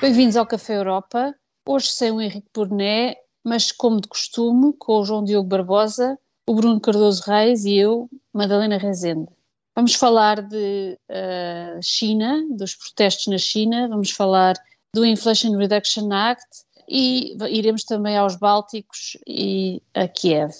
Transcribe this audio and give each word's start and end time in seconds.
Bem-vindos 0.00 0.34
ao 0.34 0.46
Café 0.46 0.78
Europa. 0.78 1.34
Hoje 1.68 1.88
sem 1.88 2.10
o 2.10 2.22
Henrique 2.22 2.48
Burné, 2.54 3.16
mas 3.44 3.70
como 3.70 4.00
de 4.00 4.08
costume, 4.08 4.72
com 4.78 4.94
o 4.94 5.04
João 5.04 5.22
Diogo 5.22 5.46
Barbosa, 5.46 6.18
o 6.48 6.54
Bruno 6.54 6.80
Cardoso 6.80 7.22
Reis 7.26 7.66
e 7.66 7.76
eu, 7.76 8.08
Madalena 8.32 8.78
Rezende. 8.78 9.28
Vamos 9.76 9.94
falar 9.94 10.40
de 10.40 10.98
uh, 11.10 11.82
China, 11.82 12.42
dos 12.48 12.74
protestos 12.74 13.26
na 13.26 13.36
China, 13.36 13.88
vamos 13.88 14.10
falar 14.10 14.54
do 14.94 15.04
Inflation 15.04 15.54
Reduction 15.58 16.10
Act 16.10 16.64
e 16.88 17.36
iremos 17.50 17.84
também 17.84 18.16
aos 18.16 18.36
Bálticos 18.36 19.18
e 19.26 19.82
a 19.92 20.08
Kiev. 20.08 20.54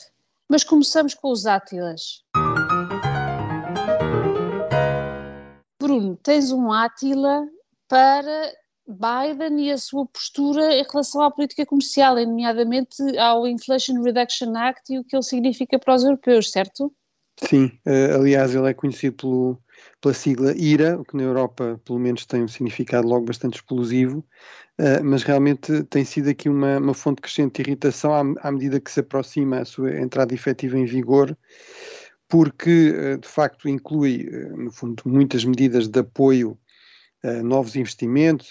Mas 0.51 0.65
começamos 0.65 1.15
com 1.15 1.31
os 1.31 1.47
Átilas. 1.47 2.23
Bruno, 5.81 6.15
tens 6.23 6.53
um 6.53 6.71
Átila 6.71 7.49
para 7.89 8.53
Biden 8.87 9.67
e 9.67 9.71
a 9.71 9.79
sua 9.79 10.07
postura 10.07 10.75
em 10.75 10.85
relação 10.91 11.23
à 11.23 11.31
política 11.31 11.65
comercial, 11.65 12.17
nomeadamente 12.17 13.03
ao 13.19 13.47
Inflation 13.47 14.03
Reduction 14.03 14.57
Act 14.57 14.93
e 14.93 14.99
o 14.99 15.05
que 15.05 15.15
ele 15.15 15.23
significa 15.23 15.79
para 15.79 15.95
os 15.95 16.05
europeus, 16.05 16.51
certo? 16.51 16.93
Sim, 17.49 17.67
uh, 17.87 18.17
aliás, 18.17 18.55
ele 18.55 18.69
é 18.69 18.75
conhecido 18.75 19.17
pelo, 19.17 19.63
pela 20.01 20.13
sigla 20.13 20.55
IRA, 20.57 21.01
o 21.01 21.05
que 21.05 21.17
na 21.17 21.23
Europa, 21.23 21.81
pelo 21.85 21.99
menos, 21.99 22.27
tem 22.27 22.43
um 22.43 22.49
significado 22.49 23.09
logo 23.09 23.25
bastante 23.25 23.55
explosivo, 23.55 24.19
uh, 24.79 25.03
mas 25.03 25.23
realmente 25.23 25.83
tem 25.85 26.05
sido 26.05 26.29
aqui 26.29 26.49
uma, 26.49 26.79
uma 26.79 26.95
fonte 26.95 27.23
crescente 27.23 27.63
de 27.63 27.71
irritação 27.71 28.13
à, 28.13 28.49
à, 28.49 28.53
medida 28.53 28.79
que 28.79 28.91
se 28.91 29.01
aproxima 29.01 29.61
a 29.61 29.65
sua 29.65 29.99
entrada 29.99 30.35
efetiva 30.35 30.79
em 30.79 30.85
vigor, 30.85 31.37
porque, 32.29 32.91
uh, 32.91 33.19
de 33.19 33.29
facto, 33.29 33.69
inclui, 33.69 34.29
no 34.55 34.71
fundo, 34.71 35.03
muitas 35.07 35.45
medidas 35.45 35.89
de 35.89 36.01
apoio 36.01 36.59
novos 37.45 37.77
investimentos, 37.77 38.51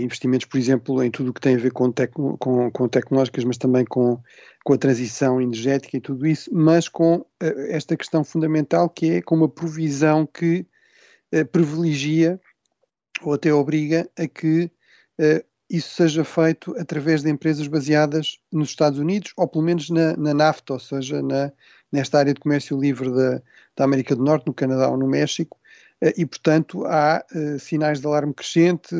investimentos, 0.00 0.46
por 0.46 0.58
exemplo, 0.58 1.02
em 1.02 1.10
tudo 1.10 1.30
o 1.30 1.34
que 1.34 1.40
tem 1.40 1.54
a 1.54 1.58
ver 1.58 1.72
com, 1.72 1.92
com, 2.38 2.70
com 2.70 2.88
tecnológicas, 2.88 3.44
mas 3.44 3.58
também 3.58 3.84
com, 3.84 4.20
com 4.64 4.72
a 4.72 4.78
transição 4.78 5.40
energética 5.40 5.96
e 5.96 6.00
tudo 6.00 6.26
isso, 6.26 6.50
mas 6.52 6.88
com 6.88 7.16
uh, 7.16 7.26
esta 7.68 7.96
questão 7.96 8.24
fundamental 8.24 8.88
que 8.88 9.10
é 9.10 9.22
com 9.22 9.34
uma 9.34 9.48
provisão 9.48 10.26
que 10.26 10.66
uh, 11.34 11.44
privilegia 11.46 12.40
ou 13.22 13.34
até 13.34 13.52
obriga 13.52 14.08
a 14.18 14.26
que 14.28 14.70
isso 15.68 15.94
seja 15.94 16.24
feito 16.24 16.74
através 16.78 17.22
de 17.22 17.30
empresas 17.30 17.66
baseadas 17.66 18.38
nos 18.52 18.68
Estados 18.70 18.98
Unidos, 18.98 19.32
ou 19.36 19.48
pelo 19.48 19.64
menos 19.64 19.90
na, 19.90 20.16
na 20.16 20.32
NAFTA, 20.32 20.74
ou 20.74 20.78
seja, 20.78 21.22
na, 21.22 21.52
nesta 21.90 22.18
área 22.18 22.32
de 22.32 22.40
comércio 22.40 22.78
livre 22.78 23.10
da, 23.10 23.42
da 23.76 23.84
América 23.84 24.14
do 24.14 24.22
Norte, 24.22 24.46
no 24.46 24.54
Canadá 24.54 24.88
ou 24.88 24.96
no 24.96 25.08
México, 25.08 25.58
eh, 25.58 25.65
e, 26.16 26.26
portanto, 26.26 26.84
há 26.86 27.24
uh, 27.34 27.58
sinais 27.58 28.00
de 28.00 28.06
alarme 28.06 28.34
crescente, 28.34 28.94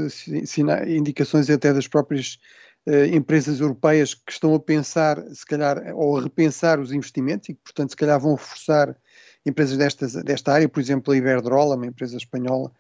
indicações 0.87 1.51
até 1.51 1.73
das 1.73 1.87
próprias 1.87 2.39
uh, 2.87 3.05
empresas 3.15 3.61
europeias 3.61 4.15
que 4.15 4.33
estão 4.33 4.55
a 4.55 4.61
pensar, 4.61 5.23
se 5.33 5.45
calhar, 5.45 5.95
ou 5.95 6.17
a 6.19 6.23
repensar 6.23 6.81
os 6.81 6.93
investimentos 6.93 7.51
e 7.51 7.55
que, 7.55 7.61
portanto, 7.63 7.91
se 7.91 7.97
calhar 7.97 8.19
vão 8.19 8.35
reforçar 8.35 8.97
empresas 9.45 9.77
destas, 9.77 10.15
desta 10.15 10.53
área, 10.53 10.69
por 10.69 10.81
exemplo, 10.81 11.13
a 11.13 11.17
Iberdrola, 11.17 11.77
uma 11.77 11.87
empresa 11.87 12.17
espanhola, 12.17 12.73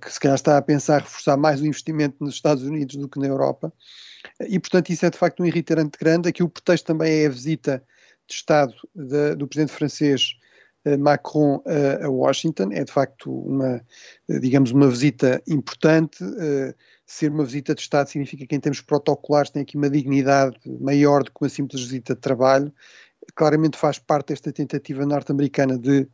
que 0.00 0.10
se 0.10 0.18
calhar 0.20 0.36
está 0.36 0.56
a 0.56 0.62
pensar 0.62 1.02
reforçar 1.02 1.36
mais 1.36 1.60
o 1.60 1.66
investimento 1.66 2.16
nos 2.20 2.34
Estados 2.34 2.62
Unidos 2.62 2.96
do 2.96 3.08
que 3.08 3.18
na 3.18 3.26
Europa. 3.26 3.72
E, 4.40 4.58
portanto, 4.58 4.90
isso 4.90 5.04
é 5.04 5.10
de 5.10 5.18
facto 5.18 5.42
um 5.42 5.46
irritante 5.46 5.98
grande. 5.98 6.28
Aqui 6.28 6.42
o 6.42 6.48
pretexto 6.48 6.86
também 6.86 7.24
é 7.24 7.26
a 7.26 7.30
visita 7.30 7.82
de 8.26 8.34
Estado 8.34 8.72
de, 8.94 9.34
do 9.34 9.46
presidente 9.46 9.76
francês 9.76 10.36
Macron 10.98 11.62
a 12.02 12.08
Washington. 12.08 12.68
É 12.72 12.84
de 12.84 12.92
facto 12.92 13.30
uma, 13.30 13.82
digamos, 14.28 14.70
uma 14.70 14.88
visita 14.88 15.42
importante. 15.48 16.18
Eh, 16.38 16.74
ser 17.04 17.30
uma 17.30 17.44
visita 17.44 17.74
de 17.74 17.80
Estado 17.80 18.08
significa 18.08 18.46
que, 18.46 18.54
em 18.54 18.60
termos 18.60 18.80
protocolares, 18.80 19.50
tem 19.50 19.62
aqui 19.62 19.76
uma 19.76 19.90
dignidade 19.90 20.56
maior 20.80 21.22
do 21.22 21.30
que 21.30 21.38
uma 21.40 21.48
simples 21.48 21.82
visita 21.82 22.14
de 22.14 22.20
trabalho. 22.20 22.72
Claramente 23.34 23.76
faz 23.76 23.98
parte 23.98 24.28
desta 24.28 24.52
tentativa 24.52 25.04
norte-americana 25.04 25.78
de, 25.78 26.06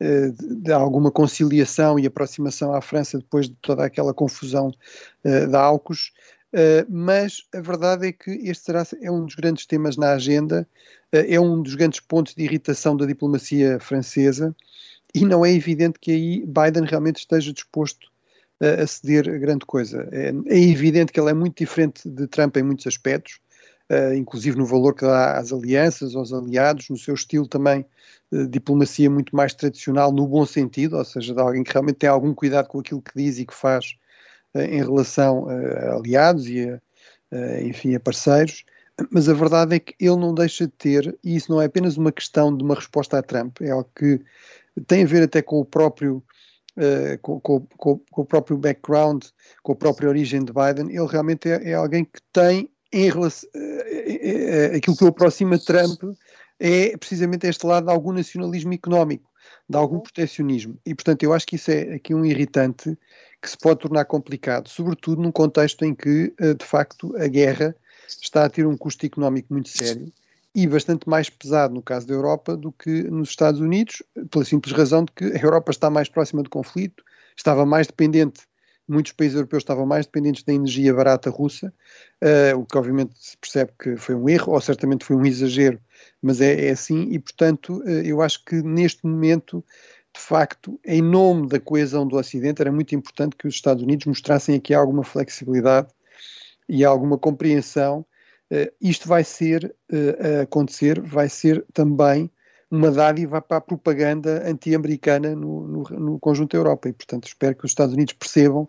eh, 0.00 0.30
de, 0.30 0.72
alguma 0.72 1.10
conciliação 1.10 1.98
e 1.98 2.06
aproximação 2.06 2.74
à 2.74 2.80
França 2.80 3.18
depois 3.18 3.48
de 3.48 3.56
toda 3.60 3.84
aquela 3.84 4.14
confusão 4.14 4.72
da 5.50 5.60
AUKUS. 5.62 6.12
Uh, 6.52 6.86
mas 6.88 7.42
a 7.54 7.60
verdade 7.60 8.08
é 8.08 8.12
que 8.12 8.30
este 8.30 8.64
será, 8.64 8.86
é 9.02 9.10
um 9.10 9.26
dos 9.26 9.34
grandes 9.34 9.66
temas 9.66 9.96
na 9.96 10.12
agenda 10.12 10.66
eh, 11.12 11.34
é 11.34 11.40
um 11.40 11.60
dos 11.60 11.74
grandes 11.74 12.00
pontos 12.00 12.34
de 12.34 12.44
irritação 12.44 12.96
da 12.96 13.04
diplomacia 13.04 13.78
francesa 13.80 14.54
e 15.14 15.24
não 15.24 15.44
é 15.44 15.52
evidente 15.52 15.98
que 15.98 16.12
aí 16.12 16.46
Biden 16.46 16.84
realmente 16.84 17.18
esteja 17.18 17.52
disposto 17.52 18.08
a 18.60 18.86
ceder 18.86 19.28
a 19.28 19.38
grande 19.38 19.66
coisa. 19.66 20.08
É, 20.12 20.32
é, 20.46 20.58
evidente 20.58 21.12
que 21.12 21.20
ele 21.20 21.30
é 21.30 21.34
muito 21.34 21.58
diferente 21.58 22.08
de 22.08 22.26
Trump 22.26 22.56
em 22.56 22.62
muitos 22.62 22.86
aspectos, 22.86 23.38
uh, 23.90 24.14
inclusive 24.14 24.56
no 24.56 24.64
valor 24.64 24.94
que 24.94 25.04
dá 25.04 25.38
às 25.38 25.52
alianças, 25.52 26.14
aos 26.14 26.32
aliados, 26.32 26.88
no 26.88 26.96
seu 26.96 27.14
estilo 27.14 27.46
também 27.46 27.84
de 28.32 28.46
diplomacia 28.48 29.10
muito 29.10 29.36
mais 29.36 29.54
tradicional, 29.54 30.10
no 30.10 30.26
bom 30.26 30.44
sentido, 30.46 30.96
ou 30.96 31.04
seja, 31.04 31.34
de 31.34 31.40
alguém 31.40 31.62
que 31.62 31.72
realmente 31.72 31.96
tem 31.96 32.08
algum 32.08 32.34
cuidado 32.34 32.66
com 32.68 32.80
aquilo 32.80 33.02
que 33.02 33.12
diz 33.14 33.38
e 33.38 33.46
que 33.46 33.54
faz 33.54 33.86
uh, 33.86 33.96
em 34.54 34.82
relação 34.82 35.48
a 35.48 35.96
aliados 35.96 36.46
e 36.48 36.68
a, 36.68 36.80
enfim, 37.62 37.94
a 37.94 38.00
parceiros 38.00 38.64
mas 39.10 39.28
a 39.28 39.34
verdade 39.34 39.76
é 39.76 39.78
que 39.78 39.94
ele 40.00 40.16
não 40.16 40.34
deixa 40.34 40.66
de 40.66 40.72
ter, 40.72 41.18
e 41.22 41.36
isso 41.36 41.50
não 41.50 41.60
é 41.60 41.66
apenas 41.66 41.96
uma 41.96 42.10
questão 42.10 42.56
de 42.56 42.62
uma 42.64 42.74
resposta 42.74 43.18
a 43.18 43.22
Trump, 43.22 43.60
é 43.60 43.70
algo 43.70 43.90
que 43.94 44.20
tem 44.86 45.04
a 45.04 45.06
ver 45.06 45.22
até 45.22 45.42
com 45.42 45.60
o 45.60 45.64
próprio, 45.64 46.22
uh, 46.76 47.18
com, 47.20 47.40
com, 47.40 47.60
com, 47.76 47.98
com, 48.10 48.22
o 48.22 48.24
próprio 48.24 48.56
background, 48.56 49.24
com 49.62 49.72
a 49.72 49.76
própria 49.76 50.08
origem 50.08 50.44
de 50.44 50.52
Biden, 50.52 50.94
ele 50.94 51.06
realmente 51.06 51.48
é, 51.48 51.70
é 51.70 51.74
alguém 51.74 52.04
que 52.04 52.20
tem 52.32 52.70
em 52.92 53.10
relação, 53.10 53.48
uh, 53.54 54.76
aquilo 54.76 54.96
que 54.96 55.04
o 55.04 55.08
aproxima 55.08 55.58
Trump 55.58 56.02
é 56.58 56.96
precisamente 56.96 57.46
este 57.46 57.66
lado 57.66 57.86
de 57.86 57.92
algum 57.92 58.12
nacionalismo 58.12 58.72
económico, 58.72 59.30
de 59.68 59.76
algum 59.76 60.00
protecionismo. 60.00 60.78
E, 60.86 60.94
portanto, 60.94 61.22
eu 61.22 61.34
acho 61.34 61.46
que 61.46 61.56
isso 61.56 61.70
é 61.70 61.96
aqui 61.96 62.14
um 62.14 62.24
irritante 62.24 62.96
que 63.40 63.50
se 63.50 63.56
pode 63.58 63.80
tornar 63.80 64.04
complicado, 64.04 64.68
sobretudo 64.68 65.22
num 65.22 65.32
contexto 65.32 65.84
em 65.84 65.94
que, 65.94 66.34
de 66.38 66.64
facto, 66.64 67.14
a 67.16 67.28
guerra 67.28 67.76
está 68.08 68.44
a 68.44 68.50
ter 68.50 68.66
um 68.66 68.76
custo 68.76 69.04
económico 69.06 69.52
muito 69.52 69.68
sério 69.68 70.12
e 70.56 70.66
bastante 70.66 71.06
mais 71.06 71.28
pesado 71.28 71.74
no 71.74 71.82
caso 71.82 72.06
da 72.06 72.14
Europa 72.14 72.56
do 72.56 72.72
que 72.72 73.02
nos 73.04 73.28
Estados 73.28 73.60
Unidos, 73.60 74.02
pela 74.30 74.42
simples 74.42 74.74
razão 74.74 75.04
de 75.04 75.12
que 75.12 75.24
a 75.24 75.42
Europa 75.42 75.70
está 75.70 75.90
mais 75.90 76.08
próxima 76.08 76.42
do 76.42 76.48
conflito, 76.48 77.04
estava 77.36 77.66
mais 77.66 77.86
dependente, 77.86 78.40
muitos 78.88 79.12
países 79.12 79.36
europeus 79.36 79.62
estavam 79.62 79.84
mais 79.84 80.06
dependentes 80.06 80.44
da 80.44 80.54
energia 80.54 80.94
barata 80.94 81.28
russa, 81.28 81.70
uh, 82.24 82.58
o 82.58 82.64
que 82.64 82.78
obviamente 82.78 83.12
se 83.18 83.36
percebe 83.36 83.72
que 83.78 83.96
foi 83.96 84.14
um 84.14 84.30
erro, 84.30 84.54
ou 84.54 84.60
certamente 84.62 85.04
foi 85.04 85.16
um 85.16 85.26
exagero, 85.26 85.78
mas 86.22 86.40
é, 86.40 86.68
é 86.68 86.70
assim, 86.70 87.08
e 87.10 87.18
portanto 87.18 87.82
uh, 87.82 87.88
eu 87.88 88.22
acho 88.22 88.42
que 88.42 88.62
neste 88.62 89.04
momento 89.06 89.62
de 90.16 90.22
facto, 90.22 90.80
em 90.84 91.02
nome 91.02 91.46
da 91.46 91.60
coesão 91.60 92.08
do 92.08 92.16
Ocidente, 92.16 92.62
era 92.62 92.72
muito 92.72 92.94
importante 92.94 93.36
que 93.36 93.46
os 93.46 93.54
Estados 93.54 93.82
Unidos 93.82 94.06
mostrassem 94.06 94.56
aqui 94.56 94.72
alguma 94.72 95.04
flexibilidade 95.04 95.88
e 96.66 96.84
alguma 96.84 97.18
compreensão, 97.18 98.00
uh, 98.50 98.72
isto 98.80 99.06
vai 99.06 99.22
ser, 99.22 99.76
uh, 99.92 100.38
a 100.38 100.42
acontecer, 100.42 101.00
vai 101.00 101.28
ser 101.28 101.64
também 101.72 102.30
uma 102.70 102.90
dádiva 102.90 103.42
para 103.42 103.58
a 103.58 103.60
propaganda 103.60 104.42
anti-americana 104.48 105.36
no, 105.36 105.68
no, 105.68 105.82
no, 105.82 106.18
conjunto 106.18 106.52
da 106.52 106.58
Europa. 106.58 106.88
E, 106.88 106.92
portanto, 106.94 107.28
espero 107.28 107.54
que 107.54 107.66
os 107.66 107.70
Estados 107.70 107.94
Unidos 107.94 108.14
percebam 108.14 108.66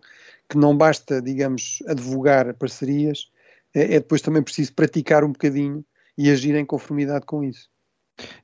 que 0.50 0.57
não 0.57 0.78
basta, 0.78 1.22
digamos, 1.22 1.81
advogar 1.88 2.54
parcerias, 2.56 3.31
é, 3.74 3.95
é 3.95 4.00
depois 4.00 4.22
também 4.22 4.44
preciso 4.44 4.74
praticar 4.74 5.24
um 5.24 5.31
bocadinho 5.31 5.83
e 6.18 6.30
agir 6.30 6.56
em 6.56 6.66
conformidade 6.66 7.25
com 7.25 7.44
isso. 7.44 7.69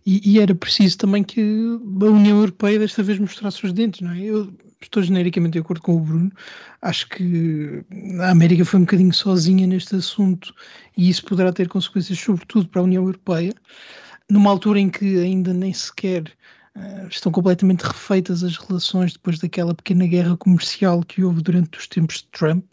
E, 0.06 0.22
e, 0.24 0.40
era 0.40 0.54
preciso 0.54 0.98
também 0.98 1.24
que 1.24 1.42
a 1.42 2.06
União 2.06 2.38
Europeia 2.38 2.78
desta 2.80 3.02
vez 3.02 3.18
mostrasse 3.18 3.66
os 3.66 3.74
dentes, 3.74 4.02
não 4.02 4.12
é? 4.12 4.22
Eu 4.22 4.54
estou 4.82 5.02
genericamente 5.02 5.54
de 5.54 5.60
acordo 5.60 5.82
com 5.82 5.96
o 5.96 6.00
Bruno. 6.00 6.32
Acho 6.82 7.08
que 7.10 7.84
a 8.20 8.30
América 8.30 8.66
foi 8.66 8.80
um 8.80 8.84
bocadinho 8.84 9.14
sozinha 9.14 9.66
neste 9.66 9.96
assunto 9.96 10.54
e 10.98 11.10
isso 11.10 11.26
poderá 11.26 11.52
ter 11.52 11.68
consequências, 11.68 12.20
sobretudo 12.20 12.68
para 12.68 12.82
a 12.82 12.84
União 12.84 13.04
Europeia, 13.04 13.54
numa 14.30 14.50
altura 14.50 14.80
em 14.80 14.90
que 14.90 15.20
ainda 15.20 15.54
nem 15.54 15.74
sequer 15.74 16.32
Uh, 16.76 17.08
estão 17.08 17.32
completamente 17.32 17.84
refeitas 17.84 18.44
as 18.44 18.58
relações 18.58 19.14
depois 19.14 19.38
daquela 19.38 19.76
pequena 19.76 20.08
guerra 20.08 20.36
comercial 20.36 21.04
que 21.04 21.24
houve 21.24 21.44
durante 21.44 21.78
os 21.78 21.88
tempos 21.88 22.18
de 22.18 22.28
Trump. 22.32 22.66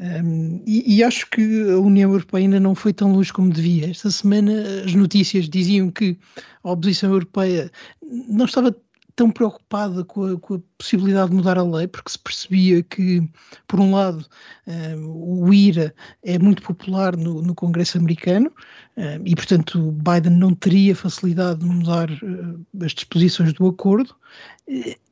Um, 0.00 0.60
e, 0.66 0.96
e, 0.96 1.04
acho 1.04 1.30
que 1.30 1.70
a 1.70 1.78
União 1.78 2.10
Europeia 2.10 2.42
ainda 2.46 2.58
não 2.58 2.74
foi 2.74 2.92
tão 2.92 3.12
longe 3.12 3.32
como 3.32 3.52
devia. 3.52 3.90
Esta 3.90 4.10
semana 4.10 4.52
as 4.84 4.92
notícias 4.92 5.48
diziam 5.48 5.88
que 5.88 6.18
a 6.64 6.72
oposição 6.72 7.12
europeia 7.12 7.70
não 8.02 8.46
estava 8.46 8.74
tão 9.18 9.32
preocupada 9.32 10.04
com 10.04 10.26
a, 10.26 10.38
com 10.38 10.54
a, 10.54 10.60
possibilidade 10.78 11.30
de 11.30 11.34
mudar 11.34 11.58
a 11.58 11.62
lei, 11.64 11.88
porque 11.88 12.08
se 12.08 12.18
percebia 12.20 12.84
que, 12.84 13.28
por 13.66 13.80
um 13.80 13.92
lado, 13.92 14.24
um, 14.64 15.42
o 15.44 15.52
IRA 15.52 15.92
é 16.22 16.38
muito 16.38 16.62
popular 16.62 17.16
no, 17.16 17.42
no 17.42 17.52
Congresso 17.52 17.98
americano 17.98 18.48
um, 18.96 19.26
e, 19.26 19.34
portanto, 19.34 19.90
Biden 19.90 20.38
não 20.38 20.54
teria 20.54 20.94
facilidade 20.94 21.58
de 21.58 21.66
mudar 21.66 22.08
uh, 22.08 22.64
as 22.80 22.92
disposições 22.92 23.52
do 23.54 23.66
acordo. 23.66 24.14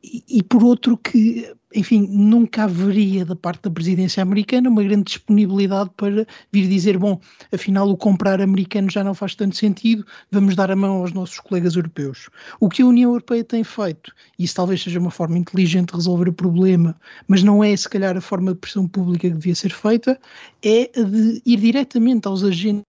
E, 0.02 0.42
por 0.42 0.62
outro 0.62 0.98
que, 0.98 1.50
enfim, 1.74 2.06
nunca 2.10 2.64
haveria 2.64 3.24
da 3.24 3.34
parte 3.34 3.62
da 3.62 3.70
presidência 3.70 4.22
americana 4.22 4.68
uma 4.68 4.82
grande 4.82 5.04
disponibilidade 5.04 5.90
para 5.96 6.26
vir 6.52 6.68
dizer, 6.68 6.98
bom, 6.98 7.18
afinal 7.50 7.88
o 7.88 7.96
comprar 7.96 8.40
americano 8.40 8.90
já 8.90 9.02
não 9.02 9.14
faz 9.14 9.34
tanto 9.34 9.56
sentido, 9.56 10.06
vamos 10.30 10.54
dar 10.54 10.70
a 10.70 10.76
mão 10.76 10.98
aos 10.98 11.12
nossos 11.12 11.40
colegas 11.40 11.74
europeus. 11.74 12.28
O 12.60 12.68
que 12.68 12.82
a 12.82 12.86
União 12.86 13.10
Europeia 13.10 13.42
tem 13.42 13.64
feito, 13.64 14.12
e 14.38 14.44
isso 14.44 14.54
talvez 14.54 14.82
seja 14.82 15.00
uma 15.00 15.10
forma 15.10 15.38
inteligente 15.38 15.88
de 15.88 15.96
resolver 15.96 16.28
o 16.28 16.34
problema, 16.34 16.94
mas 17.26 17.42
não 17.42 17.64
é 17.64 17.74
se 17.74 17.88
calhar 17.88 18.16
a 18.16 18.20
forma 18.20 18.52
de 18.52 18.58
pressão 18.58 18.86
pública 18.86 19.28
que 19.28 19.34
devia 19.34 19.54
ser 19.54 19.72
feita, 19.72 20.20
é 20.62 20.90
de 21.02 21.42
ir 21.46 21.56
diretamente 21.58 22.28
aos 22.28 22.44
agentes 22.44 22.84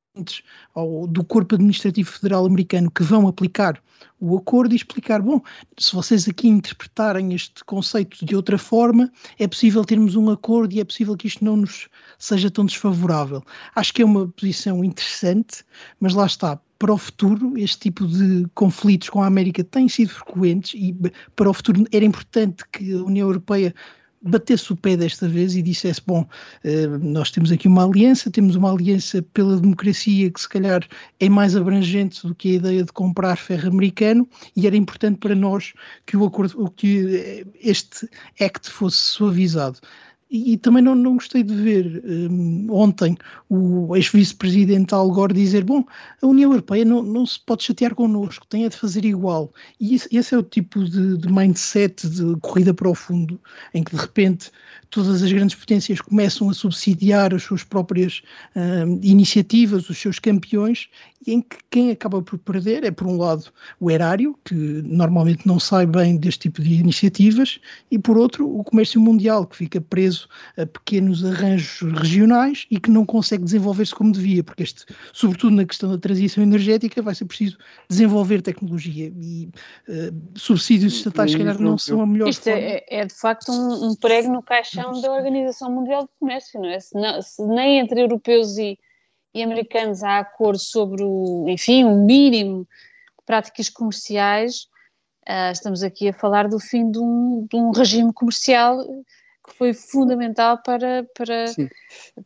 ao, 0.73 1.07
do 1.07 1.23
corpo 1.23 1.55
administrativo 1.55 2.11
federal 2.11 2.45
americano 2.45 2.91
que 2.91 3.03
vão 3.03 3.27
aplicar 3.27 3.81
o 4.19 4.37
acordo 4.37 4.73
e 4.73 4.75
explicar, 4.75 5.21
bom, 5.21 5.41
se 5.77 5.93
vocês 5.93 6.27
aqui 6.27 6.47
interpretarem 6.47 7.33
este 7.33 7.63
conceito 7.63 8.25
de 8.25 8.35
outra 8.35 8.57
forma, 8.57 9.11
é 9.37 9.47
possível 9.47 9.85
termos 9.85 10.15
um 10.15 10.29
acordo 10.29 10.73
e 10.73 10.79
é 10.79 10.83
possível 10.83 11.15
que 11.15 11.27
isto 11.27 11.45
não 11.45 11.57
nos 11.57 11.87
seja 12.17 12.49
tão 12.49 12.65
desfavorável. 12.65 13.43
Acho 13.75 13.93
que 13.93 14.01
é 14.01 14.05
uma 14.05 14.27
posição 14.27 14.83
interessante, 14.83 15.63
mas 15.99 16.13
lá 16.13 16.25
está, 16.25 16.59
para 16.79 16.93
o 16.93 16.97
futuro, 16.97 17.57
este 17.57 17.79
tipo 17.79 18.07
de 18.07 18.45
conflitos 18.53 19.09
com 19.09 19.21
a 19.21 19.27
América 19.27 19.63
têm 19.63 19.87
sido 19.89 20.09
frequentes 20.09 20.73
e 20.75 20.95
para 21.35 21.49
o 21.49 21.53
futuro 21.53 21.85
era 21.91 22.05
importante 22.05 22.63
que 22.71 22.93
a 22.93 23.03
União 23.03 23.27
Europeia 23.27 23.73
batesse 24.27 24.71
o 24.71 24.75
pé 24.75 24.95
desta 24.95 25.27
vez 25.27 25.55
e 25.55 25.61
dissesse: 25.61 26.01
Bom, 26.05 26.25
eh, 26.63 26.87
nós 26.87 27.31
temos 27.31 27.51
aqui 27.51 27.67
uma 27.67 27.85
aliança, 27.85 28.29
temos 28.29 28.55
uma 28.55 28.71
aliança 28.71 29.21
pela 29.33 29.57
democracia 29.57 30.29
que 30.29 30.39
se 30.39 30.49
calhar 30.49 30.85
é 31.19 31.29
mais 31.29 31.55
abrangente 31.55 32.25
do 32.25 32.35
que 32.35 32.51
a 32.51 32.55
ideia 32.55 32.83
de 32.83 32.91
comprar 32.91 33.37
ferro 33.37 33.69
americano, 33.69 34.27
e 34.55 34.67
era 34.67 34.75
importante 34.75 35.17
para 35.19 35.35
nós 35.35 35.73
que 36.05 36.17
o 36.17 36.25
acordo, 36.25 36.69
que 36.71 37.15
eh, 37.15 37.45
este 37.61 38.09
act 38.39 38.69
fosse 38.69 38.97
suavizado. 38.97 39.79
E, 40.29 40.57
também 40.57 40.83
não, 40.83 40.93
não 40.93 41.13
gostei 41.13 41.41
de 41.41 41.55
ver 41.55 42.03
um, 42.05 42.67
ontem 42.69 43.15
o 43.49 43.95
ex-vice-presidente 43.95 44.93
Al 44.93 45.09
Gore 45.09 45.33
dizer: 45.33 45.63
bom, 45.63 45.85
a 46.21 46.27
União 46.27 46.51
Europeia 46.51 46.83
não, 46.83 47.01
não 47.01 47.25
se 47.25 47.39
pode 47.39 47.63
chatear 47.63 47.95
connosco, 47.95 48.45
tem 48.47 48.65
a 48.65 48.69
de 48.69 48.75
fazer 48.75 49.05
igual. 49.05 49.53
E 49.79 49.95
esse, 49.95 50.13
esse 50.15 50.35
é 50.35 50.37
o 50.37 50.43
tipo 50.43 50.83
de, 50.83 51.17
de, 51.17 51.31
mindset 51.31 52.09
de 52.09 52.35
corrida 52.41 52.73
para 52.73 52.89
o 52.89 52.95
fundo, 52.95 53.39
em 53.73 53.83
que 53.83 53.95
de 53.95 54.01
repente 54.01 54.51
todas 54.89 55.23
as 55.23 55.31
grandes 55.31 55.55
potências 55.55 56.01
começam 56.01 56.49
a 56.49 56.53
subsidiar 56.53 57.33
as 57.33 57.43
suas 57.43 57.63
próprias 57.63 58.21
um, 58.55 58.99
iniciativas, 59.01 59.89
os 59.89 59.97
seus 59.97 60.19
campeões, 60.19 60.89
em 61.25 61.41
que 61.41 61.57
quem 61.69 61.91
acaba 61.91 62.21
por 62.21 62.37
perder 62.37 62.83
é, 62.83 62.91
por 62.91 63.07
um 63.07 63.17
lado, 63.17 63.45
o 63.79 63.89
erário, 63.89 64.37
que 64.45 64.53
normalmente 64.53 65.47
não 65.47 65.59
sai 65.59 65.85
bem 65.85 66.17
deste 66.17 66.41
tipo 66.41 66.61
de 66.61 66.75
iniciativas, 66.75 67.59
e 67.89 67.97
por 67.97 68.17
outro, 68.17 68.47
o 68.47 68.63
comércio 68.63 69.01
mundial, 69.01 69.45
que 69.45 69.55
fica 69.55 69.81
preso 69.81 70.27
a 70.57 70.65
pequenos 70.65 71.25
arranjos 71.25 71.81
regionais 71.97 72.67
e 72.69 72.79
que 72.79 72.91
não 72.91 73.05
consegue 73.05 73.43
desenvolver-se 73.43 73.95
como 73.95 74.11
devia, 74.11 74.43
porque 74.43 74.63
este, 74.63 74.85
sobretudo 75.11 75.55
na 75.55 75.65
questão 75.65 75.89
da 75.89 75.97
transição 75.97 76.43
energética, 76.43 77.01
vai 77.01 77.15
ser 77.15 77.25
preciso 77.25 77.57
desenvolver 77.89 78.41
tecnologia 78.41 79.11
e 79.19 79.49
uh, 79.89 80.15
subsídios 80.35 80.93
estatais, 80.93 81.31
se 81.31 81.37
calhar, 81.37 81.59
não 81.59 81.77
são 81.77 82.01
a 82.01 82.05
melhor 82.05 82.29
Isto 82.29 82.43
forma. 82.43 82.59
É, 82.59 82.85
é, 82.89 83.05
de 83.05 83.13
facto 83.13 83.51
um, 83.51 83.89
um 83.89 83.95
prego 83.95 84.31
no 84.31 84.43
caixão 84.43 85.01
da 85.01 85.11
Organização 85.11 85.71
Mundial 85.71 86.03
do 86.03 86.09
Comércio, 86.19 86.59
não 86.61 86.69
é? 86.69 86.79
Se, 86.79 86.95
não, 86.95 87.21
se 87.21 87.45
nem 87.45 87.79
entre 87.79 88.01
europeus 88.01 88.57
e 88.57 88.77
e 89.33 89.43
americanos 89.43 90.03
há 90.03 90.19
acordo 90.19 90.59
sobre 90.59 91.03
o, 91.03 91.45
enfim, 91.47 91.83
um 91.83 92.05
mínimo 92.05 92.67
de 93.19 93.25
práticas 93.25 93.69
comerciais, 93.69 94.67
uh, 95.27 95.51
estamos 95.51 95.83
aqui 95.83 96.09
a 96.09 96.13
falar 96.13 96.47
do 96.47 96.59
fim 96.59 96.89
de 96.89 96.99
um, 96.99 97.47
de 97.49 97.57
um 97.57 97.71
regime 97.71 98.13
comercial 98.13 98.79
que 99.47 99.57
foi 99.57 99.73
fundamental 99.73 100.61
para, 100.61 101.07
para, 101.15 101.45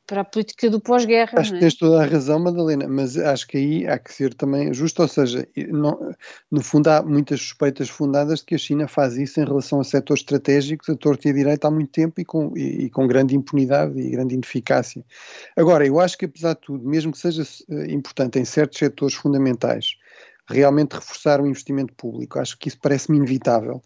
para 0.07 0.21
a 0.21 0.25
política 0.25 0.69
do 0.69 0.81
pós-guerra. 0.81 1.39
Acho 1.39 1.51
é? 1.51 1.53
que 1.53 1.59
tens 1.59 1.75
toda 1.75 2.01
a 2.01 2.05
razão, 2.05 2.39
Madalena, 2.39 2.87
mas 2.87 3.15
acho 3.15 3.47
que 3.47 3.57
aí 3.57 3.87
há 3.87 3.99
que 3.99 4.11
ser 4.11 4.33
também 4.33 4.73
justo, 4.73 5.03
ou 5.03 5.07
seja, 5.07 5.47
não, 5.69 6.13
no 6.49 6.61
fundo 6.61 6.87
há 6.87 7.03
muitas 7.03 7.39
suspeitas 7.39 7.89
fundadas 7.89 8.39
de 8.39 8.45
que 8.45 8.55
a 8.55 8.57
China 8.57 8.87
faz 8.87 9.17
isso 9.17 9.39
em 9.39 9.45
relação 9.45 9.79
a 9.79 9.83
setores 9.83 10.21
estratégicos, 10.21 10.89
a 10.89 10.95
torto 10.95 11.27
e 11.27 11.31
a 11.31 11.33
direito 11.33 11.65
há 11.65 11.71
muito 11.71 11.91
tempo 11.91 12.19
e 12.19 12.25
com, 12.25 12.51
e, 12.57 12.85
e 12.85 12.89
com 12.89 13.05
grande 13.05 13.35
impunidade 13.35 13.99
e 13.99 14.09
grande 14.09 14.33
ineficácia. 14.33 15.05
Agora, 15.55 15.85
eu 15.85 15.99
acho 15.99 16.17
que 16.17 16.25
apesar 16.25 16.55
de 16.55 16.61
tudo, 16.61 16.87
mesmo 16.87 17.11
que 17.11 17.19
seja 17.19 17.43
eh, 17.69 17.91
importante 17.91 18.39
em 18.39 18.45
certos 18.45 18.79
setores 18.79 19.13
fundamentais, 19.13 19.95
realmente 20.51 20.93
reforçar 20.93 21.41
o 21.41 21.47
investimento 21.47 21.93
público. 21.95 22.39
Acho 22.39 22.57
que 22.57 22.67
isso 22.67 22.77
parece-me 22.81 23.17
inevitável, 23.17 23.81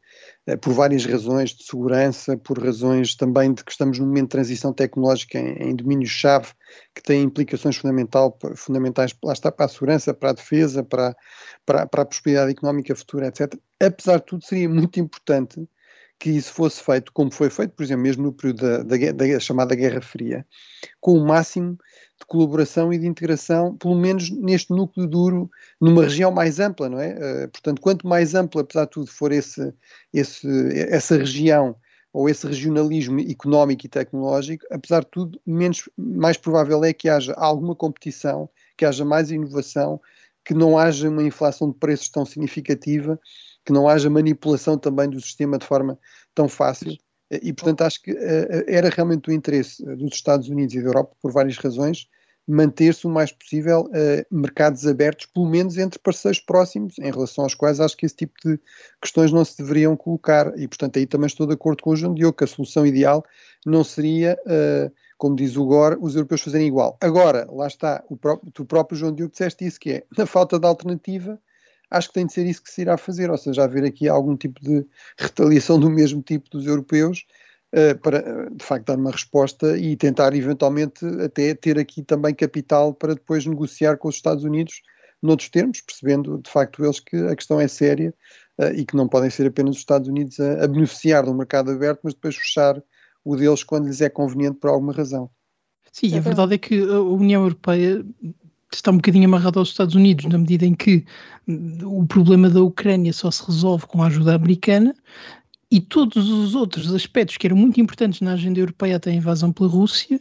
eh, 0.47 0.57
por 0.57 0.73
várias 0.73 1.05
razões 1.05 1.51
de 1.51 1.63
segurança, 1.63 2.37
por 2.37 2.57
razões 2.57 3.15
também 3.15 3.53
de 3.53 3.63
que 3.63 3.71
estamos 3.71 3.99
num 3.99 4.07
momento 4.07 4.25
de 4.25 4.29
transição 4.29 4.73
tecnológica 4.73 5.39
em, 5.39 5.69
em 5.69 5.75
domínios-chave 5.75 6.47
que 6.93 7.01
têm 7.01 7.23
implicações 7.23 7.77
fundamentais 8.55 9.15
lá 9.23 9.33
está, 9.33 9.51
para 9.51 9.65
a 9.65 9.69
segurança, 9.69 10.13
para 10.13 10.31
a 10.31 10.33
defesa, 10.33 10.83
para, 10.83 11.15
para, 11.65 11.85
para 11.87 12.01
a 12.01 12.05
prosperidade 12.05 12.51
económica 12.51 12.95
futura, 12.95 13.27
etc. 13.27 13.53
Apesar 13.81 14.17
de 14.17 14.25
tudo, 14.25 14.43
seria 14.43 14.67
muito 14.67 14.99
importante 14.99 15.67
que 16.19 16.29
isso 16.29 16.53
fosse 16.53 16.81
feito 16.81 17.11
como 17.11 17.31
foi 17.31 17.49
feito, 17.49 17.71
por 17.71 17.83
exemplo, 17.83 18.03
mesmo 18.03 18.23
no 18.23 18.33
período 18.33 18.83
da, 18.83 18.83
da, 18.83 19.11
da 19.11 19.39
chamada 19.39 19.75
Guerra 19.75 20.01
Fria, 20.01 20.45
com 20.99 21.13
o 21.13 21.25
máximo 21.25 21.77
de 22.19 22.25
colaboração 22.25 22.93
e 22.93 22.97
de 22.97 23.05
integração, 23.05 23.75
pelo 23.75 23.95
menos 23.95 24.29
neste 24.29 24.71
núcleo 24.71 25.07
duro, 25.07 25.51
numa 25.79 26.03
região 26.03 26.31
mais 26.31 26.59
ampla, 26.59 26.87
não 26.87 26.99
é? 26.99 27.13
Uh, 27.13 27.49
portanto, 27.49 27.81
quanto 27.81 28.07
mais 28.07 28.33
ampla, 28.33 28.61
apesar 28.61 28.85
de 28.85 28.91
tudo, 28.91 29.07
for 29.07 29.31
esse, 29.31 29.73
esse, 30.13 30.47
essa 30.89 31.17
região 31.17 31.75
ou 32.13 32.29
esse 32.29 32.47
regionalismo 32.47 33.19
económico 33.19 33.85
e 33.85 33.89
tecnológico, 33.89 34.65
apesar 34.71 35.01
de 35.01 35.11
tudo, 35.11 35.41
menos, 35.45 35.89
mais 35.97 36.37
provável 36.37 36.81
é 36.85 36.93
que 36.93 37.09
haja 37.09 37.33
alguma 37.33 37.75
competição, 37.75 38.49
que 38.77 38.85
haja 38.85 39.03
mais 39.03 39.29
inovação, 39.31 39.99
que 40.45 40.53
não 40.53 40.77
haja 40.77 41.09
uma 41.09 41.23
inflação 41.23 41.69
de 41.69 41.77
preços 41.77 42.07
tão 42.07 42.25
significativa, 42.25 43.19
que 43.65 43.73
não 43.73 43.89
haja 43.89 44.09
manipulação 44.09 44.77
também 44.77 45.09
do 45.09 45.19
sistema 45.19 45.57
de 45.57 45.65
forma 45.65 45.97
tão 46.33 46.47
fácil. 46.47 46.95
E, 47.31 47.51
portanto, 47.51 47.81
acho 47.81 48.01
que 48.01 48.11
uh, 48.11 48.63
era 48.67 48.89
realmente 48.89 49.23
do 49.23 49.33
interesse 49.33 49.83
dos 49.83 50.13
Estados 50.13 50.47
Unidos 50.47 50.75
e 50.75 50.81
da 50.81 50.89
Europa, 50.89 51.15
por 51.21 51.31
várias 51.31 51.57
razões, 51.57 52.07
manter-se 52.47 53.07
o 53.07 53.09
mais 53.09 53.31
possível 53.31 53.89
mercados 54.29 54.85
abertos, 54.85 55.25
pelo 55.25 55.49
menos 55.49 55.77
entre 55.79 55.97
parceiros 55.97 56.39
próximos, 56.39 56.99
em 56.99 57.11
relação 57.11 57.43
aos 57.43 57.55
quais 57.55 57.79
acho 57.79 57.97
que 57.97 58.05
esse 58.05 58.15
tipo 58.15 58.33
de 58.45 58.59
questões 59.01 59.31
não 59.31 59.43
se 59.43 59.57
deveriam 59.57 59.97
colocar. 59.97 60.53
E, 60.55 60.67
portanto, 60.67 60.97
aí 60.97 61.07
também 61.07 61.25
estou 61.25 61.47
de 61.47 61.53
acordo 61.53 61.81
com 61.81 61.89
o 61.89 61.95
João 61.95 62.13
Diogo, 62.13 62.37
que 62.37 62.43
a 62.43 62.47
solução 62.47 62.85
ideal 62.85 63.25
não 63.65 63.83
seria, 63.83 64.37
como 65.17 65.35
diz 65.35 65.57
o 65.57 65.65
Gore, 65.65 65.97
os 65.99 66.15
europeus 66.15 66.41
fazerem 66.41 66.67
igual. 66.67 66.95
Agora, 67.01 67.47
lá 67.51 67.65
está, 67.65 68.03
o 68.09 68.15
próprio, 68.15 68.51
tu 68.51 68.63
próprio, 68.63 68.95
João 68.95 69.11
Diogo, 69.11 69.31
disseste 69.31 69.65
isso, 69.65 69.79
que 69.79 69.91
é, 69.91 70.03
na 70.15 70.27
falta 70.27 70.59
de 70.59 70.67
alternativa, 70.67 71.39
acho 71.95 72.09
que 72.09 72.13
tem 72.13 72.25
de 72.25 72.33
ser 72.33 72.45
isso 72.45 72.61
que 72.61 72.69
se 72.69 72.81
irá 72.81 72.97
fazer, 72.97 73.29
ou 73.29 73.37
seja, 73.37 73.63
haver 73.63 73.85
aqui 73.85 74.09
algum 74.09 74.35
tipo 74.35 74.61
de 74.61 74.85
retaliação 75.17 75.79
do 75.79 75.89
mesmo 75.89 76.21
tipo 76.21 76.49
dos 76.49 76.65
europeus, 76.65 77.25
uh, 77.73 77.97
para 77.99 78.49
de 78.49 78.63
facto 78.63 78.87
dar 78.87 78.97
uma 78.97 79.11
resposta 79.11 79.77
e 79.77 79.95
tentar 79.95 80.35
eventualmente 80.35 81.05
até 81.23 81.53
ter 81.55 81.79
aqui 81.79 82.03
também 82.03 82.33
capital 82.33 82.93
para 82.93 83.13
depois 83.13 83.45
negociar 83.45 83.97
com 83.97 84.09
os 84.09 84.15
Estados 84.15 84.43
Unidos 84.43 84.81
noutros 85.21 85.49
termos, 85.49 85.81
percebendo 85.81 86.39
de 86.39 86.49
facto 86.49 86.83
eles 86.83 86.99
que 86.99 87.15
a 87.15 87.35
questão 87.35 87.59
é 87.59 87.67
séria 87.67 88.13
uh, 88.59 88.73
e 88.75 88.85
que 88.85 88.95
não 88.95 89.07
podem 89.07 89.29
ser 89.29 89.47
apenas 89.47 89.75
os 89.75 89.81
Estados 89.81 90.09
Unidos 90.09 90.39
a, 90.39 90.65
a 90.65 90.67
beneficiar 90.67 91.23
de 91.23 91.29
um 91.29 91.35
mercado 91.35 91.71
aberto, 91.71 92.01
mas 92.03 92.13
depois 92.13 92.35
fechar 92.35 92.81
o 93.23 93.35
deles 93.35 93.63
quando 93.63 93.87
lhes 93.87 94.01
é 94.01 94.09
conveniente 94.09 94.57
por 94.59 94.69
alguma 94.69 94.93
razão. 94.93 95.29
Sim, 95.91 96.17
a 96.17 96.19
verdade 96.19 96.55
é 96.55 96.57
que 96.57 96.77
a 96.81 96.99
União 96.99 97.41
Europeia 97.43 98.05
está 98.77 98.91
um 98.91 98.97
bocadinho 98.97 99.25
amarrado 99.25 99.59
aos 99.59 99.69
Estados 99.69 99.95
Unidos, 99.95 100.25
na 100.25 100.37
medida 100.37 100.65
em 100.65 100.73
que 100.73 101.05
o 101.83 102.05
problema 102.05 102.49
da 102.49 102.61
Ucrânia 102.61 103.13
só 103.13 103.29
se 103.31 103.45
resolve 103.45 103.85
com 103.87 104.01
a 104.03 104.07
ajuda 104.07 104.35
americana 104.35 104.93
e 105.71 105.81
todos 105.81 106.29
os 106.29 106.55
outros 106.55 106.93
aspectos 106.93 107.37
que 107.37 107.47
eram 107.47 107.57
muito 107.57 107.81
importantes 107.81 108.21
na 108.21 108.33
agenda 108.33 108.59
europeia 108.59 108.97
até 108.97 109.09
a 109.09 109.13
invasão 109.13 109.51
pela 109.51 109.69
Rússia, 109.69 110.19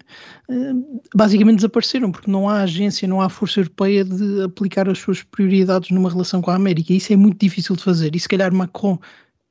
hum, 0.48 1.00
basicamente 1.14 1.56
desapareceram, 1.56 2.10
porque 2.10 2.30
não 2.30 2.48
há 2.48 2.62
agência, 2.62 3.06
não 3.06 3.20
há 3.20 3.28
força 3.28 3.60
europeia 3.60 4.04
de 4.04 4.42
aplicar 4.42 4.88
as 4.88 4.98
suas 4.98 5.22
prioridades 5.22 5.90
numa 5.90 6.10
relação 6.10 6.40
com 6.40 6.50
a 6.50 6.56
América. 6.56 6.92
Isso 6.92 7.12
é 7.12 7.16
muito 7.16 7.38
difícil 7.38 7.76
de 7.76 7.84
fazer. 7.84 8.16
E 8.16 8.20
se 8.20 8.28
calhar 8.28 8.52
Macron 8.52 8.98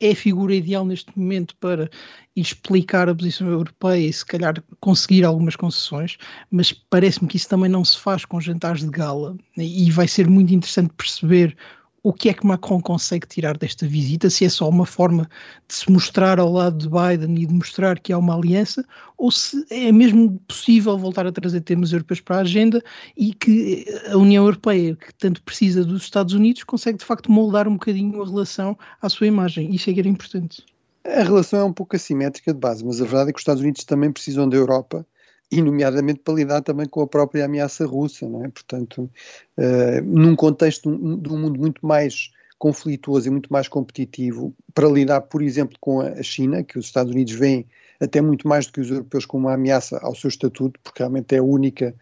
é 0.03 0.11
a 0.11 0.15
figura 0.15 0.53
ideal 0.53 0.85
neste 0.85 1.17
momento 1.17 1.55
para 1.55 1.89
explicar 2.35 3.07
a 3.07 3.15
posição 3.15 3.47
europeia 3.47 4.07
e 4.07 4.11
se 4.11 4.25
calhar 4.25 4.61
conseguir 4.81 5.23
algumas 5.23 5.55
concessões, 5.55 6.17
mas 6.51 6.73
parece-me 6.73 7.27
que 7.29 7.37
isso 7.37 7.47
também 7.47 7.69
não 7.69 7.85
se 7.85 7.97
faz 7.97 8.25
com 8.25 8.41
jantares 8.41 8.81
de 8.81 8.89
gala. 8.89 9.37
E 9.55 9.89
vai 9.91 10.07
ser 10.07 10.27
muito 10.27 10.53
interessante 10.53 10.91
perceber 10.97 11.55
o 12.03 12.11
que 12.11 12.27
é 12.27 12.33
que 12.33 12.45
Macron 12.45 12.81
consegue 12.81 13.25
tirar 13.25 13.57
desta 13.57 13.87
visita, 13.87 14.29
se 14.29 14.43
é 14.43 14.49
só 14.49 14.67
uma 14.67 14.85
forma 14.85 15.27
de 15.67 15.73
se 15.73 15.89
mostrar 15.89 16.37
ao 16.37 16.51
lado 16.51 16.77
de 16.77 16.89
Biden 16.89 17.41
e 17.41 17.45
de 17.45 17.53
mostrar 17.53 17.97
que 17.97 18.11
há 18.11 18.17
uma 18.17 18.35
aliança, 18.35 18.85
ou 19.17 19.31
se 19.31 19.65
é 19.69 19.89
mesmo 19.89 20.37
possível 20.45 20.97
voltar 20.97 21.25
a 21.25 21.31
trazer 21.31 21.61
temas 21.61 21.93
europeus 21.93 22.19
para 22.19 22.37
a 22.37 22.41
agenda 22.41 22.83
e 23.15 23.33
que 23.33 23.85
a 24.11 24.17
União 24.17 24.43
Europeia, 24.43 24.97
que 24.97 25.13
tanto 25.15 25.41
precisa 25.43 25.85
dos 25.85 26.03
Estados 26.03 26.33
Unidos, 26.33 26.63
consegue 26.63 26.97
de 26.97 27.05
facto 27.05 27.31
moldar 27.31 27.69
um 27.69 27.73
bocadinho 27.73 28.21
a 28.21 28.25
relação 28.25 28.77
à 29.01 29.07
sua 29.07 29.27
imagem. 29.27 29.73
Isso 29.73 29.89
é 29.89 29.93
que 29.93 29.99
era 30.01 30.09
importante. 30.09 30.65
A 31.05 31.23
relação 31.23 31.59
é 31.59 31.63
um 31.63 31.73
pouco 31.73 31.95
assimétrica 31.95 32.53
de 32.53 32.59
base, 32.59 32.83
mas 32.83 33.01
a 33.01 33.05
verdade 33.05 33.29
é 33.29 33.33
que 33.33 33.37
os 33.37 33.41
Estados 33.41 33.61
Unidos 33.61 33.85
também 33.85 34.11
precisam 34.11 34.47
da 34.47 34.57
Europa 34.57 35.05
e 35.51 35.61
nomeadamente 35.61 36.19
para 36.19 36.33
lidar 36.33 36.61
também 36.61 36.87
com 36.87 37.01
a 37.01 37.07
própria 37.07 37.45
ameaça 37.45 37.85
russa, 37.85 38.27
não 38.27 38.43
é? 38.43 38.49
Portanto, 38.49 39.09
uh, 39.57 40.01
num 40.03 40.35
contexto 40.35 40.89
de 41.17 41.29
um 41.29 41.37
mundo 41.37 41.59
muito 41.59 41.85
mais 41.85 42.31
conflituoso 42.57 43.27
e 43.27 43.31
muito 43.31 43.51
mais 43.51 43.67
competitivo, 43.67 44.55
para 44.73 44.87
lidar, 44.87 45.21
por 45.21 45.41
exemplo, 45.41 45.77
com 45.81 45.99
a 45.99 46.23
China, 46.23 46.63
que 46.63 46.79
os 46.79 46.85
Estados 46.85 47.11
Unidos 47.11 47.33
veem 47.33 47.67
até 47.99 48.21
muito 48.21 48.47
mais 48.47 48.65
do 48.65 48.73
que 48.73 48.81
os 48.81 48.89
europeus 48.89 49.25
como 49.25 49.47
uma 49.47 49.53
ameaça 49.53 49.97
ao 49.99 50.15
seu 50.15 50.27
estatuto, 50.27 50.79
porque 50.83 50.99
realmente 50.99 51.35
é 51.35 51.37
a 51.37 51.43
única, 51.43 51.95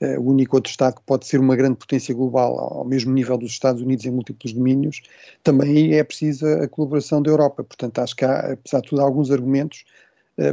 uh, 0.00 0.20
o 0.20 0.30
único 0.30 0.56
outro 0.56 0.70
Estado 0.70 0.96
que 0.96 1.02
pode 1.02 1.26
ser 1.26 1.40
uma 1.40 1.56
grande 1.56 1.76
potência 1.76 2.14
global 2.14 2.58
ao 2.58 2.84
mesmo 2.84 3.12
nível 3.12 3.38
dos 3.38 3.52
Estados 3.52 3.82
Unidos 3.82 4.04
em 4.04 4.10
múltiplos 4.10 4.52
domínios, 4.52 5.02
também 5.42 5.94
é 5.94 6.04
precisa 6.04 6.64
a 6.64 6.68
colaboração 6.68 7.22
da 7.22 7.30
Europa. 7.30 7.64
Portanto, 7.64 7.98
acho 8.00 8.14
que 8.14 8.24
há, 8.24 8.52
apesar 8.52 8.80
de 8.80 8.88
tudo, 8.88 9.02
alguns 9.02 9.30
argumentos 9.30 9.84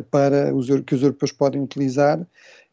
para 0.10 0.54
os, 0.56 0.68
que 0.86 0.96
os 0.96 1.02
europeus 1.02 1.32
podem 1.32 1.62
utilizar 1.62 2.26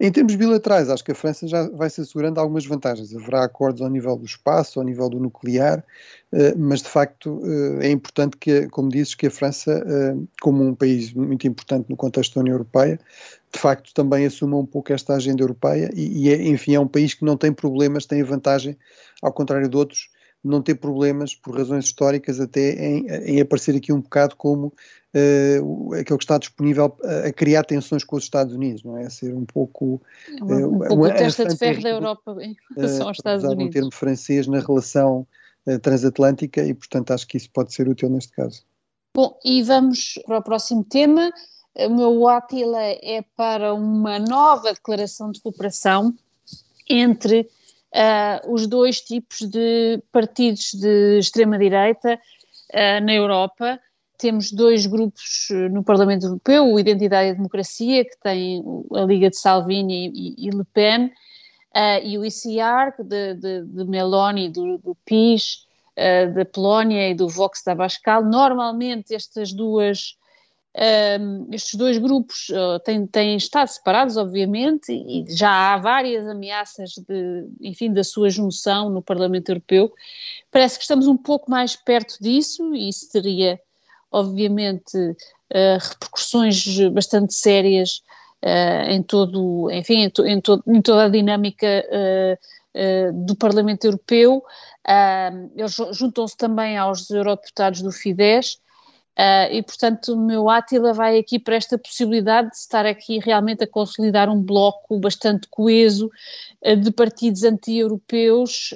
em 0.03 0.11
termos 0.11 0.35
bilaterais, 0.35 0.91
acho 0.91 1.05
que 1.05 1.13
a 1.13 1.15
França 1.15 1.47
já 1.47 1.69
vai 1.69 1.89
se 1.89 2.01
assegurando 2.01 2.41
algumas 2.41 2.67
vantagens. 2.67 3.15
Haverá 3.15 3.45
acordos 3.45 3.81
ao 3.81 3.89
nível 3.89 4.17
do 4.17 4.25
espaço, 4.25 4.81
ao 4.81 4.85
nível 4.85 5.09
do 5.09 5.21
nuclear, 5.21 5.85
eh, 6.33 6.57
mas 6.57 6.83
de 6.83 6.89
facto 6.89 7.41
eh, 7.45 7.87
é 7.87 7.91
importante 7.93 8.37
que, 8.37 8.67
como 8.67 8.89
dizes, 8.89 9.15
que 9.15 9.29
a 9.29 9.31
França, 9.31 9.71
eh, 9.71 10.17
como 10.41 10.65
um 10.65 10.75
país 10.75 11.13
muito 11.13 11.47
importante 11.47 11.89
no 11.89 11.97
contexto 11.97 12.35
da 12.35 12.41
União 12.41 12.55
Europeia, 12.55 12.99
de 13.53 13.61
facto 13.61 13.95
também 13.95 14.27
assuma 14.27 14.57
um 14.57 14.67
pouco 14.67 14.93
esta 14.93 15.15
agenda 15.15 15.41
europeia 15.41 15.89
e, 15.95 16.25
e 16.27 16.33
é, 16.33 16.49
enfim, 16.49 16.75
é 16.75 16.81
um 16.81 16.89
país 16.89 17.15
que 17.15 17.25
não 17.25 17.37
tem 17.37 17.53
problemas, 17.53 18.05
tem 18.05 18.23
a 18.23 18.25
vantagem, 18.25 18.77
ao 19.23 19.33
contrário 19.33 19.69
de 19.69 19.77
outros, 19.77 20.11
não 20.43 20.61
ter 20.61 20.75
problemas, 20.75 21.37
por 21.37 21.57
razões 21.57 21.85
históricas, 21.85 22.41
até 22.41 22.73
em, 22.73 23.07
em 23.07 23.41
aparecer 23.41 23.77
aqui 23.77 23.93
um 23.93 24.01
bocado 24.01 24.35
como 24.35 24.73
uh, 25.15 25.95
aquele 25.95 26.19
que 26.19 26.25
está 26.25 26.39
disponível 26.39 26.97
a, 27.05 27.29
a, 27.29 27.33
criar 27.33 27.65
tensões 27.65 28.05
com 28.05 28.17
os 28.17 28.25
Estados 28.25 28.55
Unidos, 28.55 28.83
não 28.83 28.97
é? 28.97 29.07
A 29.07 29.11
ser 29.11 29.35
um 29.35 29.45
pouco. 29.45 30.01
Uh, 30.41 30.45
um 30.45 30.79
pouco 30.79 30.95
uma, 30.95 31.11
testa 31.13 31.47
de 31.47 31.57
ferro 31.57 31.83
da 31.83 31.91
Europa 31.91 32.37
em 32.41 32.57
relação 32.77 33.09
aos 33.09 33.19
Estados 33.19 33.45
Unidos. 33.45 33.67
um 33.67 33.71
termo 33.71 33.93
francês 33.93 34.47
na 34.47 34.61
relação 34.61 35.27
transatlântica 35.81 36.65
e, 36.65 36.75
portanto, 36.75 37.13
acho 37.13 37.25
que 37.25 37.37
isso 37.37 37.49
pode 37.51 37.73
ser 37.73 37.89
útil 37.89 38.11
neste 38.11 38.33
caso. 38.33 38.65
Bom, 39.15 39.39
e 39.45 39.63
vamos 39.63 40.19
para 40.27 40.39
o 40.39 40.43
próximo 40.43 40.83
tema. 40.83 41.31
O 41.77 41.89
meu 41.89 42.29
Átila 42.29 42.83
é 42.83 43.25
para 43.37 43.73
uma 43.73 44.19
nova 44.19 44.73
declaração 44.73 45.31
de 45.31 45.41
cooperação 45.41 46.13
entre 46.89 47.49
uh, 47.93 48.53
os 48.53 48.67
dois 48.67 49.01
tipos 49.01 49.41
de 49.41 50.03
partidos 50.11 50.73
de 50.75 51.19
extrema-direita 51.19 52.15
uh, 52.15 53.05
na 53.05 53.15
Europa, 53.15 53.81
temos 54.23 54.53
dois 54.53 54.87
grupos 54.87 55.49
eh, 55.51 55.69
no 55.69 55.83
Parlamento 55.83 56.27
Europeu, 56.27 56.73
o 56.73 56.79
Identidade 56.79 57.31
e 57.31 57.35
Democracia, 57.35 58.05
que 58.05 58.17
tem 58.23 58.63
a 58.95 59.01
Liga 59.01 59.29
de 59.29 59.37
Salvini 59.37 60.13
e, 60.15 60.47
e 60.47 60.51
Le 60.51 60.65
Pen, 60.73 61.07
uh, 61.07 62.05
e 62.05 62.17
o 62.17 62.25
ICR, 62.25 63.03
de, 63.03 63.35
de, 63.35 63.65
de 63.65 63.85
Meloni, 63.85 64.49
do, 64.49 64.79
do 64.79 64.97
PIS, 65.05 65.67
uh, 65.99 66.33
da 66.35 66.45
Polónia 66.45 67.11
e 67.11 67.15
do 67.15 67.29
Vox 67.29 67.65
da 67.65 67.75
Bascal. 67.75 68.25
Normalmente 68.25 69.13
estas 69.13 69.53
duas, 69.53 70.17
um, 71.21 71.49
estes 71.53 71.75
dois 71.75 71.99
grupos 71.99 72.49
uh, 72.51 72.79
têm, 72.85 73.05
têm 73.09 73.37
estado 73.37 73.67
separados, 73.67 74.17
obviamente, 74.17 74.93
e 74.93 75.25
já 75.35 75.75
há 75.75 75.79
várias 75.79 76.29
ameaças 76.29 76.93
de, 77.09 77.49
enfim, 77.61 77.93
da 77.93 78.05
sua 78.05 78.31
junção 78.31 78.89
no 78.89 79.03
Parlamento 79.03 79.49
Europeu. 79.49 79.93
Parece 80.49 80.79
que 80.79 80.85
estamos 80.85 81.09
um 81.09 81.17
pouco 81.17 81.51
mais 81.51 81.75
perto 81.75 82.19
disso 82.21 82.73
e 82.73 82.89
isso 82.89 83.11
teria 83.11 83.59
obviamente, 84.13 84.97
uh, 84.97 85.79
repercussões 85.81 86.79
bastante 86.91 87.35
sérias 87.35 88.03
uh, 88.45 88.91
em 88.91 89.03
todo, 89.03 89.71
enfim, 89.71 90.03
em, 90.03 90.11
to, 90.11 90.27
em, 90.27 90.41
to, 90.41 90.63
em 90.67 90.83
toda 90.83 91.07
a 91.07 91.09
dinâmica 91.09 91.85
uh, 91.89 92.53
do 93.27 93.37
Parlamento 93.37 93.85
Europeu. 93.85 94.43
eles 95.55 95.77
juntam-se 95.93 96.35
também 96.39 96.79
aos 96.79 97.11
eurodeputados 97.11 97.83
do 97.83 97.93
Fidesz. 97.93 98.59
e, 99.51 99.63
portanto, 99.63 100.15
o 100.15 100.17
meu 100.17 100.49
Átila 100.49 100.95
vai 100.95 101.19
aqui 101.19 101.39
para 101.39 101.57
esta 101.57 101.77
possibilidade 101.77 102.49
de 102.49 102.57
estar 102.57 102.87
aqui 102.87 103.19
realmente 103.19 103.63
a 103.63 103.67
consolidar 103.67 104.31
um 104.31 104.43
bloco 104.43 104.99
bastante 104.99 105.47
coeso 105.51 106.11
de 106.83 106.91
partidos 106.91 107.43
anti-europeus 107.43 108.71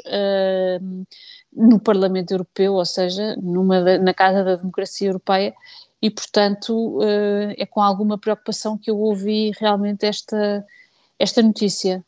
no 1.57 1.81
Parlamento 1.81 2.33
Europeu, 2.33 2.75
ou 2.75 2.85
seja, 2.85 3.35
numa, 3.37 3.99
na 3.99 4.13
Casa 4.13 4.45
da 4.45 4.57
Democracia 4.57 5.09
Europeia, 5.09 5.55
e 6.03 6.11
portanto 6.11 6.99
uh, 6.99 7.55
é 7.57 7.65
com 7.65 7.81
alguma 7.81 8.19
preocupação 8.19 8.77
que 8.77 8.91
eu 8.91 8.99
ouvi 8.99 9.53
realmente 9.59 10.05
esta, 10.05 10.65
esta 11.19 11.43
notícia. 11.43 12.05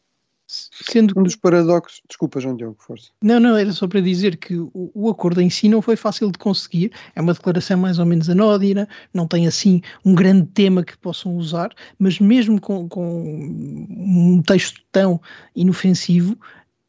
Sendo 0.50 1.18
um 1.18 1.22
dos 1.22 1.36
paradoxos. 1.36 2.00
Desculpa, 2.08 2.40
João 2.40 2.56
Diogo, 2.56 2.76
força. 2.78 3.10
Não, 3.22 3.38
não, 3.38 3.54
era 3.54 3.70
só 3.70 3.86
para 3.86 4.00
dizer 4.00 4.38
que 4.38 4.56
o, 4.56 4.90
o, 4.94 5.10
acordo 5.10 5.42
em 5.42 5.50
si 5.50 5.68
não 5.68 5.82
foi 5.82 5.94
fácil 5.94 6.32
de 6.32 6.38
conseguir, 6.38 6.90
é 7.14 7.20
uma 7.20 7.34
declaração 7.34 7.76
mais 7.76 7.98
ou 7.98 8.06
menos 8.06 8.30
anódina, 8.30 8.88
não 9.12 9.26
tem 9.26 9.46
assim 9.46 9.82
um 10.02 10.14
grande 10.14 10.46
tema 10.46 10.82
que 10.82 10.96
possam 10.96 11.36
usar, 11.36 11.70
mas 11.98 12.18
mesmo 12.18 12.58
com, 12.58 12.88
com 12.88 13.22
um 13.90 14.40
texto 14.40 14.80
tão 14.90 15.20
inofensivo, 15.54 16.34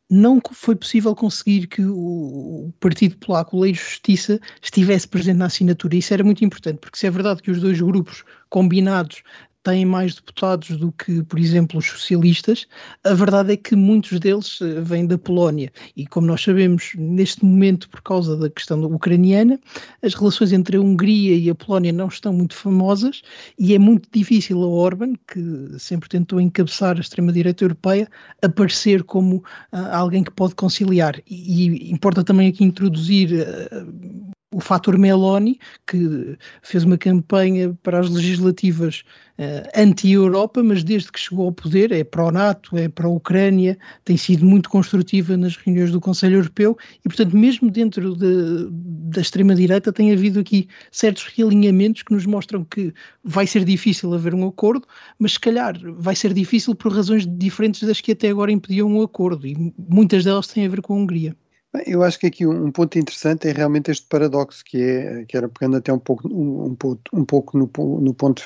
não 0.09 0.41
foi 0.51 0.75
possível 0.75 1.15
conseguir 1.15 1.67
que 1.67 1.83
o 1.85 2.73
Partido 2.79 3.15
Polaco, 3.17 3.59
Lei 3.59 3.73
de 3.73 3.77
Justiça, 3.77 4.39
estivesse 4.61 5.07
presente 5.07 5.37
na 5.37 5.45
assinatura. 5.45 5.95
Isso 5.95 6.13
era 6.13 6.23
muito 6.23 6.43
importante, 6.43 6.79
porque 6.79 6.97
se 6.97 7.05
é 7.05 7.11
verdade 7.11 7.43
que 7.43 7.51
os 7.51 7.61
dois 7.61 7.79
grupos 7.79 8.23
combinados 8.49 9.21
têm 9.63 9.85
mais 9.85 10.15
deputados 10.15 10.77
do 10.77 10.91
que, 10.91 11.23
por 11.23 11.37
exemplo, 11.37 11.79
os 11.79 11.85
socialistas, 11.85 12.67
a 13.03 13.13
verdade 13.13 13.53
é 13.53 13.57
que 13.57 13.75
muitos 13.75 14.19
deles 14.19 14.59
eh, 14.61 14.81
vêm 14.81 15.05
da 15.05 15.17
Polónia. 15.17 15.71
E 15.95 16.07
como 16.07 16.27
nós 16.27 16.41
sabemos, 16.41 16.93
neste 16.95 17.43
momento, 17.43 17.89
por 17.89 18.01
causa 18.01 18.37
da 18.37 18.49
questão 18.49 18.81
ucraniana, 18.85 19.59
as 20.01 20.13
relações 20.13 20.53
entre 20.53 20.77
a 20.77 20.81
Hungria 20.81 21.35
e 21.35 21.49
a 21.49 21.55
Polónia 21.55 21.91
não 21.91 22.07
estão 22.07 22.31
muito 22.31 22.55
famosas 22.55 23.21
e 23.57 23.73
é 23.73 23.79
muito 23.79 24.07
difícil 24.11 24.61
a 24.63 24.67
Orban, 24.67 25.13
que 25.27 25.77
sempre 25.77 26.07
tentou 26.07 26.39
encabeçar 26.39 26.97
a 26.97 27.01
extrema-direita 27.01 27.63
europeia, 27.63 28.09
aparecer 28.41 29.03
como 29.03 29.37
uh, 29.37 29.77
alguém 29.91 30.23
que 30.23 30.31
pode 30.31 30.55
conciliar. 30.55 31.21
E, 31.27 31.69
e 31.69 31.91
importa 31.91 32.23
também 32.23 32.47
aqui 32.49 32.63
introduzir. 32.63 33.31
Uh, 33.31 34.29
o 34.51 34.60
fator 34.60 34.98
Meloni, 34.98 35.60
que 35.86 36.38
fez 36.63 36.84
uma 36.84 36.98
campanha 36.98 37.77
para 37.84 38.00
as 38.00 38.10
legislativas 38.10 39.03
uh, 39.38 39.70
anti-Europa, 39.75 40.63
mas 40.63 40.84
desde 40.84 41.12
que 41.12 41.20
chegou 41.20 41.46
ao 41.46 41.51
poder 41.51 41.91
é 41.91 42.03
pró-NATO, 42.03 42.75
é 42.75 42.89
pró-Ucrânia, 42.89 43.77
tem 44.03 44.18
sido 44.18 44.44
muito 44.46 44.68
construtiva 44.70 45.38
nas 45.38 45.56
reuniões 45.56 45.91
do 45.91 46.01
Conselho 46.01 46.38
Europeu 46.38 46.75
e, 47.06 47.10
portanto, 47.10 47.38
mesmo 47.38 47.70
dentro 47.70 48.15
de, 48.15 48.68
da 49.12 49.22
extrema-direita 49.22 49.94
tem 49.94 50.12
havido 50.12 50.39
aqui 50.39 50.68
certos 50.91 51.25
realinhamentos 51.25 52.01
que 52.01 52.13
nos 52.13 52.25
mostram 52.25 52.63
que 52.63 52.91
vai 53.24 53.46
ser 53.46 53.63
difícil 53.63 54.12
haver 54.15 54.34
um 54.34 54.48
acordo, 54.48 54.88
mas 55.20 55.34
se 55.34 55.39
calhar 55.39 55.75
vai 55.98 56.15
ser 56.15 56.34
difícil 56.34 56.74
por 56.74 56.91
razões 56.91 57.27
diferentes 57.27 57.84
das 57.84 58.01
que 58.01 58.13
até 58.13 58.29
agora 58.29 58.51
impediam 58.51 58.89
um 58.89 59.03
acordo 59.03 59.46
e 59.46 59.74
muitas 59.77 60.24
delas 60.24 60.48
têm 60.48 60.65
a 60.65 60.70
ver 60.70 60.82
com 60.82 60.94
a 60.94 60.98
Hungria. 60.98 61.36
Bem, 61.71 61.83
eu 61.88 62.01
acho 62.03 62.17
que 62.19 62.25
aqui 62.27 62.47
um, 62.47 62.71
ponto 62.71 62.97
interessante 62.97 63.47
é 63.47 63.51
realmente 63.51 63.91
este 63.91 64.07
paradoxo 64.07 64.63
que 64.65 64.81
é, 64.81 65.25
que 65.25 65.38
era 65.38 65.47
pegando 65.47 65.77
até 65.77 65.93
um 65.93 65.99
pouco, 65.99 66.27
um, 66.27 66.63
um, 66.71 66.77
um 67.13 67.25
pouco 67.25 67.57
no, 67.57 67.69
no, 68.01 68.13
ponto 68.13 68.43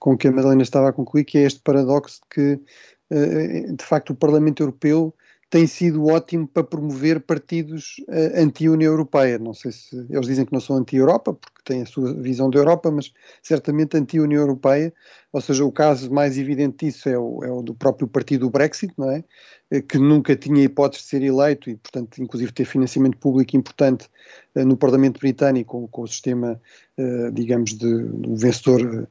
com 0.00 0.16
que 0.16 0.26
a 0.26 0.32
Madalena 0.32 0.62
estava 0.62 0.88
a 0.88 0.92
concluir, 0.92 1.24
que 1.24 1.38
é 1.38 1.42
este 1.42 1.60
paradoxo 1.60 2.20
de 2.22 2.28
que, 2.28 2.60
eh, 3.10 3.72
de 3.72 3.84
facto, 3.84 4.10
o 4.10 4.16
Parlamento 4.16 4.62
Europeu 4.64 5.14
tem 5.48 5.66
sido 5.66 6.06
ótimo 6.06 6.46
para 6.46 6.64
promover 6.64 7.20
partidos 7.20 7.96
uh, 8.08 8.42
anti-União 8.42 8.90
Europeia. 8.92 9.38
Não 9.38 9.54
sei 9.54 9.70
se 9.70 9.96
eles 10.10 10.26
dizem 10.26 10.44
que 10.44 10.52
não 10.52 10.60
são 10.60 10.76
anti-Europa, 10.76 11.34
porque 11.34 11.62
têm 11.64 11.82
a 11.82 11.86
sua 11.86 12.12
visão 12.14 12.50
da 12.50 12.58
Europa, 12.58 12.90
mas 12.90 13.12
certamente 13.42 13.96
anti-União 13.96 14.40
Europeia. 14.40 14.92
Ou 15.32 15.40
seja, 15.40 15.64
o 15.64 15.70
caso 15.70 16.12
mais 16.12 16.36
evidente 16.36 16.86
disso 16.86 17.08
é 17.08 17.18
o, 17.18 17.44
é 17.44 17.50
o 17.50 17.62
do 17.62 17.74
próprio 17.74 18.08
partido 18.08 18.50
Brexit, 18.50 18.92
não 18.98 19.10
é? 19.10 19.22
Eh, 19.70 19.82
que 19.82 19.98
nunca 19.98 20.34
tinha 20.36 20.64
hipótese 20.64 21.02
de 21.04 21.08
ser 21.08 21.22
eleito 21.22 21.70
e, 21.70 21.76
portanto, 21.76 22.22
inclusive 22.22 22.52
ter 22.52 22.64
financiamento 22.64 23.18
público 23.18 23.56
importante 23.56 24.08
no 24.64 24.76
Parlamento 24.76 25.20
Britânico 25.20 25.88
com, 25.88 26.02
o 26.02 26.06
sistema, 26.06 26.60
uh, 26.98 27.30
digamos, 27.32 27.74
de, 27.74 28.04
do 28.04 28.36
vencedor, 28.36 29.08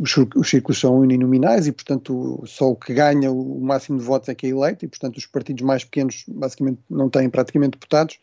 os, 0.00 0.16
os, 0.36 0.48
círculos 0.48 0.78
são 0.78 0.98
uninominais 0.98 1.66
e, 1.66 1.72
portanto, 1.72 2.42
só 2.46 2.70
o 2.70 2.76
que 2.76 2.94
ganha 2.94 3.30
o, 3.30 3.60
máximo 3.60 3.98
de 3.98 4.04
votos 4.04 4.28
é 4.28 4.34
que 4.34 4.46
é 4.46 4.50
eleito 4.50 4.84
e, 4.84 4.88
portanto, 4.88 5.16
os 5.16 5.26
partidos 5.26 5.62
mais 5.62 5.84
pequenos 5.84 6.24
basicamente 6.28 6.80
não 6.88 7.08
têm 7.08 7.28
praticamente 7.28 7.72
deputados. 7.72 8.18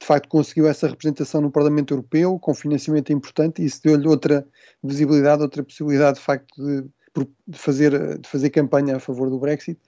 De 0.00 0.06
facto, 0.06 0.28
conseguiu 0.28 0.66
essa 0.66 0.88
representação 0.88 1.40
no 1.40 1.50
Parlamento 1.50 1.94
Europeu 1.94 2.38
com 2.38 2.52
financiamento 2.52 3.12
importante 3.12 3.62
e 3.62 3.66
isso 3.66 3.80
deu-lhe 3.82 4.08
outra 4.08 4.46
visibilidade, 4.82 5.42
outra 5.42 5.62
possibilidade, 5.62 6.18
de 6.18 6.24
facto, 6.24 6.54
de 6.56 6.84
de, 7.46 7.58
fazer, 7.58 8.18
de 8.18 8.28
fazer 8.28 8.50
campanha 8.50 8.96
a 8.96 9.00
favor 9.00 9.30
do 9.30 9.38
Brexit, 9.38 9.78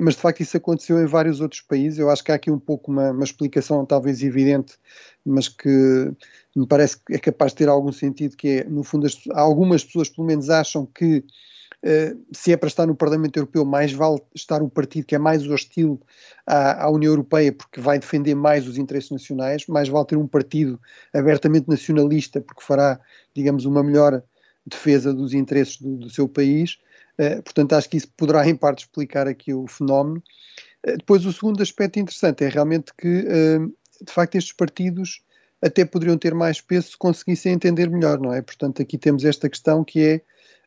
mas 0.00 0.14
de 0.14 0.20
facto 0.20 0.40
isso 0.40 0.56
aconteceu 0.56 1.00
em 1.00 1.06
vários 1.06 1.40
outros 1.40 1.60
países. 1.60 1.98
Eu 1.98 2.08
acho 2.08 2.22
que 2.22 2.30
há 2.30 2.36
aqui 2.36 2.50
um 2.50 2.58
pouco 2.58 2.92
uma, 2.92 3.10
uma 3.10 3.24
explicação 3.24 3.84
talvez 3.84 4.22
evidente, 4.22 4.74
mas 5.24 5.48
que 5.48 6.12
me 6.54 6.66
parece 6.66 6.98
que 6.98 7.14
é 7.14 7.18
capaz 7.18 7.52
de 7.52 7.58
ter 7.58 7.68
algum 7.68 7.90
sentido, 7.90 8.36
que 8.36 8.48
é, 8.48 8.64
no 8.64 8.84
fundo, 8.84 9.06
as, 9.06 9.18
algumas 9.32 9.84
pessoas 9.84 10.08
pelo 10.08 10.26
menos 10.26 10.48
acham 10.50 10.86
que 10.86 11.24
Uh, 11.84 12.20
se 12.32 12.52
é 12.52 12.56
para 12.56 12.66
estar 12.66 12.86
no 12.86 12.94
Parlamento 12.96 13.36
Europeu, 13.36 13.64
mais 13.64 13.92
vale 13.92 14.20
estar 14.34 14.60
o 14.60 14.68
partido 14.68 15.06
que 15.06 15.14
é 15.14 15.18
mais 15.18 15.46
hostil 15.46 16.00
à, 16.44 16.86
à, 16.86 16.90
União 16.90 17.12
Europeia, 17.12 17.52
porque 17.52 17.80
vai 17.80 18.00
defender 18.00 18.34
mais 18.34 18.66
os 18.66 18.78
interesses 18.78 19.12
nacionais, 19.12 19.64
mais 19.68 19.88
vale 19.88 20.04
ter 20.04 20.16
um 20.16 20.26
partido 20.26 20.80
abertamente 21.14 21.68
nacionalista, 21.68 22.40
porque 22.40 22.62
fará, 22.62 22.98
digamos, 23.32 23.64
uma 23.64 23.84
melhor 23.84 24.24
defesa 24.68 25.12
dos 25.12 25.34
interesses 25.34 25.80
do, 25.80 25.96
do 25.96 26.10
seu 26.10 26.28
país. 26.28 26.78
Uh, 27.18 27.42
portanto, 27.42 27.72
acho 27.72 27.88
que 27.88 27.96
isso 27.96 28.08
poderá, 28.16 28.48
em 28.48 28.54
parte, 28.54 28.84
explicar 28.84 29.26
aqui 29.26 29.52
o 29.52 29.66
fenómeno. 29.66 30.22
Uh, 30.86 30.96
depois, 30.96 31.24
o 31.26 31.32
segundo 31.32 31.62
aspecto 31.62 31.98
interessante 31.98 32.44
é 32.44 32.48
realmente 32.48 32.92
que, 32.96 33.24
de 34.04 34.12
facto, 34.12 34.36
estes 34.36 34.52
partidos 34.52 35.22
até 35.60 35.84
poderiam 35.84 36.16
ter 36.16 36.34
mais 36.34 36.60
peso 36.60 36.90
se 36.90 36.96
conseguissem 36.96 37.52
entender 37.52 37.90
melhor, 37.90 38.20
não 38.20 38.32
é? 38.32 38.40
Portanto, 38.40 38.80
aqui 38.80 38.96
temos 38.96 39.24
esta 39.24 39.48
questão 39.48 39.82
que 39.82 40.22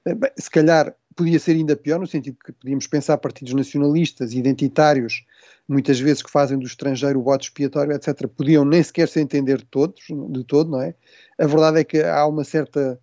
é, 0.05 0.15
bem, 0.15 0.31
se 0.37 0.49
calhar 0.49 0.93
podia 1.15 1.39
ser 1.39 1.51
ainda 1.51 1.75
pior, 1.75 1.99
no 1.99 2.07
sentido 2.07 2.37
que 2.43 2.51
podíamos 2.51 2.87
pensar 2.87 3.17
partidos 3.17 3.53
nacionalistas, 3.53 4.33
identitários, 4.33 5.25
muitas 5.67 5.99
vezes 5.99 6.21
que 6.21 6.31
fazem 6.31 6.57
do 6.57 6.65
estrangeiro 6.65 7.19
o 7.19 7.23
voto 7.23 7.43
expiatório, 7.43 7.93
etc., 7.93 8.27
podiam 8.27 8.65
nem 8.65 8.81
sequer 8.81 9.07
se 9.07 9.19
entender 9.19 9.57
de 9.57 9.65
todos, 9.65 10.03
de 10.07 10.43
todo, 10.43 10.71
não 10.71 10.81
é? 10.81 10.95
A 11.39 11.45
verdade 11.45 11.79
é 11.79 11.83
que 11.83 12.01
há 12.01 12.25
uma 12.25 12.43
certa, 12.43 12.93
uh, 12.93 12.99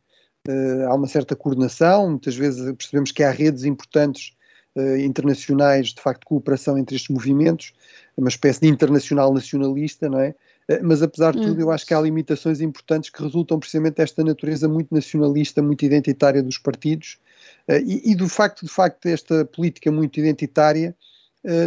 há 0.86 0.94
uma 0.94 1.06
certa 1.06 1.36
coordenação, 1.36 2.10
muitas 2.10 2.36
vezes 2.36 2.72
percebemos 2.72 3.12
que 3.12 3.22
há 3.22 3.30
redes 3.30 3.64
importantes 3.64 4.32
uh, 4.78 4.96
internacionais, 4.98 5.88
de 5.88 6.00
facto, 6.00 6.20
de 6.20 6.26
cooperação 6.26 6.78
entre 6.78 6.96
estes 6.96 7.14
movimentos, 7.14 7.72
uma 8.16 8.28
espécie 8.28 8.60
de 8.60 8.68
internacional 8.68 9.32
nacionalista, 9.32 10.08
não 10.08 10.20
é? 10.20 10.34
Uh, 10.68 10.80
mas 10.82 11.02
apesar 11.02 11.34
de 11.34 11.42
tudo, 11.42 11.60
eu 11.60 11.70
acho 11.70 11.86
que 11.86 11.94
há 11.94 12.00
limitações 12.00 12.60
importantes 12.60 13.10
que 13.10 13.22
resultam 13.22 13.58
precisamente 13.58 13.96
desta 13.96 14.22
natureza 14.22 14.68
muito 14.68 14.94
nacionalista, 14.94 15.62
muito 15.62 15.84
identitária 15.84 16.42
dos 16.42 16.58
partidos, 16.58 17.18
eh, 17.66 17.80
e, 17.80 18.12
e, 18.12 18.14
do 18.14 18.28
facto, 18.28 18.64
de 18.64 18.72
facto, 18.72 19.06
esta 19.06 19.44
política 19.44 19.90
muito 19.90 20.18
identitária 20.18 20.94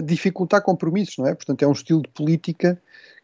dificultar 0.03 0.61
compromissos, 0.61 1.17
não 1.17 1.25
é? 1.25 1.33
Portanto, 1.33 1.63
é 1.63 1.67
um 1.67 1.71
estilo 1.71 2.01
de 2.01 2.09
política 2.09 2.79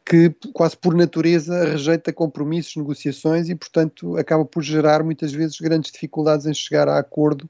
que 0.07 0.33
quase 0.53 0.77
por 0.77 0.95
natureza 0.95 1.65
rejeita 1.65 2.13
compromissos, 2.13 2.77
negociações 2.77 3.49
e, 3.49 3.55
portanto, 3.55 4.15
acaba 4.15 4.45
por 4.45 4.63
gerar 4.63 5.03
muitas 5.03 5.33
vezes 5.33 5.59
grandes 5.59 5.91
dificuldades 5.91 6.45
em 6.45 6.53
chegar 6.53 6.87
a 6.87 6.97
acordo. 6.97 7.49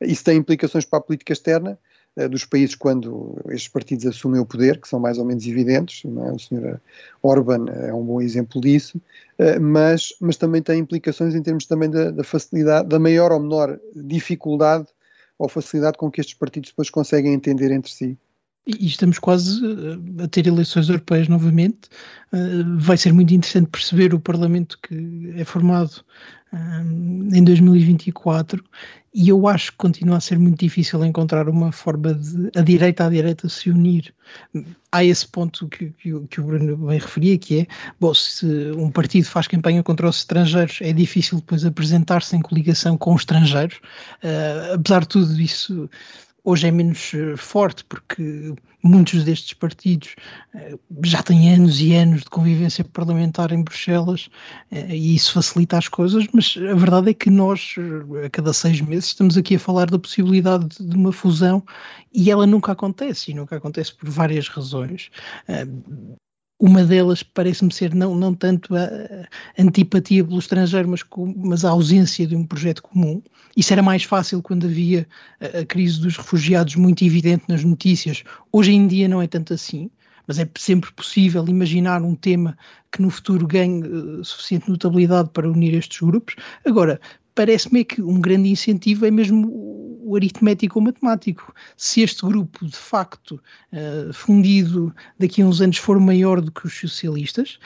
Isso 0.00 0.22
tem 0.22 0.38
implicações 0.38 0.84
para 0.84 1.00
a 1.00 1.02
política 1.02 1.32
externa, 1.32 1.76
eh, 2.14 2.28
dos 2.28 2.44
países 2.44 2.76
quando 2.76 3.36
estes 3.48 3.68
partidos 3.68 4.06
assumem 4.06 4.40
o 4.40 4.46
poder, 4.46 4.80
que 4.80 4.86
são 4.86 5.00
mais 5.00 5.18
ou 5.18 5.24
menos 5.24 5.44
evidentes, 5.48 6.04
é? 6.04 6.32
o 6.32 6.38
Sr. 6.38 6.80
Orban 7.22 7.66
é 7.70 7.92
um 7.92 8.04
bom 8.04 8.20
exemplo 8.20 8.60
disso, 8.60 9.00
eh, 9.36 9.58
mas, 9.58 10.14
mas 10.20 10.36
também 10.36 10.62
tem 10.62 10.78
implicações 10.78 11.34
em 11.34 11.42
termos 11.42 11.66
também 11.66 11.90
da, 11.90 12.12
da 12.12 12.22
facilidade, 12.22 12.88
da 12.88 13.00
maior 13.00 13.32
ou 13.32 13.40
menor 13.40 13.80
dificuldade 13.96 14.86
ou 15.36 15.48
facilidade 15.48 15.98
com 15.98 16.08
que 16.08 16.20
estes 16.20 16.36
partidos 16.36 16.70
depois 16.70 16.88
conseguem 16.88 17.34
entender 17.34 17.72
entre 17.72 17.90
si. 17.90 18.16
E 18.66 18.86
estamos 18.86 19.18
quase 19.18 19.60
eh, 19.64 20.24
a 20.24 20.28
ter 20.28 20.46
eleições 20.46 20.88
europeias 20.88 21.28
novamente. 21.28 21.88
Vai 22.78 22.96
ser 22.96 23.12
muito 23.12 23.32
interessante 23.32 23.68
perceber 23.70 24.12
o 24.12 24.20
Parlamento 24.20 24.76
que 24.82 25.32
é 25.36 25.44
formado 25.44 26.04
em 27.32 27.44
2024 27.44 28.62
e 29.18 29.30
eu 29.30 29.48
acho 29.48 29.72
que 29.72 29.78
continua 29.78 30.18
a 30.18 30.20
ser 30.20 30.38
muito 30.38 30.60
difícil 30.60 31.02
encontrar 31.02 31.48
uma 31.48 31.72
forma 31.72 32.12
de 32.12 32.50
a 32.54 32.60
direita 32.60 33.06
à 33.06 33.08
direita 33.08 33.48
se 33.48 33.70
unir. 33.70 34.14
Há 34.92 35.02
esse 35.02 35.26
ponto 35.26 35.66
que, 35.68 35.86
que, 35.86 36.20
que 36.28 36.38
o 36.38 36.44
Bruno 36.44 36.76
bem 36.76 36.98
referia, 36.98 37.38
que 37.38 37.60
é, 37.60 37.66
bom, 37.98 38.12
se 38.12 38.44
um 38.76 38.90
partido 38.90 39.24
faz 39.24 39.48
campanha 39.48 39.82
contra 39.82 40.06
os 40.06 40.18
estrangeiros, 40.18 40.80
é 40.82 40.92
difícil 40.92 41.38
depois 41.38 41.64
apresentar-se 41.64 42.36
em 42.36 42.42
coligação 42.42 42.98
com 42.98 43.14
os 43.14 43.22
estrangeiros. 43.22 43.76
Uh, 44.22 44.74
apesar 44.74 45.00
de 45.00 45.08
tudo 45.08 45.40
isso, 45.40 45.88
hoje 46.46 46.68
é 46.68 46.70
menos 46.70 47.12
eh, 47.12 47.36
forte, 47.36 47.84
porque 47.84 48.54
muitos 48.82 49.24
destes 49.24 49.52
partidos 49.52 50.14
eh, 50.54 50.76
já 51.04 51.20
têm 51.20 51.52
anos 51.52 51.80
e 51.80 51.92
anos 51.94 52.20
de 52.22 52.30
convivência 52.30 52.84
parlamentar 52.84 53.50
em 53.50 53.64
Bruxelas 53.64 54.30
eh, 54.70 54.94
e 54.94 55.16
isso 55.16 55.32
facilita 55.32 55.76
as 55.76 55.88
coisas, 55.88 56.24
mas 56.32 56.56
a 56.56 56.74
verdade 56.74 57.10
é 57.10 57.14
que 57.14 57.28
nós, 57.28 57.74
a 58.24 58.30
cada 58.30 58.52
seis 58.52 58.80
meses, 58.80 59.06
estamos 59.06 59.36
aqui 59.36 59.56
a 59.56 59.58
falar 59.58 59.90
da 59.90 59.98
possibilidade 59.98 60.68
de 60.80 60.96
uma 60.96 61.12
fusão 61.12 61.64
e 62.14 62.30
ela 62.30 62.46
nunca 62.46 62.72
acontece, 62.72 63.32
e 63.32 63.34
nunca 63.34 63.56
acontece 63.56 63.92
por 63.92 64.08
várias 64.08 64.48
razões. 64.48 65.10
Uma 66.58 66.84
delas 66.84 67.22
parece-me 67.22 67.72
ser 67.72 67.94
não, 67.94 68.14
não 68.14 68.32
tanto 68.32 68.74
a, 68.74 68.88
antipatia 69.58 70.24
pelo 70.24 70.38
estrangeiro, 70.38 70.88
mas, 70.88 71.02
com, 71.02 71.34
mas 71.36 71.64
a 71.64 71.70
ausência 71.70 72.26
de 72.26 72.34
um 72.34 72.46
projeto 72.46 72.82
comum. 72.82 73.22
Isso 73.54 73.72
era 73.72 73.82
mais 73.82 74.04
fácil 74.04 74.42
quando 74.42 74.66
havia 74.66 75.06
a, 75.40 75.60
a, 75.60 75.66
crise 75.66 76.00
dos 76.00 76.16
refugiados 76.16 76.74
muito 76.76 77.04
evidente 77.04 77.44
nas 77.48 77.62
notícias. 77.62 78.24
Hoje 78.50 78.72
em 78.72 78.86
dia 78.86 79.06
não 79.06 79.20
é 79.20 79.26
tanto 79.26 79.52
assim, 79.52 79.90
mas 80.26 80.38
é 80.38 80.48
sempre 80.56 80.90
possível 80.92 81.46
imaginar 81.46 82.02
um 82.02 82.14
tema 82.14 82.56
que 82.90 83.02
no 83.02 83.10
futuro 83.10 83.46
ganhe 83.46 83.82
uh, 83.82 84.24
suficiente 84.24 84.68
notabilidade 84.68 85.30
para 85.34 85.50
unir 85.50 85.74
estes 85.74 86.00
grupos. 86.00 86.36
Agora, 86.64 87.00
parece-me 87.36 87.84
que 87.84 88.02
um 88.02 88.20
grande 88.20 88.48
incentivo 88.48 89.06
é 89.06 89.10
mesmo 89.10 89.48
o 90.02 90.16
aritmético 90.16 90.78
ou 90.78 90.84
matemático. 90.84 91.54
Se 91.76 92.00
este 92.00 92.24
grupo, 92.24 92.66
de 92.66 92.76
facto, 92.76 93.40
uh, 93.72 94.12
fundido 94.12 94.92
daqui 95.18 95.42
a 95.42 95.46
uns 95.46 95.60
anos 95.60 95.76
for 95.76 96.00
maior 96.00 96.40
do 96.40 96.50
que 96.50 96.66
os 96.66 96.76
socialistas, 96.76 97.58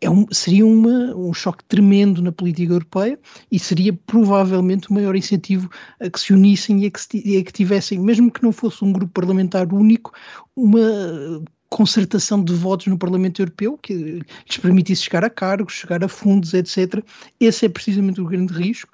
é 0.00 0.08
um, 0.08 0.26
seria 0.32 0.64
uma, 0.64 1.14
um 1.14 1.34
choque 1.34 1.62
tremendo 1.64 2.22
na 2.22 2.32
política 2.32 2.72
europeia 2.72 3.18
e 3.52 3.58
seria 3.58 3.92
provavelmente 3.92 4.88
o 4.88 4.94
maior 4.94 5.14
incentivo 5.14 5.68
a 6.00 6.08
que 6.08 6.18
se 6.18 6.32
unissem 6.32 6.84
e 6.84 6.86
a 6.86 6.90
que, 6.90 7.38
a 7.38 7.44
que 7.44 7.52
tivessem, 7.52 7.98
mesmo 7.98 8.30
que 8.30 8.42
não 8.42 8.52
fosse 8.52 8.82
um 8.82 8.92
grupo 8.92 9.12
parlamentar 9.12 9.70
único, 9.74 10.12
uma 10.56 10.80
concertação 11.70 12.42
de 12.42 12.52
votos 12.52 12.88
no 12.88 12.98
Parlamento 12.98 13.40
Europeu 13.40 13.78
que 13.78 13.94
lhes 13.94 14.58
permitisse 14.60 15.04
chegar 15.04 15.24
a 15.24 15.30
cargos, 15.30 15.74
chegar 15.74 16.02
a 16.02 16.08
fundos, 16.08 16.52
etc. 16.52 17.02
Esse 17.38 17.66
é 17.66 17.68
precisamente 17.68 18.20
o 18.20 18.26
grande 18.26 18.52
risco, 18.52 18.90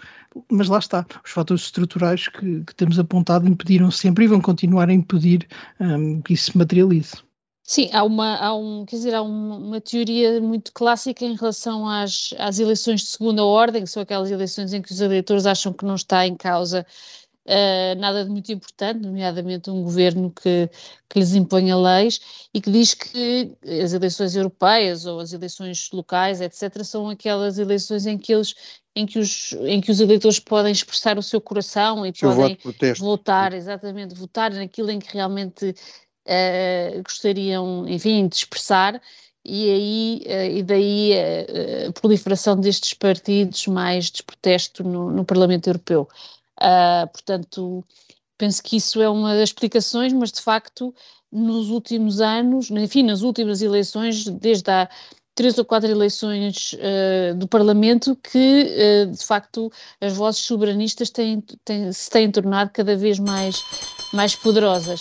mas 0.50 0.68
lá 0.68 0.78
está, 0.78 1.04
os 1.24 1.30
fatores 1.30 1.64
estruturais 1.64 2.28
que, 2.28 2.62
que 2.62 2.74
temos 2.74 2.98
apontado 2.98 3.48
impediram 3.48 3.90
sempre 3.90 4.26
e 4.26 4.28
vão 4.28 4.40
continuar 4.40 4.90
a 4.90 4.92
impedir 4.92 5.48
um, 5.80 6.20
que 6.20 6.34
isso 6.34 6.52
se 6.52 6.58
materialize. 6.58 7.16
Sim, 7.68 7.90
há 7.92 8.04
uma, 8.04 8.36
há 8.36 8.54
um, 8.54 8.84
quer 8.86 8.94
dizer, 8.94 9.12
há 9.12 9.22
uma, 9.22 9.56
uma, 9.56 9.80
teoria 9.80 10.40
muito 10.40 10.72
clássica 10.72 11.24
em 11.24 11.34
relação 11.34 11.88
às, 11.88 12.32
às 12.38 12.60
eleições 12.60 13.00
de 13.00 13.08
segunda 13.08 13.42
ordem, 13.42 13.82
que 13.82 13.90
são 13.90 14.04
aquelas 14.04 14.30
eleições 14.30 14.72
em 14.72 14.80
que 14.80 14.92
os 14.92 15.00
eleitores 15.00 15.46
acham 15.46 15.72
que 15.72 15.84
não 15.84 15.96
está 15.96 16.24
em 16.24 16.36
causa 16.36 16.86
Uh, 17.46 17.94
nada 18.00 18.24
de 18.24 18.30
muito 18.30 18.50
importante, 18.50 19.00
nomeadamente 19.00 19.70
um 19.70 19.84
governo 19.84 20.32
que, 20.32 20.68
que 21.08 21.20
lhes 21.20 21.32
imponha 21.32 21.76
leis 21.76 22.20
e 22.52 22.60
que 22.60 22.68
diz 22.72 22.92
que 22.92 23.56
as 23.84 23.92
eleições 23.92 24.34
europeias 24.34 25.06
ou 25.06 25.20
as 25.20 25.32
eleições 25.32 25.88
locais, 25.92 26.40
etc., 26.40 26.82
são 26.82 27.08
aquelas 27.08 27.56
eleições 27.56 28.04
em 28.04 28.18
que 28.18 28.32
eles 28.32 28.52
em 28.96 29.06
que 29.06 29.18
os, 29.18 29.52
em 29.52 29.80
que 29.80 29.92
os 29.92 30.00
eleitores 30.00 30.40
podem 30.40 30.72
expressar 30.72 31.18
o 31.18 31.22
seu 31.22 31.40
coração 31.40 32.04
e 32.04 32.12
seu 32.16 32.30
podem 32.30 32.58
votar, 32.98 33.52
exatamente, 33.52 34.14
votar 34.14 34.52
naquilo 34.52 34.90
em 34.90 34.98
que 34.98 35.12
realmente 35.12 35.68
uh, 35.68 37.02
gostariam, 37.04 37.86
enfim, 37.86 38.26
de 38.26 38.36
expressar 38.36 39.00
e 39.44 39.70
aí 39.70 40.22
uh, 40.26 40.56
e 40.56 40.62
daí 40.64 41.12
a 41.86 41.92
proliferação 41.92 42.58
destes 42.58 42.94
partidos 42.94 43.68
mais 43.68 44.10
de 44.10 44.22
protesto 44.24 44.82
no, 44.82 45.12
no 45.12 45.24
Parlamento 45.24 45.68
Europeu. 45.68 46.08
Uh, 46.60 47.06
portanto, 47.12 47.84
penso 48.38 48.62
que 48.62 48.76
isso 48.76 49.00
é 49.00 49.08
uma 49.08 49.34
das 49.34 49.50
explicações, 49.50 50.12
mas 50.12 50.32
de 50.32 50.40
facto, 50.40 50.94
nos 51.30 51.70
últimos 51.70 52.20
anos, 52.20 52.70
enfim, 52.70 53.02
nas 53.02 53.22
últimas 53.22 53.62
eleições, 53.62 54.24
desde 54.24 54.70
há 54.70 54.88
três 55.34 55.58
ou 55.58 55.64
quatro 55.64 55.90
eleições 55.90 56.72
uh, 56.74 57.34
do 57.36 57.46
Parlamento, 57.46 58.16
que 58.16 59.04
uh, 59.06 59.10
de 59.10 59.24
facto 59.24 59.70
as 60.00 60.14
vozes 60.14 60.40
soberanistas 60.40 61.10
têm, 61.10 61.42
têm, 61.64 61.92
se 61.92 62.10
têm 62.10 62.30
tornado 62.30 62.70
cada 62.72 62.96
vez 62.96 63.18
mais, 63.18 63.62
mais 64.12 64.34
poderosas. 64.34 65.00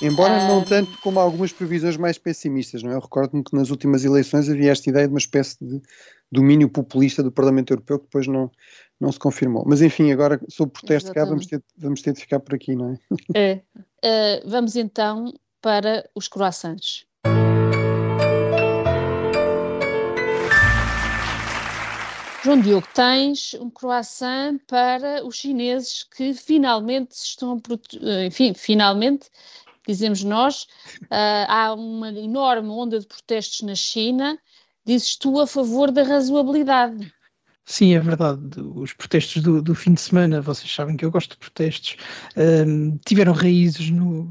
Embora 0.00 0.48
não 0.48 0.64
tanto 0.64 0.98
como 1.00 1.20
algumas 1.20 1.52
previsões 1.52 1.96
mais 1.96 2.18
pessimistas, 2.18 2.82
não 2.82 2.90
é? 2.90 2.94
Eu 2.94 3.00
recordo-me 3.00 3.44
que 3.44 3.54
nas 3.54 3.70
últimas 3.70 4.04
eleições 4.04 4.48
havia 4.48 4.72
esta 4.72 4.90
ideia 4.90 5.06
de 5.06 5.12
uma 5.12 5.18
espécie 5.18 5.56
de 5.60 5.80
domínio 6.32 6.68
populista 6.68 7.22
do 7.22 7.30
Parlamento 7.30 7.72
Europeu 7.74 7.98
que 7.98 8.06
depois 8.06 8.26
não, 8.26 8.50
não 8.98 9.12
se 9.12 9.18
confirmou. 9.18 9.64
Mas 9.66 9.82
enfim, 9.82 10.10
agora 10.10 10.40
sob 10.48 10.72
protesto 10.72 11.12
cá 11.12 11.26
vamos 11.26 11.46
ter, 11.46 11.62
vamos 11.76 12.00
ter 12.00 12.14
de 12.14 12.20
ficar 12.20 12.40
por 12.40 12.54
aqui, 12.54 12.74
não 12.74 12.94
é? 12.94 12.98
é. 14.02 14.42
Uh, 14.44 14.48
vamos 14.48 14.74
então 14.74 15.32
para 15.60 16.08
os 16.14 16.26
croissants. 16.26 17.06
João 22.44 22.60
Diogo, 22.60 22.88
tens 22.92 23.54
um 23.54 23.70
croissant 23.70 24.58
para 24.66 25.24
os 25.24 25.36
chineses 25.36 26.02
que 26.02 26.34
finalmente 26.34 27.12
estão 27.12 27.52
a 27.52 28.24
enfim, 28.24 28.52
finalmente, 28.52 29.28
dizemos 29.86 30.24
nós, 30.24 30.64
uh, 31.02 31.46
há 31.46 31.72
uma 31.72 32.10
enorme 32.10 32.68
onda 32.68 32.98
de 32.98 33.06
protestos 33.06 33.62
na 33.62 33.76
China. 33.76 34.36
Dizes 34.84 35.16
tu 35.16 35.40
a 35.40 35.46
favor 35.46 35.90
da 35.90 36.02
razoabilidade. 36.02 37.12
Sim, 37.64 37.94
é 37.94 38.00
verdade. 38.00 38.40
Os 38.74 38.92
protestos 38.92 39.40
do, 39.42 39.62
do, 39.62 39.74
fim 39.74 39.94
de 39.94 40.00
semana, 40.00 40.40
vocês 40.40 40.72
sabem 40.72 40.96
que 40.96 41.04
eu 41.04 41.10
gosto 41.10 41.30
de 41.30 41.36
protestos, 41.36 41.96
um, 42.36 42.98
tiveram 43.06 43.32
raízes 43.32 43.88
no, 43.90 44.28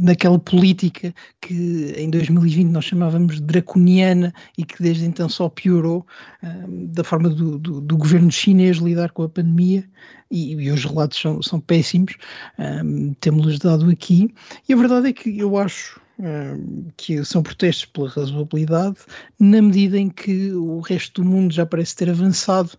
naquela 0.00 0.38
política 0.38 1.14
que 1.40 1.94
em 1.96 2.10
2020 2.10 2.68
nós 2.68 2.84
chamávamos 2.84 3.36
de 3.36 3.42
draconiana 3.42 4.34
e 4.56 4.64
que 4.64 4.82
desde 4.82 5.06
então 5.06 5.28
só 5.30 5.48
piorou, 5.48 6.06
um, 6.42 6.86
da 6.88 7.02
forma 7.02 7.30
do, 7.30 7.58
do, 7.58 7.80
do, 7.80 7.96
governo 7.96 8.30
chinês 8.30 8.76
lidar 8.76 9.10
com 9.12 9.22
a 9.22 9.28
pandemia. 9.28 9.88
E, 10.30 10.52
e 10.52 10.70
os 10.70 10.84
relatos 10.84 11.18
são, 11.18 11.40
são 11.42 11.58
péssimos, 11.58 12.16
um, 12.58 13.14
temos-los 13.14 13.58
dado 13.58 13.88
aqui. 13.88 14.28
E 14.68 14.74
a 14.74 14.76
verdade 14.76 15.08
é 15.08 15.12
que 15.14 15.38
eu 15.38 15.56
acho 15.56 15.98
que 16.96 17.24
são 17.24 17.42
protestos 17.42 17.84
pela 17.84 18.08
razoabilidade, 18.08 18.96
na 19.38 19.62
medida 19.62 19.98
em 19.98 20.08
que 20.08 20.52
o 20.52 20.80
resto 20.80 21.22
do 21.22 21.28
mundo 21.28 21.52
já 21.52 21.64
parece 21.64 21.94
ter 21.94 22.10
avançado 22.10 22.72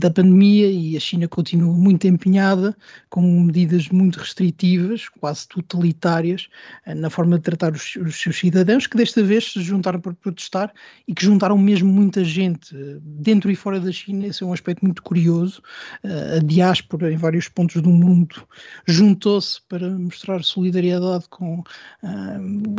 da 0.00 0.10
pandemia 0.10 0.70
e 0.70 0.96
a 0.96 1.00
China 1.00 1.26
continua 1.28 1.72
muito 1.72 2.06
empenhada 2.06 2.76
com 3.08 3.22
medidas 3.22 3.88
muito 3.88 4.18
restritivas, 4.18 5.08
quase 5.08 5.48
totalitárias, 5.48 6.48
uh, 6.86 6.94
na 6.94 7.08
forma 7.08 7.36
de 7.36 7.44
tratar 7.44 7.72
os, 7.72 7.96
os, 7.96 8.20
seus 8.20 8.38
cidadãos, 8.38 8.86
que 8.86 8.96
desta 8.96 9.22
vez 9.22 9.52
se 9.52 9.62
juntaram 9.62 10.00
para 10.00 10.12
protestar 10.14 10.72
e 11.06 11.14
que 11.14 11.24
juntaram 11.24 11.56
mesmo 11.56 11.90
muita 11.90 12.24
gente 12.24 12.74
uh, 12.76 13.00
dentro 13.00 13.50
e 13.50 13.56
fora 13.56 13.80
da 13.80 13.92
China. 13.92 14.26
Esse 14.26 14.42
é 14.42 14.46
um 14.46 14.52
aspecto 14.52 14.84
muito 14.84 15.02
curioso. 15.02 15.62
Uh, 16.02 16.38
a 16.38 16.38
diáspora 16.40 17.12
em 17.12 17.16
vários 17.16 17.48
pontos 17.48 17.80
do 17.80 17.90
mundo 17.90 18.46
juntou-se 18.86 19.60
para 19.68 19.88
mostrar 19.90 20.42
solidariedade 20.42 21.24
com 21.30 21.62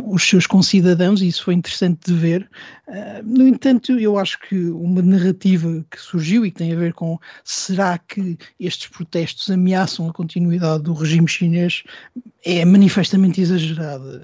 os 0.04 0.22
seus 0.22 0.46
concidadãos 0.46 1.20
e 1.20 1.28
isso 1.28 1.44
foi 1.44 1.54
interessante 1.54 2.00
de 2.06 2.14
ver. 2.14 2.48
no 3.24 3.46
entanto, 3.46 3.98
eu 3.98 4.18
acho 4.18 4.38
que 4.40 4.56
uma 4.70 5.02
narrativa 5.02 5.84
que 5.90 6.00
surgiu 6.00 6.35
surgiu 6.36 6.46
e 6.46 6.50
que 6.50 6.58
tem 6.58 6.72
a 6.72 6.76
ver 6.76 6.92
com 6.92 7.18
será 7.44 7.98
que 7.98 8.36
estes 8.60 8.88
protestos 8.88 9.50
ameaçam 9.50 10.08
a 10.08 10.12
continuidade 10.12 10.82
do 10.82 10.92
regime 10.92 11.28
chinês 11.28 11.82
é 12.44 12.64
manifestamente 12.64 13.40
exagerada 13.40 14.22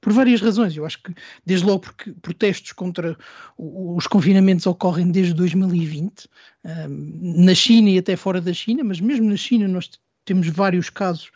por 0.00 0.12
várias 0.12 0.40
razões. 0.40 0.76
Eu 0.76 0.84
acho 0.84 1.02
que, 1.02 1.14
desde 1.44 1.66
logo, 1.66 1.80
porque 1.80 2.12
protestos 2.12 2.72
contra 2.72 3.16
os 3.56 4.06
confinamentos 4.06 4.66
ocorrem 4.66 5.10
desde 5.10 5.34
2020, 5.34 6.28
na 6.64 7.54
China 7.54 7.90
e 7.90 7.98
até 7.98 8.16
fora 8.16 8.40
da 8.40 8.52
China, 8.52 8.84
mas 8.84 9.00
mesmo 9.00 9.28
na 9.28 9.36
China 9.36 9.68
nós 9.68 9.90
temos 10.24 10.48
vários 10.48 10.88
casos 10.88 11.30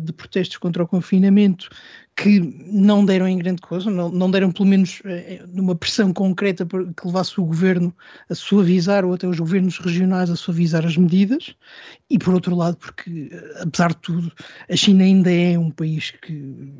de 0.00 0.12
protestos 0.12 0.56
contra 0.56 0.82
o 0.82 0.88
confinamento 0.88 1.68
que 2.16 2.38
não 2.66 3.04
deram 3.04 3.26
em 3.26 3.38
grande 3.38 3.60
coisa, 3.60 3.90
não, 3.90 4.08
não 4.08 4.30
deram 4.30 4.52
pelo 4.52 4.68
menos 4.68 5.00
uh, 5.00 5.46
numa 5.52 5.74
pressão 5.74 6.12
concreta 6.12 6.64
que 6.64 7.06
levasse 7.06 7.40
o 7.40 7.44
governo 7.44 7.94
a 8.30 8.34
suavizar 8.34 9.04
ou 9.04 9.14
até 9.14 9.26
os 9.26 9.38
governos 9.38 9.78
regionais 9.78 10.30
a 10.30 10.36
suavizar 10.36 10.86
as 10.86 10.96
medidas, 10.96 11.54
e 12.08 12.18
por 12.18 12.34
outro 12.34 12.54
lado, 12.54 12.76
porque 12.76 13.30
uh, 13.32 13.62
apesar 13.62 13.88
de 13.88 13.96
tudo, 13.96 14.32
a 14.70 14.76
China 14.76 15.02
ainda 15.02 15.32
é 15.32 15.58
um 15.58 15.70
país 15.70 16.12
que 16.22 16.72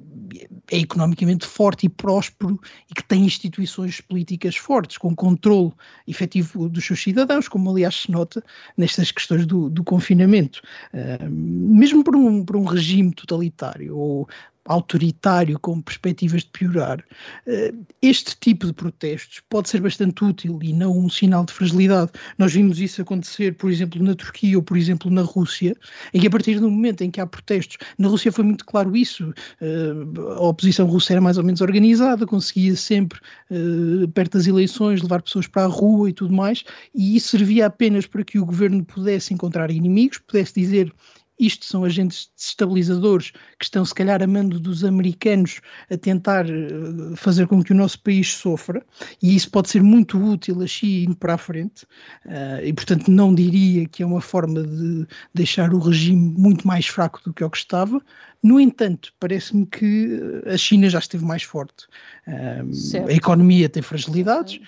é 0.70 0.78
economicamente 0.78 1.46
forte 1.46 1.86
e 1.86 1.88
próspero 1.88 2.60
e 2.88 2.94
que 2.94 3.02
tem 3.02 3.24
instituições 3.24 4.00
políticas 4.00 4.56
fortes, 4.56 4.98
com 4.98 5.16
controle 5.16 5.72
efetivo 6.06 6.68
dos 6.68 6.84
seus 6.84 7.02
cidadãos, 7.02 7.48
como 7.48 7.70
aliás 7.70 8.02
se 8.02 8.10
nota 8.10 8.42
nestas 8.76 9.10
questões 9.10 9.46
do, 9.46 9.68
do 9.68 9.82
confinamento. 9.82 10.62
Uh, 10.92 11.28
mesmo 11.28 12.04
por 12.04 12.14
um, 12.14 12.44
por 12.44 12.56
um 12.56 12.64
regime 12.64 12.83
totalitário 13.16 13.96
ou 13.96 14.28
autoritário 14.66 15.58
com 15.58 15.80
perspectivas 15.80 16.42
de 16.42 16.50
piorar, 16.50 17.04
eh, 17.46 17.72
este 18.00 18.36
tipo 18.38 18.66
de 18.66 18.72
protestos 18.72 19.42
pode 19.48 19.68
ser 19.68 19.80
bastante 19.80 20.24
útil 20.24 20.58
e 20.62 20.72
não 20.72 20.96
um 20.96 21.08
sinal 21.08 21.44
de 21.44 21.52
fragilidade. 21.52 22.12
Nós 22.38 22.52
vimos 22.54 22.78
isso 22.78 23.02
acontecer, 23.02 23.54
por 23.56 23.70
exemplo, 23.70 24.02
na 24.02 24.14
Turquia 24.14 24.56
ou, 24.56 24.62
por 24.62 24.76
exemplo, 24.76 25.10
na 25.10 25.22
Rússia, 25.22 25.76
em 26.14 26.20
que 26.20 26.26
a 26.26 26.30
partir 26.30 26.58
do 26.58 26.70
momento 26.70 27.02
em 27.02 27.10
que 27.10 27.20
há 27.20 27.26
protestos, 27.26 27.76
na 27.98 28.08
Rússia 28.08 28.32
foi 28.32 28.44
muito 28.44 28.64
claro 28.64 28.96
isso, 28.96 29.34
eh, 29.60 29.92
a 30.36 30.42
oposição 30.42 30.86
russa 30.86 31.12
era 31.12 31.20
mais 31.20 31.36
ou 31.36 31.44
menos 31.44 31.60
organizada, 31.60 32.26
conseguia 32.26 32.74
sempre, 32.74 33.20
eh, 33.50 34.06
perto 34.14 34.38
das 34.38 34.46
eleições, 34.46 35.02
levar 35.02 35.20
pessoas 35.20 35.46
para 35.46 35.64
a 35.64 35.68
rua 35.68 36.08
e 36.08 36.12
tudo 36.12 36.32
mais, 36.32 36.64
e 36.94 37.16
isso 37.16 37.28
servia 37.28 37.66
apenas 37.66 38.06
para 38.06 38.24
que 38.24 38.38
o 38.38 38.46
governo 38.46 38.82
pudesse 38.84 39.34
encontrar 39.34 39.70
inimigos, 39.70 40.18
pudesse 40.18 40.54
dizer 40.54 40.92
isto 41.38 41.64
são 41.64 41.84
agentes 41.84 42.30
desestabilizadores 42.36 43.32
que 43.58 43.64
estão, 43.64 43.84
se 43.84 43.94
calhar, 43.94 44.22
a 44.22 44.26
mando 44.26 44.60
dos 44.60 44.84
americanos 44.84 45.60
a 45.90 45.96
tentar 45.96 46.48
eh, 46.48 47.16
fazer 47.16 47.46
com 47.46 47.62
que 47.62 47.72
o 47.72 47.76
nosso 47.76 48.00
país 48.02 48.32
sofra, 48.32 48.84
e 49.22 49.34
isso 49.34 49.50
pode 49.50 49.68
ser 49.68 49.82
muito 49.82 50.18
útil 50.18 50.62
a 50.62 50.66
Xi 50.66 51.04
indo 51.04 51.16
para 51.16 51.34
a 51.34 51.38
frente, 51.38 51.84
uh, 52.26 52.64
e 52.64 52.72
portanto 52.72 53.10
não 53.10 53.34
diria 53.34 53.86
que 53.86 54.02
é 54.02 54.06
uma 54.06 54.20
forma 54.20 54.62
de 54.62 55.06
deixar 55.34 55.72
o 55.74 55.78
regime 55.78 56.34
muito 56.38 56.66
mais 56.66 56.86
fraco 56.86 57.20
do 57.24 57.32
que 57.32 57.42
o 57.42 57.50
que 57.50 57.58
estava, 57.58 58.00
no 58.42 58.60
entanto, 58.60 59.12
parece-me 59.18 59.64
que 59.64 60.20
eh, 60.44 60.52
a 60.52 60.56
China 60.58 60.90
já 60.90 60.98
esteve 60.98 61.24
mais 61.24 61.42
forte. 61.42 61.86
Uh, 62.28 63.08
a 63.08 63.12
economia 63.12 63.70
tem 63.70 63.82
fragilidades, 63.82 64.60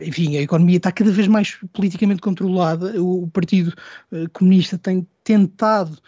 enfim, 0.00 0.38
a 0.38 0.40
economia 0.40 0.78
está 0.78 0.90
cada 0.90 1.12
vez 1.12 1.28
mais 1.28 1.58
politicamente 1.72 2.22
controlada. 2.22 3.00
O, 3.00 3.28
Partido 3.28 3.74
Comunista 4.32 4.78
tem 4.78 5.06
tentado 5.24 5.98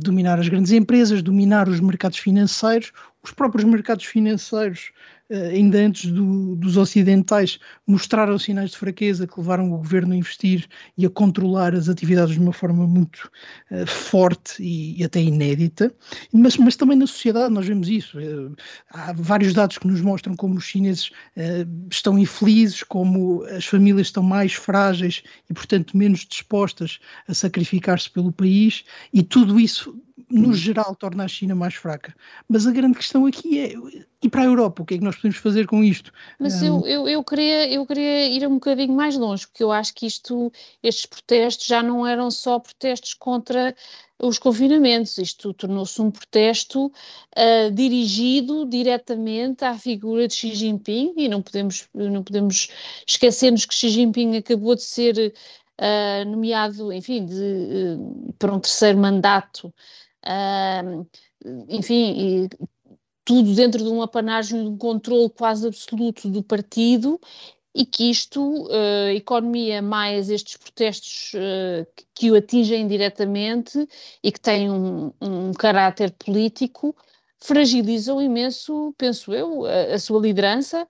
dominar 0.00 0.38
as 0.38 0.48
grandes 0.48 0.72
empresas, 0.72 1.22
dominar 1.22 1.68
os 1.68 1.80
mercados 1.80 2.18
financeiros. 2.18 2.92
Os 3.22 3.32
próprios 3.32 3.64
mercados 3.64 4.04
financeiros 4.04 4.92
ainda 5.52 5.78
antes 5.78 6.10
do, 6.10 6.56
dos 6.56 6.76
ocidentais, 6.76 7.58
mostraram 7.86 8.38
sinais 8.38 8.70
de 8.70 8.76
fraqueza 8.76 9.26
que 9.26 9.38
levaram 9.38 9.72
o 9.72 9.78
governo 9.78 10.12
a 10.12 10.16
investir 10.16 10.66
e 10.96 11.04
a 11.04 11.10
controlar 11.10 11.74
as 11.74 11.88
atividades 11.88 12.34
de 12.34 12.40
uma 12.40 12.52
forma 12.52 12.86
muito 12.86 13.30
uh, 13.70 13.86
forte 13.86 14.62
e, 14.62 15.00
e, 15.00 15.04
até 15.04 15.20
inédita. 15.20 15.94
Mas, 16.32 16.56
mas 16.56 16.76
também 16.76 16.96
na 16.96 17.06
sociedade 17.06 17.52
nós 17.52 17.66
vemos 17.66 17.88
isso. 17.88 18.18
Uh, 18.18 18.54
há 18.90 19.12
vários 19.12 19.52
dados 19.52 19.78
que 19.78 19.86
nos 19.86 20.00
mostram 20.00 20.36
como 20.36 20.56
os 20.56 20.64
chineses 20.64 21.08
uh, 21.36 21.88
estão 21.90 22.18
infelizes, 22.18 22.82
como 22.82 23.44
as 23.44 23.64
famílias 23.64 24.08
estão 24.08 24.22
mais 24.22 24.52
frágeis 24.52 25.22
e, 25.48 25.54
portanto, 25.54 25.96
menos 25.96 26.24
dispostas 26.24 27.00
a 27.28 27.34
sacrificar-se 27.34 28.10
pelo 28.10 28.32
país, 28.32 28.84
e 29.12 29.22
tudo 29.22 29.58
isso 29.58 29.94
no 30.30 30.54
geral, 30.54 30.94
torna 30.94 31.24
a 31.24 31.28
China 31.28 31.54
mais 31.54 31.74
fraca. 31.74 32.14
Mas 32.48 32.66
a 32.66 32.72
grande 32.72 32.96
questão 32.96 33.26
aqui 33.26 33.58
é: 33.58 33.74
e 34.22 34.28
para 34.28 34.42
a 34.42 34.46
Europa, 34.46 34.82
o 34.82 34.86
que 34.86 34.94
é 34.94 34.98
que 34.98 35.04
nós 35.04 35.16
podemos 35.16 35.38
fazer 35.38 35.66
com 35.66 35.82
isto? 35.82 36.12
Mas 36.38 36.62
um... 36.62 36.66
eu, 36.66 36.86
eu, 36.86 37.08
eu, 37.08 37.24
queria, 37.24 37.68
eu 37.68 37.84
queria 37.84 38.26
ir 38.28 38.46
um 38.46 38.54
bocadinho 38.54 38.94
mais 38.94 39.16
longe, 39.16 39.46
porque 39.46 39.62
eu 39.62 39.72
acho 39.72 39.92
que 39.94 40.06
isto, 40.06 40.52
estes 40.82 41.06
protestos 41.06 41.66
já 41.66 41.82
não 41.82 42.06
eram 42.06 42.30
só 42.30 42.58
protestos 42.58 43.14
contra 43.14 43.74
os 44.22 44.38
confinamentos, 44.38 45.18
isto 45.18 45.52
tornou-se 45.52 46.00
um 46.00 46.10
protesto 46.10 46.86
uh, 46.86 47.70
dirigido 47.72 48.64
diretamente 48.64 49.64
à 49.64 49.76
figura 49.76 50.28
de 50.28 50.34
Xi 50.34 50.54
Jinping, 50.54 51.14
e 51.16 51.28
não 51.28 51.42
podemos, 51.42 51.88
não 51.92 52.22
podemos 52.22 52.68
esquecermos 53.06 53.66
que 53.66 53.74
Xi 53.74 53.88
Jinping 53.88 54.36
acabou 54.36 54.76
de 54.76 54.82
ser 54.82 55.34
uh, 55.80 56.30
nomeado, 56.30 56.92
enfim, 56.92 57.26
de, 57.26 57.34
uh, 57.34 58.32
para 58.38 58.54
um 58.54 58.60
terceiro 58.60 58.98
mandato 58.98 59.74
uh, 60.26 61.06
enfim, 61.68 62.48
tudo 63.24 63.54
dentro 63.54 63.82
de 63.82 63.88
um 63.88 64.02
apanágio 64.02 64.62
de 64.62 64.68
um 64.68 64.76
controle 64.76 65.30
quase 65.30 65.66
absoluto 65.66 66.28
do 66.28 66.42
partido 66.42 67.20
e 67.74 67.84
que 67.84 68.08
isto, 68.10 68.40
uh, 68.66 69.08
economia 69.14 69.82
mais 69.82 70.30
estes 70.30 70.56
protestos 70.56 71.32
uh, 71.34 71.86
que, 71.96 72.06
que, 72.14 72.30
o 72.30 72.36
atingem 72.36 72.86
diretamente 72.86 73.88
e 74.22 74.30
que 74.30 74.38
têm 74.40 74.70
um, 74.70 75.12
um 75.20 75.52
caráter 75.52 76.12
político, 76.12 76.94
fragilizam 77.40 78.22
imenso, 78.22 78.94
penso 78.96 79.34
eu, 79.34 79.66
a, 79.66 79.94
a 79.94 79.98
sua 79.98 80.20
liderança 80.20 80.86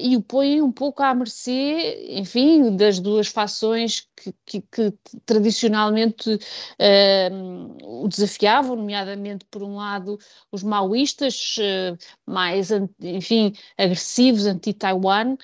e 0.00 0.16
o 0.16 0.22
põem 0.22 0.60
um 0.60 0.72
pouco 0.72 1.02
à 1.02 1.14
mercê, 1.14 2.16
enfim, 2.18 2.76
das 2.76 2.98
duas 2.98 3.28
fações 3.28 4.08
que, 4.16 4.34
que, 4.44 4.60
que 4.62 4.92
tradicionalmente 5.24 6.34
uh, 6.34 8.02
o 8.04 8.08
desafiavam, 8.08 8.74
nomeadamente, 8.74 9.44
por 9.44 9.62
um 9.62 9.76
lado, 9.76 10.18
os 10.50 10.64
maoístas, 10.64 11.56
uh, 11.58 11.96
mais, 12.26 12.70
enfim, 13.00 13.52
agressivos, 13.76 14.46
anti-Taiwan, 14.46 15.36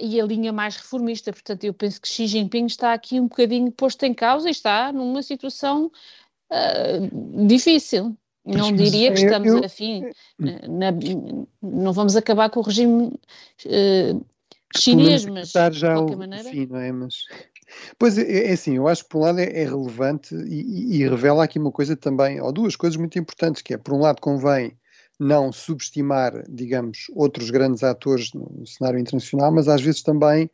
e 0.00 0.20
a 0.20 0.24
linha 0.24 0.52
mais 0.52 0.74
reformista. 0.74 1.32
Portanto, 1.32 1.62
eu 1.62 1.72
penso 1.72 2.00
que 2.00 2.08
Xi 2.08 2.26
Jinping 2.26 2.66
está 2.66 2.92
aqui 2.92 3.20
um 3.20 3.28
bocadinho 3.28 3.70
posto 3.70 4.02
em 4.02 4.12
causa 4.12 4.48
e 4.48 4.50
está 4.50 4.92
numa 4.92 5.22
situação 5.22 5.92
difícil. 7.46 8.16
Não 8.56 8.72
diria 8.72 9.12
que 9.12 9.20
estamos, 9.20 9.48
eu, 9.48 9.64
enfim, 9.64 10.10
na, 10.38 10.92
não 11.62 11.92
vamos 11.92 12.16
acabar 12.16 12.50
com 12.50 12.60
o 12.60 12.62
regime 12.62 13.06
uh, 13.06 14.26
chinês, 14.76 15.24
mas 15.24 15.50
já 15.50 15.68
de 15.68 15.80
qualquer 15.80 16.16
maneira. 16.16 16.50
Fim, 16.50 16.66
não 16.66 16.78
é? 16.78 16.92
Mas, 16.92 17.14
pois 17.98 18.18
é, 18.18 18.48
é 18.48 18.52
assim, 18.52 18.76
eu 18.76 18.88
acho 18.88 19.04
que 19.04 19.10
por 19.10 19.18
um 19.18 19.22
lado 19.22 19.38
é, 19.38 19.44
é 19.44 19.64
relevante 19.64 20.34
e, 20.34 20.96
e, 20.96 21.08
revela 21.08 21.44
aqui 21.44 21.58
uma 21.58 21.72
coisa 21.72 21.96
também, 21.96 22.40
ou 22.40 22.52
duas 22.52 22.76
coisas 22.76 22.96
muito 22.96 23.18
importantes, 23.18 23.62
que 23.62 23.74
é, 23.74 23.76
por 23.76 23.94
um 23.94 24.00
lado, 24.00 24.20
convém 24.20 24.76
não 25.18 25.52
subestimar, 25.52 26.44
digamos, 26.48 27.06
outros 27.14 27.50
grandes 27.50 27.84
atores 27.84 28.32
no 28.32 28.66
cenário 28.66 28.98
internacional, 28.98 29.52
mas 29.52 29.68
às 29.68 29.82
vezes 29.82 30.02
também 30.02 30.50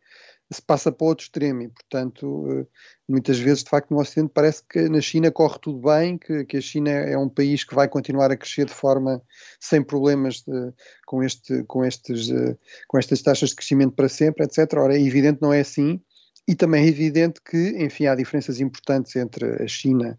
se 0.53 0.63
passa 0.63 0.93
para 0.93 1.07
outro 1.07 1.25
extremo 1.25 1.63
e, 1.63 1.69
portanto, 1.69 2.47
eh, 2.51 2.67
muitas 3.09 3.39
vezes, 3.39 3.65
de 3.65 3.71
facto, 3.71 3.91
no 3.91 4.01
Ocidente 4.01 4.31
parece 4.33 4.63
que 4.69 4.89
na 4.89 5.01
China 5.01 5.31
corre 5.31 5.59
tudo 5.61 5.81
bem, 5.81 6.17
que, 6.17 6.45
que 6.45 6.57
a 6.57 6.61
China 6.61 6.91
é 6.91 7.19
um 7.19 7.29
país 7.29 7.65
que 7.65 7.75
vai 7.75 7.89
continuar 7.89 8.31
a 8.31 8.37
crescer 8.37 8.67
de 8.67 8.73
forma 8.73 9.21
sem 9.61 9.83
problemas 9.83 10.43
de, 10.43 10.73
com, 11.05 11.23
este, 11.23 11.65
com, 11.65 11.85
estes, 11.85 12.31
eh, 12.31 12.57
com 12.87 12.99
estas 12.99 13.23
taxas 13.23 13.51
de 13.51 13.57
crescimento 13.57 13.95
para 13.95 14.09
sempre, 14.09 14.45
etc. 14.45 14.73
Ora, 14.79 14.97
é 14.97 15.01
evidente 15.01 15.43
não 15.43 15.53
é 15.53 15.61
assim 15.61 16.01
e 16.49 16.55
também 16.55 16.85
é 16.85 16.89
evidente 16.89 17.41
que, 17.41 17.75
enfim, 17.83 18.07
há 18.07 18.15
diferenças 18.15 18.61
importantes 18.61 19.17
entre 19.17 19.63
a 19.63 19.67
China 19.67 20.19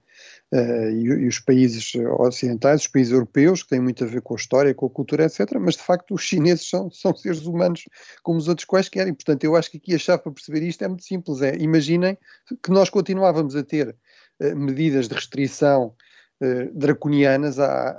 uh, 0.51 0.89
e, 0.89 1.05
e, 1.05 1.27
os 1.27 1.39
países 1.39 1.93
ocidentais, 2.19 2.81
os 2.81 2.87
países 2.87 3.13
europeus, 3.13 3.63
que 3.63 3.69
têm 3.69 3.79
muito 3.79 4.03
a 4.03 4.07
ver 4.07 4.21
com 4.21 4.33
a 4.33 4.37
história, 4.37 4.73
com 4.73 4.87
a 4.87 4.89
cultura, 4.89 5.25
etc. 5.25 5.53
Mas, 5.59 5.75
de 5.75 5.83
facto, 5.83 6.13
os 6.13 6.21
chineses 6.21 6.69
são, 6.69 6.91
são 6.91 7.15
seres 7.15 7.45
humanos 7.45 7.85
como 8.23 8.37
os 8.37 8.49
outros 8.49 8.65
quaisquer. 8.65 9.07
E, 9.07 9.13
portanto, 9.13 9.43
eu 9.45 9.55
acho 9.55 9.71
que 9.71 9.77
aqui 9.77 9.95
a 9.95 9.97
chave 9.97 10.23
para 10.23 10.33
perceber 10.33 10.63
isto 10.63 10.83
é 10.83 10.87
muito 10.89 11.05
simples. 11.05 11.41
É, 11.41 11.55
imaginem 11.55 12.17
que 12.61 12.71
nós 12.71 12.89
continuávamos 12.89 13.55
a 13.55 13.63
ter 13.63 13.95
uh, 14.41 14.55
medidas 14.55 15.07
de 15.07 15.15
restrição 15.15 15.95
uh, 16.41 16.71
draconianas, 16.73 17.59
há, 17.59 17.97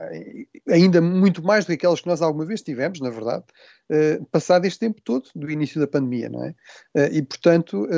ainda 0.68 1.00
muito 1.00 1.42
mais 1.42 1.64
do 1.64 1.68
que 1.68 1.74
aquelas 1.74 2.00
que 2.00 2.06
nós 2.06 2.22
alguma 2.22 2.44
vez 2.44 2.62
tivemos, 2.62 3.00
na 3.00 3.10
verdade, 3.10 3.44
uh, 3.90 4.24
passado 4.26 4.64
este 4.64 4.80
tempo 4.80 5.00
todo 5.02 5.28
do 5.34 5.50
início 5.50 5.80
da 5.80 5.86
pandemia, 5.86 6.28
não 6.28 6.44
é? 6.44 6.50
Uh, 6.96 7.12
e, 7.12 7.22
portanto, 7.22 7.88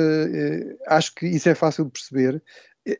acho 0.87 1.15
que 1.15 1.27
isso 1.27 1.49
é 1.49 1.55
fácil 1.55 1.85
de 1.85 1.91
perceber. 1.91 2.41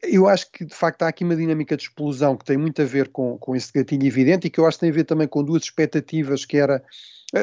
Eu 0.04 0.28
acho 0.28 0.52
que, 0.52 0.64
de 0.64 0.76
facto, 0.76 1.02
há 1.04 1.08
aqui 1.08 1.24
uma 1.24 1.36
dinâmica 1.36 1.76
de 1.76 1.84
explosão 1.84 2.38
que 2.38 2.46
tem 2.46 2.58
muito 2.58 2.82
a 2.82 2.86
ver 2.86 3.10
com, 3.10 3.38
com 3.38 3.56
esse 3.56 3.74
gatilho 3.74 4.06
evidente 4.06 4.48
e 4.48 4.50
que 4.50 4.60
eu 4.60 4.68
acho 4.68 4.78
que 4.78 4.82
tem 4.82 4.92
a 4.92 4.94
ver 4.94 5.06
também 5.06 5.28
com 5.28 5.44
duas 5.44 5.64
expectativas 5.64 6.46
que 6.46 6.58
era, 6.58 6.84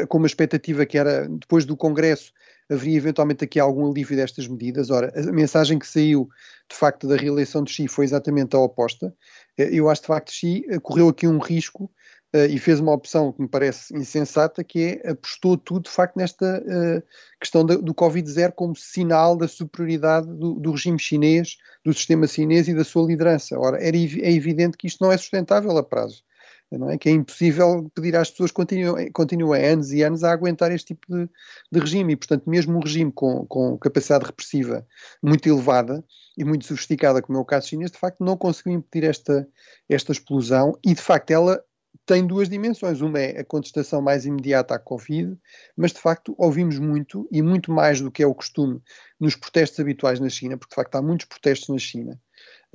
com 0.09 0.19
uma 0.19 0.27
expectativa 0.29 0.87
que 0.87 0.97
era, 0.97 1.27
depois 1.29 1.65
do 1.65 1.77
Congresso, 1.77 2.33
haveria 2.69 2.97
eventualmente 2.97 3.45
aqui 3.45 3.59
algum 3.59 3.91
alívio 3.91 4.17
destas 4.17 4.47
medidas. 4.47 4.91
Ora, 4.91 5.13
a 5.17 5.33
mensagem 5.33 5.79
que 5.79 5.87
saiu, 5.87 6.29
de 6.71 6.77
facto, 6.77 7.09
da 7.09 7.17
reeleição 7.17 7.63
de 7.63 7.73
Xi 7.73 7.89
foi 7.89 8.05
exatamente 8.05 8.55
a 8.55 8.59
oposta. 8.59 9.15
Eu 9.57 9.89
acho, 9.89 10.03
de 10.03 10.07
facto, 10.07 10.27
que 10.29 10.35
Xi 10.35 10.65
correu 10.83 11.09
aqui 11.09 11.27
um 11.27 11.39
risco 11.39 11.91
Uh, 12.37 12.45
e 12.45 12.59
fez 12.59 12.79
uma 12.79 12.93
opção 12.93 13.33
que 13.33 13.41
me 13.41 13.49
parece 13.49 13.97
insensata, 13.97 14.63
que 14.63 15.01
é 15.03 15.13
apostou 15.13 15.57
tudo 15.57 15.85
de 15.85 15.91
facto 15.91 16.15
nesta 16.15 16.63
uh, 16.63 17.03
questão 17.41 17.65
do, 17.65 17.81
do 17.81 17.95
Covid-0 17.95 18.53
como 18.53 18.77
sinal 18.77 19.35
da 19.35 19.49
superioridade 19.49 20.27
do, 20.27 20.53
do, 20.61 20.73
regime 20.73 20.99
chinês, 20.99 21.57
do 21.83 21.95
sistema 21.95 22.27
chinês 22.27 22.69
e 22.69 22.75
da 22.75 22.85
sua 22.85 23.07
liderança. 23.07 23.59
Ora, 23.59 23.79
era, 23.79 23.97
é 23.97 24.31
evidente 24.31 24.77
que 24.77 24.87
isto 24.87 25.03
não 25.03 25.11
é 25.11 25.17
sustentável 25.17 25.75
a 25.79 25.83
prazo. 25.83 26.23
Não 26.71 26.91
é? 26.91 26.99
Que 26.99 27.09
é 27.09 27.13
impossível 27.13 27.91
pedir 27.95 28.15
às 28.15 28.31
pessoas 28.31 28.51
que 28.51 29.11
continuem, 29.13 29.65
anos 29.65 29.91
e 29.93 30.03
anos 30.03 30.23
a 30.23 30.33
aguentar 30.33 30.71
este 30.71 30.95
tipo 30.95 31.07
de, 31.09 31.29
de 31.73 31.81
regime. 31.81 32.13
E, 32.13 32.17
portanto, 32.17 32.49
mesmo 32.49 32.77
um 32.77 32.81
regime 32.81 33.11
com, 33.11 33.47
com 33.47 33.79
capacidade 33.79 34.27
repressiva 34.27 34.87
muito 35.23 35.49
elevada 35.49 36.05
e 36.37 36.45
muito 36.45 36.67
sofisticada, 36.67 37.23
como 37.23 37.39
é 37.39 37.41
o 37.41 37.45
caso 37.45 37.69
chinês, 37.69 37.91
de 37.91 37.99
facto 37.99 38.23
não 38.23 38.37
conseguiu 38.37 38.75
impedir 38.75 39.07
esta, 39.07 39.49
esta 39.89 40.13
explosão 40.13 40.79
e, 40.85 40.95
de 40.95 41.01
facto, 41.01 41.31
ela 41.31 41.63
tem 42.09 42.27
duas 42.27 42.49
dimensões. 42.49 43.01
Uma 43.03 43.21
é 43.21 43.41
a 43.41 43.45
contestação 43.45 44.01
mais 44.01 44.25
imediata 44.25 44.75
à 44.75 44.79
Covid, 44.79 45.37
mas 45.77 45.93
de 45.93 46.01
facto 46.01 46.35
ouvimos 46.39 46.79
muito 46.79 47.29
e 47.31 47.43
muito 47.43 47.71
mais 47.71 48.01
do 48.01 48.11
que 48.11 48.23
é 48.23 48.27
o 48.27 48.35
costume 48.35 48.81
nos 49.21 49.37
protestos 49.37 49.79
habituais 49.79 50.19
na 50.19 50.29
China, 50.31 50.57
porque 50.57 50.71
de 50.71 50.77
facto 50.77 50.95
há 50.97 51.03
muitos 51.03 51.27
protestos 51.27 51.69
na 51.69 51.79
China, 51.79 52.19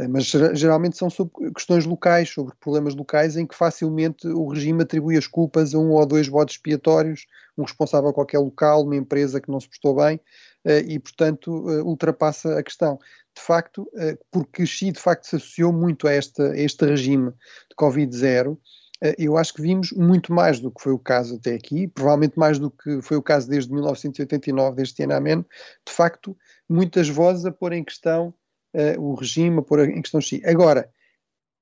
mas 0.09 0.25
geralmente 0.25 0.97
são 0.97 1.09
sobre 1.09 1.51
questões 1.51 1.85
locais, 1.85 2.29
sobre 2.29 2.53
problemas 2.59 2.95
locais 2.95 3.37
em 3.37 3.45
que 3.45 3.55
facilmente 3.55 4.27
o 4.27 4.47
regime 4.47 4.81
atribui 4.81 5.17
as 5.17 5.27
culpas 5.27 5.75
a 5.75 5.77
um 5.77 5.91
ou 5.91 6.05
dois 6.05 6.27
bodes 6.27 6.55
expiatórios, 6.55 7.27
um 7.57 7.63
responsável 7.63 8.09
a 8.09 8.13
qualquer 8.13 8.39
local, 8.39 8.83
uma 8.83 8.95
empresa 8.95 9.39
que 9.39 9.51
não 9.51 9.59
se 9.59 9.69
prestou 9.69 9.95
bem 9.95 10.19
eh, 10.65 10.79
e, 10.87 10.99
portanto, 10.99 11.69
eh, 11.69 11.83
ultrapassa 11.83 12.57
a 12.57 12.63
questão. 12.63 12.97
De 13.35 13.41
facto, 13.41 13.89
porque 14.31 14.63
Xi 14.65 14.91
de 14.91 14.99
facto 14.99 15.25
se 15.25 15.35
associou 15.37 15.73
muito 15.73 16.07
a, 16.07 16.11
esta, 16.11 16.51
a 16.51 16.57
este 16.57 16.85
regime 16.85 17.31
de 17.31 17.75
Covid-0, 17.79 18.57
eh, 19.03 19.15
eu 19.19 19.37
acho 19.37 19.53
que 19.53 19.61
vimos 19.61 19.91
muito 19.91 20.31
mais 20.33 20.61
do 20.61 20.71
que 20.71 20.81
foi 20.81 20.93
o 20.93 20.99
caso 20.99 21.35
até 21.35 21.53
aqui, 21.53 21.87
provavelmente 21.87 22.39
mais 22.39 22.57
do 22.57 22.71
que 22.71 23.01
foi 23.01 23.17
o 23.17 23.21
caso 23.21 23.49
desde 23.49 23.71
1989, 23.71 24.77
desde 24.77 24.95
Tiananmen, 24.95 25.45
de 25.85 25.93
facto, 25.93 26.37
muitas 26.69 27.09
vozes 27.09 27.45
a 27.45 27.51
pôr 27.51 27.73
em 27.73 27.83
questão 27.83 28.33
uh, 28.73 29.01
o 29.01 29.15
regime, 29.15 29.59
a 29.59 29.61
pôr 29.61 29.87
em 29.87 30.01
questão 30.01 30.21
Xi. 30.21 30.41
Agora, 30.45 30.89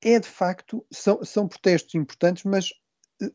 é 0.04 0.20
de 0.20 0.28
facto, 0.28 0.86
são, 0.92 1.24
são 1.24 1.48
protestos 1.48 1.94
importantes, 1.96 2.44
mas 2.44 2.72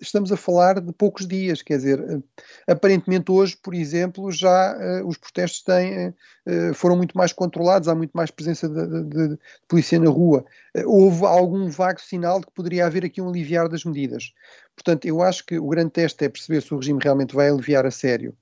estamos 0.00 0.32
a 0.32 0.36
falar 0.36 0.80
de 0.80 0.92
poucos 0.92 1.26
dias, 1.26 1.62
quer 1.62 1.76
dizer, 1.76 2.00
eh, 2.00 2.72
aparentemente 2.72 3.30
hoje, 3.30 3.56
por 3.56 3.74
exemplo, 3.74 4.30
já 4.32 4.76
uh, 4.76 5.06
os 5.06 5.16
protestos 5.16 5.62
têm, 5.62 6.08
uh, 6.08 6.74
foram 6.74 6.96
muito 6.96 7.16
mais 7.16 7.32
controlados, 7.32 7.88
há 7.88 7.94
muito 7.94 8.12
mais 8.12 8.30
presença 8.30 8.68
de, 8.68 9.04
de, 9.04 9.28
de 9.28 9.38
polícia 9.68 9.98
na 9.98 10.10
rua. 10.10 10.44
Uh, 10.76 10.82
houve 10.86 11.24
algum 11.24 11.68
vago 11.68 12.00
sinal 12.00 12.40
de 12.40 12.46
que 12.46 12.52
poderia 12.52 12.86
haver 12.86 13.04
aqui 13.04 13.20
um 13.20 13.28
aliviar 13.28 13.68
das 13.68 13.84
medidas. 13.84 14.32
Portanto, 14.74 15.06
eu 15.06 15.22
acho 15.22 15.44
que 15.44 15.58
o 15.58 15.68
grande 15.68 15.90
teste 15.90 16.24
é 16.24 16.28
perceber 16.28 16.62
se 16.62 16.74
o 16.74 16.78
regime 16.78 16.98
realmente 17.02 17.34
vai 17.34 17.48
aliviar 17.48 17.86
a 17.86 17.90
sério 17.90 18.36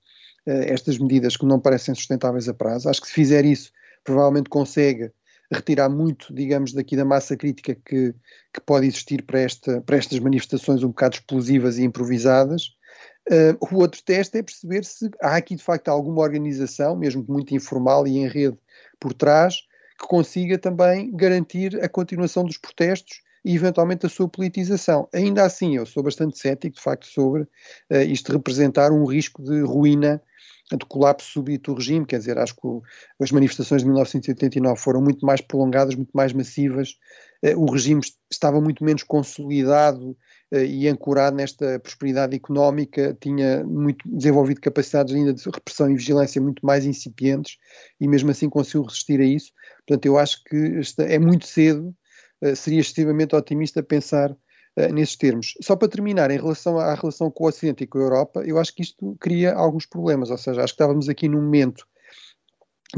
estas 0.47 0.99
medidas 0.99 1.39
que 1.39 1.47
não 1.47 1.59
parecem 1.59 1.95
sustentáveis 1.95 2.51
a 2.51 2.53
prazo. 2.53 2.91
Acho 2.91 3.01
que 3.01 3.07
se 3.07 3.15
fizer 3.15 3.47
isso, 3.47 3.73
provavelmente 4.05 4.51
consegue 4.51 5.11
retirar 5.55 5.89
muito, 5.89 6.33
digamos, 6.35 6.73
daqui 6.73 6.97
da 6.97 7.05
massa 7.05 7.37
crítica 7.37 7.75
que, 7.75 8.15
que 8.53 8.61
pode 8.65 8.87
existir 8.87 9.23
para, 9.23 9.41
esta, 9.41 9.81
para 9.81 9.97
estas 9.97 10.19
manifestações 10.19 10.83
um 10.83 10.89
bocado 10.89 11.17
explosivas 11.17 11.79
e 11.79 11.85
improvisadas. 11.85 12.75
Uh, 13.31 13.75
o 13.75 13.79
outro 13.79 14.03
teste 14.03 14.39
é 14.39 14.43
perceber 14.43 14.85
se 14.85 15.11
há 15.23 15.37
aqui 15.37 15.57
de 15.57 15.63
facto 15.63 15.89
alguma 15.89 16.21
organização, 16.21 16.95
mesmo 16.95 17.25
muito 17.27 17.55
informal 17.55 18.07
e 18.07 18.19
em 18.19 18.29
rede 18.29 18.59
por 19.01 19.15
trás, 19.15 19.63
que 19.99 20.07
consiga 20.07 20.59
também 20.59 21.11
garantir 21.15 21.83
a 21.83 21.89
continuação 21.89 22.45
dos 22.45 22.59
protestos 22.59 23.23
e 23.45 23.55
eventualmente 23.55 24.05
a 24.05 24.09
sua 24.09 24.29
politização. 24.29 25.09
Ainda 25.13 25.45
assim, 25.45 25.77
eu 25.77 25.87
sou 25.87 26.03
bastante 26.03 26.39
cético 26.39 26.77
de 26.77 26.83
facto 26.83 27.07
sobre 27.07 27.43
uh, 27.43 28.03
isto 28.07 28.33
representar 28.33 28.93
um 28.93 29.05
risco 29.05 29.43
de 29.43 29.61
ruína 29.63 30.21
do 30.73 30.87
colapso 30.87 31.31
súbito 31.31 31.73
do 31.73 31.79
regime, 31.79 32.07
quer 32.07 32.19
dizer, 32.19 32.39
acho 32.39 32.55
que 32.55 32.67
o, 32.67 32.83
as 33.21 33.31
manifestações 33.31 33.83
de 33.83 33.87
1989 33.87 34.81
foram 34.81 35.03
muito 35.03 35.25
mais 35.25 35.41
prolongadas, 35.41 35.95
muito 35.95 36.13
mais 36.15 36.33
massivas, 36.33 36.97
eh, 37.43 37.55
o 37.55 37.67
regime 37.67 38.01
estava 38.31 38.61
muito 38.61 38.83
menos 38.83 39.03
consolidado 39.03 40.17
eh, 40.51 40.65
e 40.65 40.89
ancorado 40.89 41.37
nesta 41.37 41.79
prosperidade 41.79 42.35
económica, 42.35 43.17
tinha 43.21 43.63
muito 43.65 44.09
desenvolvido 44.09 44.61
capacidades 44.61 45.15
ainda 45.15 45.35
de 45.35 45.45
repressão 45.45 45.91
e 45.91 45.97
vigilância 45.97 46.41
muito 46.41 46.65
mais 46.65 46.87
incipientes 46.87 47.59
e 48.01 48.09
mesmo 48.09 48.31
assim 48.31 48.49
conseguiu 48.49 48.85
resistir 48.85 49.21
a 49.21 49.25
isso. 49.25 49.53
Portanto, 49.87 50.07
eu 50.07 50.17
acho 50.17 50.43
que 50.45 50.81
é 51.01 51.19
muito 51.19 51.47
cedo, 51.47 51.95
eh, 52.41 52.55
seria 52.55 52.81
excessivamente 52.81 53.37
otimista 53.37 53.83
pensar 53.83 54.35
uh, 54.79 54.93
nesses 54.93 55.17
termos. 55.17 55.55
Só 55.63 55.77
para 55.77 55.89
terminar, 55.89 56.31
em 56.31 56.39
relação 56.39 56.79
à 56.79 56.95
relação 56.95 57.31
com 57.31 57.45
o 57.45 57.49
Ocidente 57.49 57.85
e 57.85 57.87
com 57.87 57.99
a 57.99 58.03
Europa, 58.03 58.43
eu 58.45 58.59
acho 58.59 58.75
que 58.75 58.83
isto 58.83 59.17
cria 59.21 59.55
alguns 59.55 59.87
problemas, 59.87 60.31
ou 60.31 60.39
seja, 60.39 60.63
acho 60.63 60.73
que 60.73 60.83
estávamos 60.83 61.09
aqui 61.09 61.29
num 61.29 61.43
momento 61.43 61.87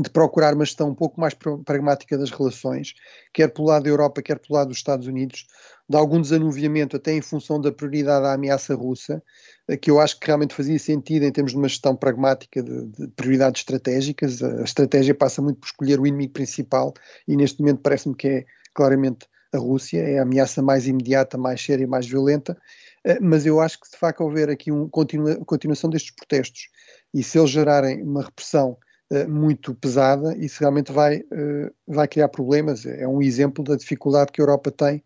de 0.03 0.11
procurar 0.11 0.55
uma 0.55 0.65
gestão 0.65 0.91
um 0.91 0.95
pouco 0.95 1.21
mais 1.21 1.35
pragmática 1.65 2.19
das 2.19 2.31
relações, 2.31 2.95
quer 3.33 3.49
pelo 3.49 3.69
lado 3.69 3.85
da 3.85 3.89
Europa, 3.89 4.23
quer 4.23 4.39
pelo 4.39 4.59
lado 4.59 4.69
dos 4.69 4.79
Estados 4.79 5.07
Unidos, 5.07 5.47
de 5.89 5.97
algum 5.97 6.21
desanuviamento 6.21 6.97
até 6.97 7.13
em 7.13 7.23
função 7.23 7.61
da 7.61 7.73
prioridade 7.73 8.27
à 8.27 8.33
ameaça 8.33 8.75
russa, 8.75 9.23
eh, 9.69 9.77
que 9.77 9.91
eu 9.91 10.01
acho 10.01 10.19
que 10.19 10.27
realmente 10.27 10.55
fazia 10.55 10.79
sentido 10.79 11.25
em 11.25 11.33
termos 11.33 11.53
de 11.53 11.59
uma 11.59 11.69
gestão 11.69 11.95
pragmática 11.95 12.63
de, 12.63 12.87
de 12.87 13.09
prioridades 13.09 13.61
estratégicas. 13.61 14.43
A 14.43 14.63
estratégia 14.63 15.15
passa 15.15 15.41
muito 15.41 15.61
por 15.61 15.67
escolher 15.67 16.01
o 16.01 16.07
inimigo 16.07 16.33
principal 16.33 16.93
e 17.27 17.37
neste 17.37 17.61
momento 17.61 17.81
parece-me 17.81 18.15
que 18.15 18.29
é 18.29 18.47
claramente 18.75 19.27
a 19.53 19.59
Rússia, 19.59 20.01
é 20.01 20.19
a 20.19 20.23
ameaça 20.23 20.63
mais 20.63 20.87
imediata, 20.87 21.39
mais 21.39 21.63
séria 21.63 21.85
e 21.85 21.87
mais 21.87 22.07
violenta, 22.07 22.57
eh, 23.05 23.19
mas 23.21 23.47
eu 23.47 23.61
acho 23.61 23.81
que 23.81 23.91
de 23.91 23.97
facto 23.97 24.21
houver 24.23 24.51
aqui 24.51 24.71
uma 24.71 24.89
continua, 24.89 25.37
continuação 25.45 25.89
destes 25.89 26.15
protestos 26.15 26.69
e 27.15 27.23
se 27.23 27.39
eles 27.39 27.51
gerarem 27.51 28.03
uma 28.03 28.23
repressão 28.23 28.77
uh, 29.13 29.29
muito 29.29 29.75
pesada, 29.75 30.37
isso 30.37 30.61
realmente 30.61 30.93
vai, 30.93 31.21
uh, 31.21 31.73
vai 31.87 32.07
criar 32.07 32.29
problemas. 32.29 32.85
É 32.85 33.07
um 33.09 33.23
exemplo 33.23 33.65
da 33.65 33.77
dificuldade 33.77 34.33
que 34.33 34.41
a 34.41 34.45
Europa 34.45 34.71
tem 34.71 35.03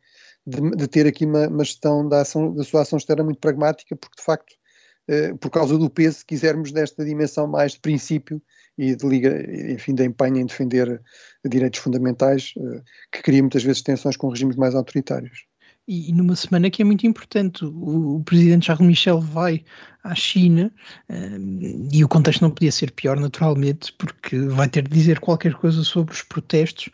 de, 0.46 0.70
de 0.72 0.88
ter 0.88 1.06
aqui 1.06 1.24
uma, 1.24 1.46
uma 1.48 1.64
gestão 1.64 2.08
da, 2.08 2.22
ação, 2.22 2.52
da 2.54 2.64
sua 2.64 2.82
ação 2.82 2.96
externa 2.96 3.22
muito 3.22 3.38
pragmática, 3.38 3.94
porque 3.94 4.16
de 4.16 4.24
facto, 4.24 4.54
por 5.40 5.50
causa 5.50 5.76
do 5.76 5.90
peso, 5.90 6.18
se 6.18 6.26
quisermos 6.26 6.72
desta 6.72 7.04
dimensão 7.04 7.46
mais 7.46 7.72
de 7.72 7.80
princípio, 7.80 8.40
e 8.80 8.96
de 8.96 9.06
liga, 9.06 9.46
enfim, 9.70 9.94
de 9.94 10.04
empenho 10.04 10.38
em 10.38 10.46
defender 10.46 11.02
direitos 11.44 11.80
fundamentais, 11.80 12.54
eh, 12.56 12.82
que 13.12 13.22
cria 13.22 13.42
muitas 13.42 13.62
vezes 13.62 13.82
tensões 13.82 14.16
com 14.16 14.30
regimes 14.30 14.56
mais 14.56 14.74
autoritários. 14.74 15.44
e, 15.86 16.12
numa 16.12 16.36
semana 16.36 16.70
que 16.70 16.82
é 16.82 16.84
muito 16.84 17.04
importante. 17.06 17.64
O, 17.64 18.22
presidente 18.24 18.66
Charles 18.66 18.86
Michel 18.86 19.20
vai 19.20 19.64
à 20.04 20.14
China 20.14 20.72
um, 21.10 21.88
e 21.92 22.04
o 22.04 22.08
contexto 22.08 22.42
não 22.42 22.50
podia 22.50 22.70
ser 22.70 22.92
pior, 22.92 23.18
naturalmente, 23.18 23.92
porque 23.94 24.38
vai 24.38 24.68
ter 24.68 24.82
de 24.82 24.90
dizer 24.90 25.18
qualquer 25.18 25.52
coisa 25.54 25.82
sobre 25.82 26.14
os 26.14 26.22
protestos. 26.22 26.90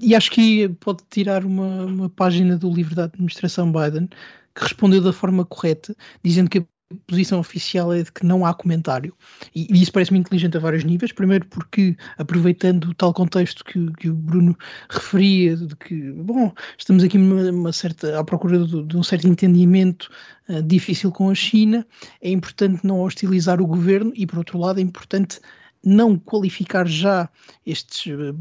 E 0.00 0.14
acho 0.14 0.30
que 0.30 0.68
pode 0.80 1.04
tirar 1.10 1.44
uma, 1.44 1.84
uma 1.84 2.08
página 2.08 2.56
do 2.56 2.72
livro 2.72 2.94
da 2.94 3.04
administração 3.04 3.70
Biden 3.70 4.08
que 4.54 4.62
respondeu 4.62 5.02
da 5.02 5.12
forma 5.12 5.44
correta, 5.44 5.94
dizendo 6.24 6.48
que 6.48 6.58
a 6.58 6.66
posição 7.06 7.40
oficial 7.40 7.92
é 7.92 8.02
de 8.02 8.12
que 8.12 8.24
não 8.24 8.46
há 8.46 8.54
comentário. 8.54 9.14
E, 9.54 9.66
e 9.72 9.82
isso 9.82 9.92
parece-me 9.92 10.18
inteligente 10.18 10.56
a 10.56 10.60
vários 10.60 10.84
níveis. 10.84 11.12
Primeiro, 11.12 11.46
porque, 11.46 11.96
aproveitando 12.16 12.86
o 12.86 12.94
tal 12.94 13.12
contexto 13.12 13.64
que, 13.64 13.92
que 13.94 14.08
o 14.08 14.14
Bruno 14.14 14.56
referia, 14.88 15.56
de 15.56 15.74
que, 15.76 16.12
bom, 16.12 16.52
estamos 16.78 17.02
aqui 17.02 17.18
numa, 17.18 17.72
certa, 17.72 18.18
à 18.18 18.24
procura 18.24 18.64
de, 18.64 18.84
de 18.84 18.96
um 18.96 19.02
certo 19.02 19.26
entendimento 19.26 20.08
uh, 20.48 20.62
difícil 20.62 21.10
com 21.10 21.30
a 21.30 21.34
China, 21.34 21.86
é 22.20 22.30
importante 22.30 22.86
não 22.86 23.00
hostilizar 23.00 23.60
o 23.60 23.66
governo 23.66 24.12
e, 24.14 24.26
por 24.26 24.38
outro 24.38 24.58
lado, 24.58 24.78
é 24.78 24.82
importante 24.82 25.40
não 25.86 26.18
qualificar 26.18 26.84
já 26.84 27.28
estes 27.64 28.12
uh, 28.12 28.34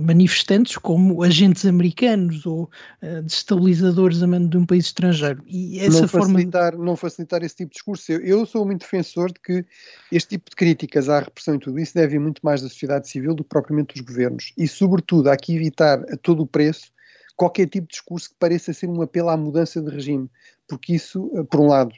manifestantes 0.00 0.76
como 0.76 1.22
agentes 1.22 1.64
americanos 1.64 2.44
ou 2.44 2.64
uh, 3.02 3.22
destabilizadores 3.22 4.20
a 4.20 4.26
mando 4.26 4.48
de 4.48 4.56
um 4.56 4.66
país 4.66 4.86
estrangeiro. 4.86 5.40
E 5.46 5.78
essa 5.78 6.00
não 6.00 6.08
forma. 6.08 6.26
Facilitar, 6.26 6.76
não 6.76 6.96
facilitar 6.96 7.42
esse 7.44 7.54
tipo 7.54 7.70
de 7.70 7.74
discurso. 7.74 8.12
Eu, 8.12 8.20
eu, 8.20 8.46
sou 8.46 8.66
muito 8.66 8.80
defensor 8.80 9.32
de 9.32 9.40
que 9.40 9.64
este 10.10 10.30
tipo 10.30 10.50
de 10.50 10.56
críticas 10.56 11.08
à 11.08 11.20
repressão 11.20 11.54
e 11.54 11.58
tudo 11.60 11.78
isso 11.78 11.94
deve 11.94 12.18
muito 12.18 12.40
mais 12.42 12.62
da 12.62 12.68
sociedade 12.68 13.08
civil 13.08 13.32
do 13.32 13.44
que 13.44 13.50
propriamente 13.50 13.94
dos 13.94 14.02
governos. 14.02 14.52
E, 14.58 14.66
sobretudo, 14.66 15.30
há 15.30 15.36
que 15.36 15.54
evitar 15.54 16.00
a 16.12 16.16
todo 16.16 16.42
o 16.42 16.46
preço 16.46 16.90
qualquer 17.36 17.68
tipo 17.68 17.86
de 17.86 17.92
discurso 17.92 18.30
que 18.30 18.36
pareça 18.36 18.72
ser 18.72 18.88
um 18.88 19.00
apelo 19.00 19.28
à 19.28 19.36
mudança 19.36 19.80
de 19.80 19.88
regime, 19.88 20.28
porque 20.66 20.96
isso, 20.96 21.30
eh, 21.36 21.44
por 21.44 21.60
um 21.60 21.68
lado, 21.68 21.94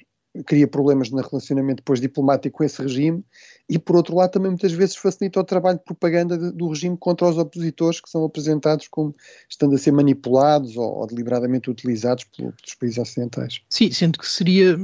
cria 0.46 0.66
problemas 0.66 1.10
no 1.10 1.20
relacionamento 1.20 1.76
depois 1.76 2.00
diplomático 2.00 2.58
com 2.58 2.64
esse 2.64 2.80
regime 2.80 3.24
e 3.68 3.78
por 3.78 3.96
outro 3.96 4.14
lado 4.14 4.30
também 4.30 4.50
muitas 4.50 4.72
vezes 4.72 4.96
facilita 4.96 5.40
o 5.40 5.44
trabalho 5.44 5.78
de 5.78 5.84
propaganda 5.84 6.38
de, 6.38 6.52
do 6.52 6.68
regime 6.68 6.96
contra 6.96 7.28
os 7.28 7.36
opositores 7.36 8.00
que 8.00 8.08
são 8.08 8.24
apresentados 8.24 8.86
como 8.88 9.14
estando 9.48 9.74
a 9.74 9.78
ser 9.78 9.92
manipulados 9.92 10.76
ou, 10.76 10.98
ou 10.98 11.06
deliberadamente 11.06 11.70
utilizados 11.70 12.24
pelos 12.24 12.74
países 12.78 12.98
ocidentais. 12.98 13.60
Sim, 13.68 13.90
sendo 13.90 14.18
que 14.18 14.26
seria 14.26 14.78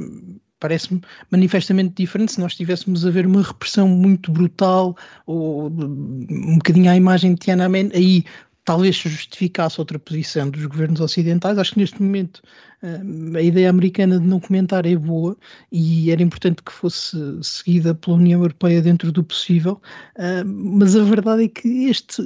parece-me 0.58 1.00
manifestamente 1.30 1.94
diferente 1.94 2.32
se 2.32 2.40
nós 2.40 2.52
estivéssemos 2.52 3.04
a 3.04 3.10
ver 3.10 3.26
uma 3.26 3.42
repressão 3.42 3.88
muito 3.88 4.32
brutal 4.32 4.96
ou 5.26 5.66
um 5.68 6.56
bocadinho 6.56 6.90
à 6.90 6.96
imagem 6.96 7.34
de 7.34 7.40
Tiananmen, 7.40 7.90
aí 7.94 8.24
talvez 8.66 8.96
se 8.96 9.08
justificasse 9.08 9.80
outra 9.80 9.98
posição 9.98 10.50
dos 10.50 10.66
governos 10.66 11.00
ocidentais. 11.00 11.56
Acho 11.56 11.72
que 11.72 11.78
neste 11.78 12.02
momento 12.02 12.42
a 13.34 13.40
ideia 13.40 13.70
americana 13.70 14.18
de 14.20 14.26
não 14.26 14.38
comentar 14.38 14.84
é 14.84 14.96
boa 14.96 15.36
e 15.72 16.10
era 16.10 16.22
importante 16.22 16.62
que 16.62 16.72
fosse 16.72 17.16
seguida 17.42 17.94
pela 17.94 18.16
União 18.16 18.40
Europeia 18.42 18.82
dentro 18.82 19.10
do 19.10 19.24
possível, 19.24 19.80
mas 20.44 20.94
a 20.94 21.02
verdade 21.02 21.44
é 21.44 21.48
que 21.48 21.86
este, 21.86 22.22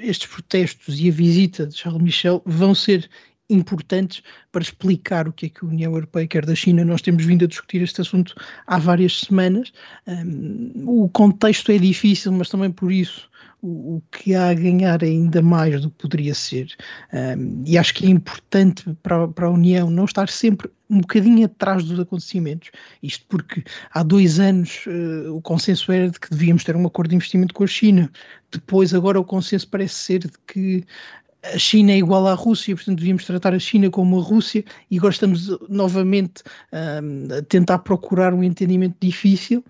estes 0.00 0.28
protestos 0.28 0.98
e 0.98 1.08
a 1.08 1.12
visita 1.12 1.66
de 1.66 1.76
Charles 1.76 2.02
Michel 2.02 2.42
vão 2.44 2.74
ser 2.74 3.08
importantes 3.48 4.22
para 4.50 4.62
explicar 4.62 5.28
o 5.28 5.32
que 5.32 5.46
é 5.46 5.48
que 5.50 5.64
a 5.64 5.68
União 5.68 5.92
Europeia 5.92 6.26
quer 6.26 6.46
da 6.46 6.54
China. 6.54 6.84
Nós 6.84 7.02
temos 7.02 7.24
vindo 7.24 7.44
a 7.44 7.48
discutir 7.48 7.82
este 7.82 8.00
assunto 8.00 8.34
há 8.66 8.78
várias 8.78 9.20
semanas. 9.20 9.72
Um, 10.06 11.02
o 11.04 11.08
contexto 11.10 11.70
é 11.70 11.78
difícil, 11.78 12.32
mas 12.32 12.48
também 12.48 12.70
por 12.70 12.90
isso 12.90 13.28
o, 13.62 14.02
que 14.10 14.34
há 14.34 14.48
a 14.48 14.54
ganhar 14.54 15.02
ainda 15.04 15.40
mais 15.40 15.80
do 15.80 15.90
que 15.90 15.96
poderia 15.96 16.34
ser. 16.34 16.74
Um, 17.12 17.62
e 17.64 17.78
acho 17.78 17.94
que 17.94 18.06
é 18.06 18.10
importante 18.10 18.84
para, 19.02 19.28
para 19.28 19.46
a 19.46 19.50
União 19.50 19.88
não 19.88 20.04
estar 20.04 20.28
sempre 20.28 20.68
um 20.90 21.00
bocadinho 21.00 21.46
atrás 21.46 21.84
dos 21.84 21.98
acontecimentos. 21.98 22.70
Isto 23.02 23.24
porque 23.28 23.62
há 23.92 24.02
dois 24.02 24.40
anos 24.40 24.84
uh, 24.86 25.34
o 25.34 25.40
consenso 25.40 25.92
era 25.92 26.10
de 26.10 26.18
que 26.18 26.28
devíamos 26.30 26.64
ter 26.64 26.74
um 26.74 26.86
acordo 26.86 27.10
de 27.10 27.16
investimento 27.16 27.54
com 27.54 27.62
a 27.62 27.68
China. 27.68 28.10
Depois, 28.50 28.92
agora, 28.92 29.20
o 29.20 29.24
consenso 29.24 29.68
parece 29.68 29.94
ser 29.94 30.18
de 30.18 30.32
que 30.46 30.84
a 31.54 31.58
China 31.58 31.92
é 31.92 31.98
igual 31.98 32.26
à 32.26 32.34
Rússia, 32.34 32.74
portanto 32.74 32.98
devíamos 32.98 33.24
tratar 33.24 33.52
a 33.52 33.58
China 33.58 33.90
como 33.90 34.18
a 34.18 34.22
Rússia 34.22 34.64
e 34.90 34.98
agora 34.98 35.12
estamos 35.12 35.48
novamente 35.68 36.42
um, 36.72 37.34
a 37.36 37.42
tentar 37.42 37.78
procurar 37.80 38.32
um 38.32 38.44
entendimento 38.44 38.96
difícil. 39.00 39.64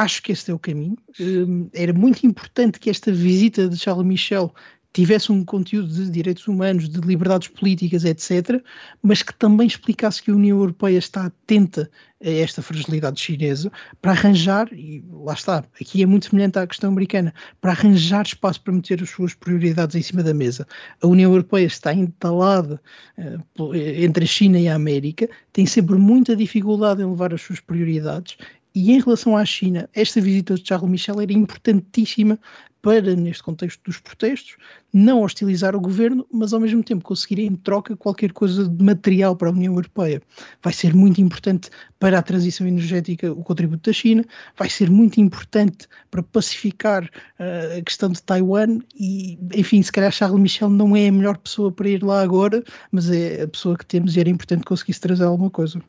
Acho 0.00 0.22
que 0.22 0.32
este 0.32 0.50
é 0.50 0.54
o 0.54 0.58
caminho. 0.58 0.96
Um, 1.20 1.68
era 1.74 1.92
muito 1.92 2.26
importante 2.26 2.80
que 2.80 2.88
esta 2.88 3.12
visita 3.12 3.68
de 3.68 3.76
Charles 3.76 4.06
Michel 4.06 4.50
tivesse 4.94 5.30
um 5.30 5.44
conteúdo 5.44 5.92
de 5.92 6.10
direitos 6.10 6.48
humanos, 6.48 6.88
de 6.88 7.00
liberdades 7.00 7.48
políticas, 7.48 8.06
etc., 8.06 8.64
mas 9.02 9.22
que 9.22 9.34
também 9.34 9.66
explicasse 9.66 10.22
que 10.22 10.30
a 10.30 10.34
União 10.34 10.56
Europeia 10.56 10.96
está 10.96 11.26
atenta 11.26 11.90
a 12.24 12.30
esta 12.30 12.62
fragilidade 12.62 13.20
chinesa 13.20 13.70
para 14.00 14.12
arranjar, 14.12 14.72
e 14.72 15.04
lá 15.10 15.34
está, 15.34 15.64
aqui 15.78 16.02
é 16.02 16.06
muito 16.06 16.30
semelhante 16.30 16.58
à 16.58 16.66
questão 16.66 16.90
americana, 16.90 17.34
para 17.60 17.72
arranjar 17.72 18.24
espaço 18.24 18.62
para 18.62 18.72
meter 18.72 19.02
as 19.02 19.10
suas 19.10 19.34
prioridades 19.34 19.94
em 19.96 20.02
cima 20.02 20.22
da 20.22 20.32
mesa. 20.32 20.66
A 21.02 21.06
União 21.06 21.30
Europeia 21.30 21.66
está 21.66 21.92
entalada 21.92 22.80
uh, 23.18 23.74
entre 23.74 24.24
a 24.24 24.26
China 24.26 24.58
e 24.58 24.66
a 24.66 24.74
América, 24.74 25.28
tem 25.52 25.66
sempre 25.66 25.96
muita 25.96 26.34
dificuldade 26.34 27.02
em 27.02 27.06
levar 27.06 27.34
as 27.34 27.42
suas 27.42 27.60
prioridades 27.60 28.38
e 28.74 28.92
em 28.92 29.00
relação 29.00 29.36
à 29.36 29.44
China, 29.44 29.88
esta 29.94 30.20
visita 30.20 30.54
de 30.54 30.66
Charles 30.66 30.90
Michel 30.90 31.20
era 31.20 31.32
importantíssima 31.32 32.38
para, 32.82 33.14
neste 33.14 33.42
contexto 33.42 33.82
dos 33.84 33.98
protestos, 33.98 34.56
não 34.92 35.22
hostilizar 35.22 35.76
o 35.76 35.80
governo, 35.80 36.26
mas 36.32 36.52
ao 36.52 36.60
mesmo 36.60 36.82
tempo 36.82 37.04
conseguir 37.04 37.40
em 37.40 37.54
troca 37.54 37.96
qualquer 37.96 38.32
coisa 38.32 38.66
de 38.66 38.82
material 38.82 39.36
para 39.36 39.48
a 39.48 39.52
União 39.52 39.74
Europeia. 39.74 40.22
Vai 40.62 40.72
ser 40.72 40.94
muito 40.94 41.20
importante 41.20 41.68
para 41.98 42.18
a 42.18 42.22
transição 42.22 42.66
energética 42.66 43.30
o 43.32 43.42
contributo 43.42 43.90
da 43.90 43.92
China, 43.92 44.24
vai 44.56 44.70
ser 44.70 44.90
muito 44.90 45.20
importante 45.20 45.86
para 46.10 46.22
pacificar 46.22 47.04
uh, 47.04 47.78
a 47.78 47.82
questão 47.82 48.08
de 48.08 48.22
Taiwan 48.22 48.78
e, 48.98 49.38
enfim, 49.54 49.82
se 49.82 49.92
calhar 49.92 50.10
Charles 50.10 50.40
Michel 50.40 50.70
não 50.70 50.96
é 50.96 51.08
a 51.08 51.12
melhor 51.12 51.36
pessoa 51.36 51.70
para 51.70 51.88
ir 51.88 52.02
lá 52.02 52.22
agora, 52.22 52.64
mas 52.90 53.10
é 53.10 53.42
a 53.42 53.48
pessoa 53.48 53.76
que 53.76 53.84
temos 53.84 54.16
e 54.16 54.20
era 54.20 54.30
importante 54.30 54.64
conseguir 54.64 54.98
trazer 54.98 55.24
alguma 55.24 55.50
coisa. 55.50 55.82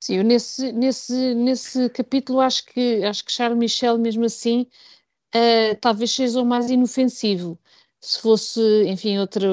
Sim, 0.00 0.16
eu 0.18 0.24
nesse, 0.24 0.72
nesse, 0.72 1.34
nesse 1.34 1.90
capítulo 1.90 2.40
acho 2.40 2.64
que, 2.66 3.02
acho 3.04 3.24
que 3.24 3.32
Charles 3.32 3.58
Michel, 3.58 3.98
mesmo 3.98 4.24
assim, 4.24 4.66
uh, 5.34 5.76
talvez 5.80 6.12
seja 6.12 6.40
o 6.40 6.44
mais 6.44 6.70
inofensivo. 6.70 7.58
Se 8.00 8.20
fosse, 8.20 8.60
enfim, 8.86 9.18
outro. 9.18 9.48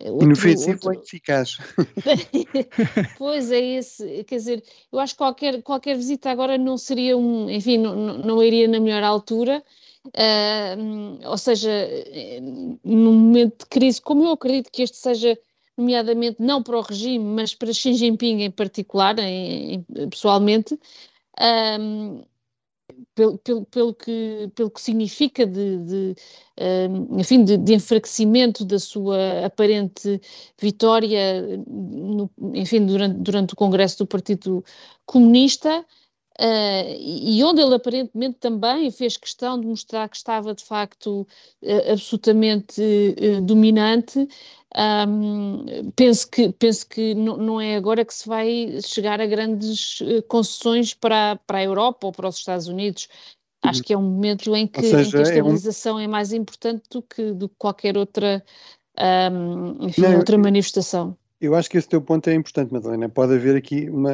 outro 0.00 0.24
inofensivo 0.24 0.72
outro... 0.72 0.88
ou 0.90 1.02
eficaz. 1.02 1.58
pois 3.18 3.50
é 3.50 3.60
esse, 3.60 4.24
quer 4.24 4.36
dizer, 4.36 4.64
eu 4.92 5.00
acho 5.00 5.14
que 5.14 5.18
qualquer, 5.18 5.62
qualquer 5.62 5.96
visita 5.96 6.30
agora 6.30 6.56
não 6.56 6.78
seria 6.78 7.16
um, 7.16 7.50
enfim, 7.50 7.78
não, 7.78 8.18
não 8.18 8.42
iria 8.42 8.68
na 8.68 8.78
melhor 8.78 9.02
altura, 9.02 9.64
uh, 10.06 11.28
ou 11.28 11.38
seja, 11.38 11.70
eh, 11.70 12.38
num 12.84 13.12
momento 13.14 13.64
de 13.64 13.66
crise, 13.66 14.00
como 14.00 14.24
eu 14.24 14.30
acredito 14.30 14.70
que 14.70 14.82
este 14.82 14.96
seja 14.96 15.36
nomeadamente 15.76 16.36
não 16.40 16.62
para 16.62 16.78
o 16.78 16.82
regime, 16.82 17.24
mas 17.24 17.54
para 17.54 17.72
Xi 17.72 17.94
Jinping 17.94 18.42
em 18.42 18.50
particular, 18.50 19.18
em, 19.18 19.74
em, 19.74 20.08
pessoalmente, 20.08 20.78
um, 21.78 22.24
pelo, 23.14 23.38
pelo, 23.38 23.64
pelo, 23.66 23.94
que, 23.94 24.50
pelo 24.54 24.70
que 24.70 24.80
significa 24.80 25.46
de, 25.46 25.78
de, 25.78 26.14
um, 26.90 27.18
enfim, 27.20 27.44
de, 27.44 27.56
de, 27.56 27.74
enfraquecimento 27.74 28.64
da 28.64 28.78
sua 28.78 29.46
aparente 29.46 30.20
vitória, 30.60 31.42
no, 31.66 32.30
enfim, 32.54 32.86
durante, 32.86 33.18
durante 33.18 33.54
o 33.54 33.56
Congresso 33.56 33.98
do 33.98 34.06
Partido 34.06 34.64
Comunista, 35.04 35.84
Uh, 36.38 36.96
e 37.00 37.42
onde 37.42 37.62
ele 37.62 37.74
aparentemente 37.74 38.36
também 38.38 38.90
fez 38.90 39.16
questão 39.16 39.58
de 39.58 39.66
mostrar 39.66 40.06
que 40.06 40.16
estava 40.16 40.54
de 40.54 40.62
facto 40.62 41.26
uh, 41.62 41.92
absolutamente 41.92 42.82
uh, 42.82 43.40
dominante, 43.40 44.28
um, 45.08 45.90
penso 45.96 46.30
que, 46.30 46.52
penso 46.52 46.86
que 46.86 47.14
não, 47.14 47.58
é 47.58 47.76
agora 47.76 48.04
que 48.04 48.12
se 48.12 48.28
vai 48.28 48.78
chegar 48.82 49.18
a 49.18 49.26
grandes 49.26 50.02
concessões 50.28 50.92
para, 50.92 51.36
para 51.46 51.58
a 51.58 51.64
Europa 51.64 52.06
ou 52.06 52.12
para 52.12 52.28
os 52.28 52.36
Estados 52.36 52.68
Unidos. 52.68 53.08
Acho 53.62 53.82
que 53.82 53.94
é 53.94 53.98
um 53.98 54.02
momento 54.02 54.54
em 54.54 54.66
que, 54.66 54.82
seja, 54.82 55.00
em 55.00 55.10
que 55.10 55.16
a 55.16 55.22
estabilização 55.22 55.98
é, 55.98 56.02
um... 56.02 56.04
é, 56.04 56.08
mais 56.08 56.32
importante 56.32 56.84
do 56.90 57.00
que, 57.00 57.32
do 57.32 57.48
que 57.48 57.54
qualquer 57.58 57.96
outra, 57.96 58.44
um, 59.32 59.86
enfim, 59.86 60.02
não, 60.02 60.18
outra 60.18 60.36
manifestação. 60.36 61.16
Eu 61.38 61.54
acho 61.54 61.68
que 61.68 61.76
esse 61.76 61.88
teu 61.88 62.00
ponto 62.00 62.28
é 62.30 62.34
importante, 62.34 62.72
Madalena. 62.72 63.10
Pode 63.10 63.34
haver 63.34 63.56
aqui 63.56 63.90
uma. 63.90 64.12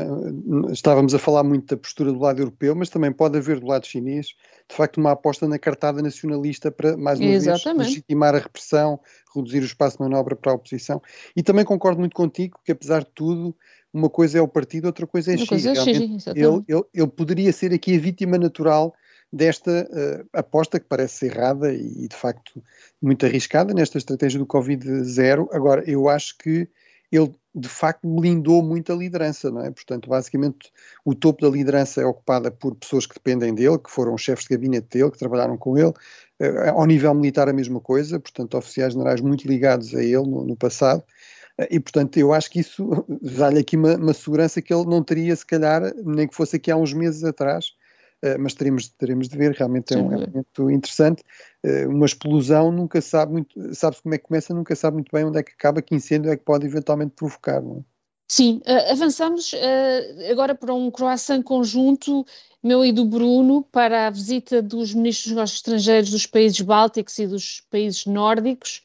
Estávamos 0.72 1.14
a 1.14 1.18
falar 1.20 1.44
muito 1.44 1.72
da 1.72 1.80
postura 1.80 2.12
do 2.12 2.18
lado 2.18 2.40
europeu, 2.40 2.74
mas 2.74 2.88
também 2.88 3.12
pode 3.12 3.38
haver 3.38 3.60
do 3.60 3.66
lado 3.66 3.86
chinês, 3.86 4.34
de 4.68 4.74
facto, 4.74 4.98
uma 4.98 5.12
aposta 5.12 5.46
na 5.46 5.56
cartada 5.56 6.02
nacionalista 6.02 6.72
para, 6.72 6.96
mais 6.96 7.20
uma 7.20 7.28
Exatamente. 7.28 7.78
vez, 7.78 7.88
legitimar 7.90 8.34
a 8.34 8.38
repressão, 8.38 8.98
reduzir 9.34 9.60
o 9.60 9.64
espaço 9.64 9.98
de 9.98 10.02
manobra 10.02 10.34
para 10.34 10.50
a 10.50 10.54
oposição. 10.56 11.00
E 11.36 11.44
também 11.44 11.64
concordo 11.64 12.00
muito 12.00 12.16
contigo 12.16 12.58
que, 12.64 12.72
apesar 12.72 13.04
de 13.04 13.10
tudo, 13.14 13.54
uma 13.92 14.10
coisa 14.10 14.38
é 14.38 14.42
o 14.42 14.48
partido, 14.48 14.86
outra 14.86 15.06
coisa 15.06 15.30
é 15.30 15.34
a 15.34 15.36
China. 15.36 16.16
É 16.26 16.30
ele, 16.30 16.64
ele, 16.66 16.84
ele 16.92 17.08
poderia 17.08 17.52
ser 17.52 17.72
aqui 17.72 17.94
a 17.94 18.00
vítima 18.00 18.36
natural 18.36 18.92
desta 19.32 19.88
uh, 19.90 20.28
aposta 20.32 20.78
que 20.78 20.86
parece 20.86 21.18
ser 21.18 21.36
errada 21.36 21.72
e, 21.72 22.08
de 22.08 22.16
facto, 22.16 22.62
muito 23.00 23.24
arriscada 23.24 23.72
nesta 23.72 23.96
estratégia 23.96 24.38
do 24.38 24.46
Covid-0. 24.46 25.48
Agora, 25.52 25.88
eu 25.88 26.08
acho 26.08 26.36
que 26.36 26.68
ele 27.12 27.32
de 27.54 27.68
facto 27.68 28.08
blindou 28.08 28.62
muito 28.62 28.90
a 28.92 28.96
liderança, 28.96 29.50
não 29.50 29.60
é? 29.60 29.70
Portanto, 29.70 30.08
basicamente, 30.08 30.72
o 31.04 31.14
topo 31.14 31.42
da 31.42 31.50
liderança 31.54 32.00
é 32.00 32.06
ocupada 32.06 32.50
por 32.50 32.74
pessoas 32.74 33.04
que 33.06 33.14
dependem 33.14 33.54
dele, 33.54 33.78
que 33.78 33.90
foram 33.90 34.16
chefes 34.16 34.46
de 34.46 34.54
gabinete 34.54 34.88
dele, 34.98 35.10
que 35.10 35.18
trabalharam 35.18 35.58
com 35.58 35.76
ele. 35.76 35.92
Uh, 36.40 36.70
ao 36.70 36.86
nível 36.86 37.12
militar, 37.14 37.48
a 37.48 37.52
mesma 37.52 37.78
coisa, 37.78 38.18
portanto, 38.18 38.56
oficiais 38.56 38.94
generais 38.94 39.20
muito 39.20 39.46
ligados 39.46 39.94
a 39.94 40.02
ele 40.02 40.26
no, 40.26 40.44
no 40.44 40.56
passado. 40.56 41.04
Uh, 41.60 41.66
e, 41.70 41.78
portanto, 41.78 42.16
eu 42.16 42.32
acho 42.32 42.50
que 42.50 42.60
isso 42.60 43.04
dá-lhe 43.20 43.60
aqui 43.60 43.76
uma, 43.76 43.96
uma, 43.96 44.14
segurança 44.14 44.62
que 44.62 44.72
ele 44.72 44.86
não 44.86 45.02
teria, 45.02 45.36
se 45.36 45.44
calhar, 45.44 45.92
nem 46.02 46.26
que 46.26 46.34
fosse 46.34 46.56
aqui 46.56 46.70
há 46.70 46.76
uns 46.76 46.94
meses 46.94 47.22
atrás. 47.22 47.72
Uh, 48.24 48.38
mas 48.38 48.54
teremos, 48.54 48.88
teremos 48.88 49.28
de 49.28 49.36
ver, 49.36 49.52
realmente 49.52 49.94
é 49.94 49.98
um 49.98 50.12
elemento 50.12 50.70
interessante. 50.70 51.24
uma 51.88 52.06
explosão 52.06 52.70
nunca 52.70 53.00
sabe 53.00 53.32
muito, 53.32 53.74
sabe-se 53.74 54.02
como 54.02 54.14
é 54.14 54.18
que 54.18 54.24
começa, 54.24 54.54
nunca 54.54 54.76
sabe 54.76 54.94
muito 54.94 55.10
bem 55.12 55.24
onde 55.24 55.38
é 55.38 55.42
que 55.42 55.52
acaba, 55.52 55.82
que 55.82 55.94
incêndio 55.94 56.30
é 56.30 56.36
que 56.36 56.44
pode 56.44 56.66
eventualmente 56.66 57.12
provocar. 57.16 57.60
Não 57.60 57.78
é? 57.78 57.80
Sim, 58.28 58.62
uh, 58.66 58.92
avançamos 58.92 59.52
agora 60.30 60.54
para 60.54 60.72
um 60.72 60.90
croissant 60.90 61.42
conjunto, 61.42 62.24
meu 62.62 62.84
e 62.84 62.92
do 62.92 63.04
Bruno, 63.04 63.62
para 63.62 64.06
a 64.06 64.10
visita 64.10 64.62
dos 64.62 64.94
ministros 64.94 65.26
dos 65.26 65.34
negócios 65.34 65.58
estrangeiros 65.58 66.10
dos 66.10 66.26
países 66.26 66.60
bálticos 66.60 67.18
e 67.18 67.26
dos 67.26 67.60
países 67.70 68.06
nórdicos 68.06 68.82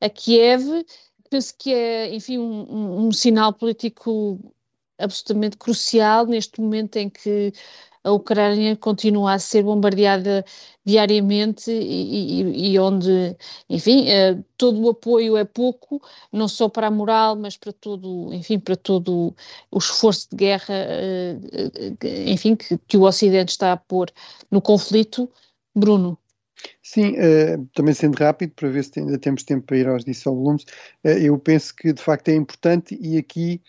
a 0.00 0.08
Kiev. 0.10 0.84
Penso 1.30 1.54
que 1.58 1.72
é, 1.72 2.14
enfim, 2.14 2.38
um, 2.38 3.06
um 3.06 3.12
sinal 3.12 3.52
político 3.52 4.38
absolutamente 4.98 5.56
crucial 5.56 6.26
neste 6.26 6.60
momento 6.60 6.96
em 6.96 7.08
que 7.10 7.52
a 8.04 8.12
Ucrânia 8.12 8.76
continua 8.76 9.32
a 9.32 9.38
ser 9.38 9.62
bombardeada 9.62 10.44
diariamente 10.84 11.70
e, 11.70 12.42
e, 12.42 12.72
e 12.72 12.78
onde, 12.78 13.34
enfim, 13.68 14.06
eh, 14.08 14.36
todo 14.58 14.80
o 14.82 14.90
apoio 14.90 15.36
é 15.38 15.44
pouco, 15.44 16.02
não 16.30 16.46
só 16.46 16.68
para 16.68 16.88
a 16.88 16.90
moral, 16.90 17.34
mas 17.34 17.56
para 17.56 17.72
todo, 17.72 18.32
enfim, 18.34 18.58
para 18.58 18.76
todo 18.76 19.34
o 19.70 19.78
esforço 19.78 20.28
de 20.30 20.36
guerra, 20.36 20.74
eh, 20.74 21.38
enfim, 22.26 22.54
que, 22.54 22.78
que 22.86 22.96
o 22.98 23.02
Ocidente 23.02 23.52
está 23.52 23.72
a 23.72 23.76
pôr 23.76 24.10
no 24.50 24.60
conflito. 24.60 25.28
Bruno. 25.74 26.16
Sim, 26.82 27.12
uh, 27.12 27.66
também 27.74 27.94
sendo 27.94 28.16
rápido, 28.16 28.52
para 28.54 28.68
ver 28.68 28.84
se 28.84 29.00
ainda 29.00 29.18
temos 29.18 29.42
tempo 29.42 29.66
para 29.66 29.76
ir 29.76 29.88
aos 29.88 30.04
dissolvolumes, 30.04 30.64
uh, 31.04 31.08
eu 31.08 31.38
penso 31.38 31.74
que 31.74 31.92
de 31.92 32.00
facto 32.00 32.28
é 32.28 32.34
importante 32.34 32.96
e 33.00 33.18
aqui 33.18 33.60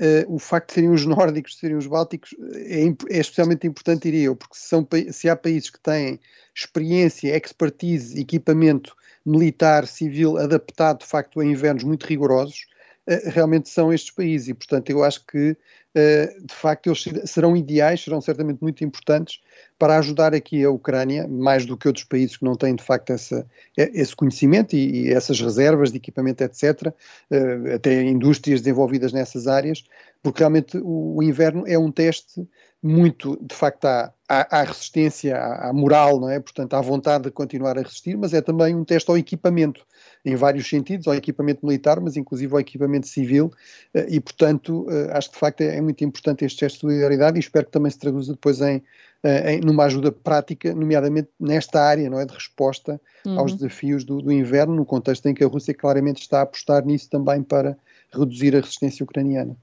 Uh, 0.00 0.32
o 0.32 0.38
facto 0.38 0.68
de 0.68 0.74
serem 0.74 0.90
os 0.90 1.04
nórdicos, 1.04 1.54
de 1.54 1.58
serem 1.58 1.76
os 1.76 1.86
bálticos, 1.86 2.34
é, 2.54 2.84
é, 2.86 3.18
especialmente 3.18 3.66
importante, 3.66 4.04
diria 4.04 4.26
eu, 4.26 4.36
porque 4.36 4.56
se, 4.56 4.68
são, 4.68 4.86
se 5.10 5.28
há 5.28 5.34
países 5.34 5.70
que 5.70 5.80
têm 5.80 6.20
experiência, 6.54 7.36
expertise, 7.36 8.20
equipamento 8.20 8.94
militar, 9.26 9.88
civil 9.88 10.38
adaptado 10.38 11.00
de 11.00 11.06
facto 11.06 11.40
a 11.40 11.44
invernos 11.44 11.82
muito 11.82 12.06
rigorosos, 12.06 12.66
uh, 13.08 13.30
realmente 13.30 13.68
são 13.68 13.92
estes 13.92 14.12
países. 14.12 14.48
E, 14.48 14.54
portanto, 14.54 14.88
eu 14.90 15.02
acho 15.02 15.26
que 15.26 15.56
de 15.94 16.54
facto 16.54 16.88
eles 16.88 17.04
serão 17.24 17.56
ideais, 17.56 18.02
serão 18.02 18.20
certamente 18.20 18.60
muito 18.60 18.84
importantes 18.84 19.40
para 19.78 19.96
ajudar 19.98 20.34
aqui 20.34 20.64
a 20.64 20.70
Ucrânia, 20.70 21.28
mais 21.28 21.64
do 21.64 21.76
que 21.76 21.86
outros 21.86 22.04
países 22.04 22.36
que 22.36 22.44
não 22.44 22.56
têm 22.56 22.74
de 22.74 22.82
facto 22.82 23.10
essa, 23.10 23.46
esse 23.76 24.14
conhecimento 24.14 24.74
e, 24.74 25.06
e 25.06 25.12
essas 25.12 25.40
reservas 25.40 25.92
de 25.92 25.98
equipamento, 25.98 26.42
etc., 26.42 26.88
uh, 27.30 27.74
até 27.74 28.02
indústrias 28.02 28.60
desenvolvidas 28.60 29.12
nessas 29.12 29.46
áreas, 29.46 29.84
porque 30.20 30.40
realmente 30.40 30.78
o, 30.82 31.22
inverno 31.22 31.62
é 31.66 31.78
um 31.78 31.92
teste 31.92 32.46
muito, 32.82 33.36
de 33.40 33.54
facto, 33.54 33.84
à, 33.86 34.12
à, 34.28 34.62
resistência, 34.62 35.36
à, 35.36 35.68
à, 35.68 35.72
moral, 35.72 36.20
não 36.20 36.28
é? 36.28 36.38
Portanto, 36.38 36.74
à 36.74 36.80
vontade 36.80 37.24
de 37.24 37.30
continuar 37.30 37.76
a 37.78 37.82
resistir, 37.82 38.16
mas 38.16 38.34
é 38.34 38.40
também 38.40 38.74
um 38.74 38.84
teste 38.84 39.10
ao 39.10 39.18
equipamento, 39.18 39.84
em 40.24 40.36
vários 40.36 40.68
sentidos, 40.68 41.06
ao 41.06 41.14
equipamento 41.14 41.64
militar, 41.64 42.00
mas 42.00 42.16
inclusive 42.16 42.52
ao 42.52 42.60
equipamento 42.60 43.06
civil, 43.06 43.46
uh, 43.94 44.06
e, 44.08 44.18
portanto, 44.20 44.86
acho 45.12 45.28
que 45.28 45.34
de 45.34 45.40
facto 45.40 45.60
é, 45.60 45.77
é, 45.78 45.82
muito 45.82 46.04
importante 46.04 46.44
este 46.44 46.60
gesto 46.60 46.76
de 46.76 46.80
solidariedade 46.80 47.38
e 47.38 47.40
espero 47.40 47.66
que 47.66 47.72
também 47.72 47.90
se 47.90 47.98
traduza 47.98 48.32
depois 48.32 48.60
em, 48.60 48.78
uh, 48.78 49.48
em 49.48 49.60
numa 49.60 49.84
ajuda 49.84 50.12
prática, 50.12 50.74
nomeadamente 50.74 51.28
nesta 51.38 51.80
área, 51.80 52.10
não 52.10 52.18
é? 52.20 52.26
De 52.26 52.34
resposta 52.34 53.00
uhum. 53.24 53.38
aos 53.38 53.54
desafios 53.54 54.04
do, 54.04 54.20
do 54.20 54.32
inverno, 54.32 54.74
no 54.74 54.84
contexto 54.84 55.26
em 55.26 55.34
que 55.34 55.44
a 55.44 55.46
Rússia 55.46 55.72
claramente 55.74 56.20
está 56.20 56.40
a 56.40 56.42
apostar 56.42 56.84
nisso 56.84 57.08
também 57.08 57.42
para 57.42 57.76
reduzir 58.12 58.56
a 58.56 58.60
resistência 58.60 59.04
ucraniana. 59.04 59.56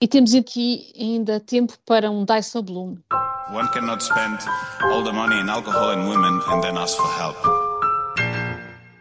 E 0.00 0.08
temos 0.08 0.34
aqui 0.34 0.92
ainda 0.98 1.40
tempo 1.40 1.72
para 1.86 2.10
um 2.10 2.24
Dyson 2.24 2.62
Bloom. 2.62 2.96
One 3.52 3.68
cannot 3.72 4.02
spend 4.02 4.38
all 4.82 5.04
the 5.04 5.12
money 5.12 5.40
in 5.40 5.48
alcohol 5.48 5.90
and 5.90 6.08
women 6.08 6.40
and 6.48 6.60
then 6.62 6.76
ask 6.76 6.96
for 6.96 7.10
help. 7.18 7.36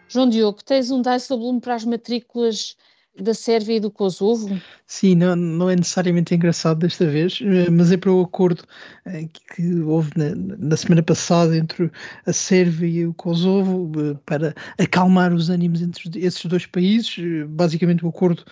João 0.07 0.29
Diogo, 0.29 0.63
tens 0.63 0.91
um 0.91 1.01
Dyson 1.01 1.37
Bloom 1.37 1.59
para 1.59 1.75
as 1.75 1.85
matrículas 1.85 2.77
da 3.19 3.33
Sérvia 3.33 3.75
e 3.75 3.79
do 3.79 3.91
Kosovo? 3.91 4.59
Sim, 4.87 5.15
não, 5.15 5.35
não 5.35 5.69
é 5.69 5.75
necessariamente 5.75 6.33
engraçado 6.33 6.79
desta 6.79 7.05
vez, 7.05 7.39
eh, 7.41 7.69
mas 7.69 7.91
é 7.91 7.97
para 7.97 8.11
o 8.11 8.21
acordo 8.21 8.63
eh, 9.05 9.27
que 9.55 9.81
houve 9.81 10.11
na, 10.15 10.33
na 10.35 10.75
semana 10.75 11.03
passada 11.03 11.55
entre 11.55 11.91
a 12.25 12.33
Sérvia 12.33 12.87
e 13.01 13.05
o 13.05 13.13
Kosovo 13.13 13.91
eh, 13.99 14.17
para 14.25 14.55
acalmar 14.79 15.31
os 15.33 15.49
ânimos 15.49 15.81
entre 15.81 16.09
esses 16.19 16.43
dois 16.45 16.65
países. 16.65 17.15
Basicamente, 17.49 18.03
o 18.03 18.09
acordo 18.09 18.43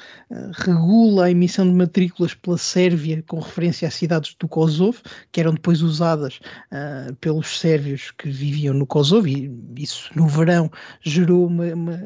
regula 0.54 1.26
a 1.26 1.32
emissão 1.32 1.66
de 1.66 1.74
matrículas 1.74 2.34
pela 2.34 2.58
Sérvia 2.58 3.24
com 3.28 3.40
referência 3.40 3.88
às 3.88 3.96
cidades 3.96 4.36
do 4.40 4.48
Kosovo, 4.48 5.02
que 5.32 5.40
eram 5.40 5.54
depois 5.54 5.82
usadas 5.82 6.40
uh, 6.72 7.14
pelos 7.16 7.60
sérvios 7.60 8.12
que 8.12 8.30
viviam 8.30 8.74
no 8.74 8.86
Kosovo, 8.86 9.28
e 9.28 9.52
isso 9.78 10.12
no 10.16 10.28
verão 10.28 10.72
gerou 11.02 11.48
uma, 11.48 11.66
uma, 11.74 12.00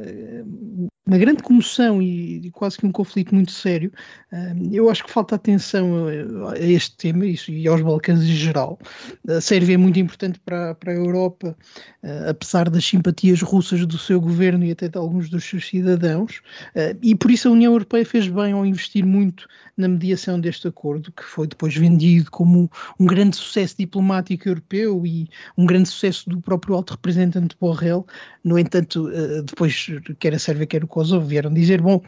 uma 1.05 1.17
grande 1.19 1.43
comoção 1.43 2.01
e, 2.01 2.47
e, 2.47 2.51
quase 2.51 2.77
que 2.77 2.85
um 2.85 2.91
conflito 2.91 3.33
muito 3.33 3.51
sério. 3.51 3.91
eu 4.71 4.89
acho 4.89 5.03
que 5.03 5.11
falta 5.11 5.35
atenção 5.35 6.07
a, 6.47 6.53
a 6.53 6.59
este 6.59 6.97
tema 6.97 7.25
isso, 7.25 7.51
e 7.51 7.67
aos 7.67 7.81
Balcãs 7.81 8.23
em 8.23 8.35
geral. 8.35 8.79
A 9.27 9.39
Sérvia 9.39 9.75
é 9.75 9.77
muito 9.77 9.99
importante 9.99 10.39
para, 10.39 10.73
para 10.73 10.91
a 10.91 10.95
Europa, 10.95 11.55
uh, 12.03 12.29
apesar 12.29 12.69
das 12.69 12.85
simpatias 12.85 13.41
russas 13.41 13.85
do 13.85 13.97
seu 13.97 14.19
governo 14.19 14.65
e 14.65 14.71
até 14.71 14.87
de 14.87 14.97
alguns 14.97 15.29
dos 15.29 15.43
seus 15.43 15.67
cidadãos, 15.67 16.41
uh, 16.75 16.97
e 17.01 17.13
por 17.13 17.29
isso 17.29 17.47
a 17.47 17.51
União 17.51 17.71
Europeia 17.73 18.05
fez 18.05 18.27
bem 18.27 18.53
ao 18.53 18.65
investir 18.65 19.05
muito 19.05 19.47
na 19.77 19.87
mediação 19.87 20.39
deste 20.39 20.67
acordo, 20.67 21.11
que 21.11 21.23
foi 21.23 21.47
depois 21.47 21.75
vendido 21.75 22.31
como 22.31 22.71
um 22.99 23.05
grande 23.05 23.35
sucesso 23.35 23.75
diplomático 23.77 24.47
europeu 24.47 25.05
e 25.05 25.29
um 25.57 25.65
grande 25.65 25.89
sucesso 25.89 26.29
do 26.29 26.41
próprio 26.41 26.75
alto 26.75 26.91
representante 26.91 27.57
Borrell. 27.59 28.05
No 28.43 28.57
entanto, 28.57 29.07
uh, 29.09 29.43
depois, 29.43 29.87
quer 30.19 30.33
a 30.33 30.39
Sérvia, 30.39 30.65
quer 30.65 30.83
o 30.83 30.87
Kosovo, 30.95 31.25
vieram 31.25 31.53
dizer: 31.53 31.81
bom, 31.81 32.01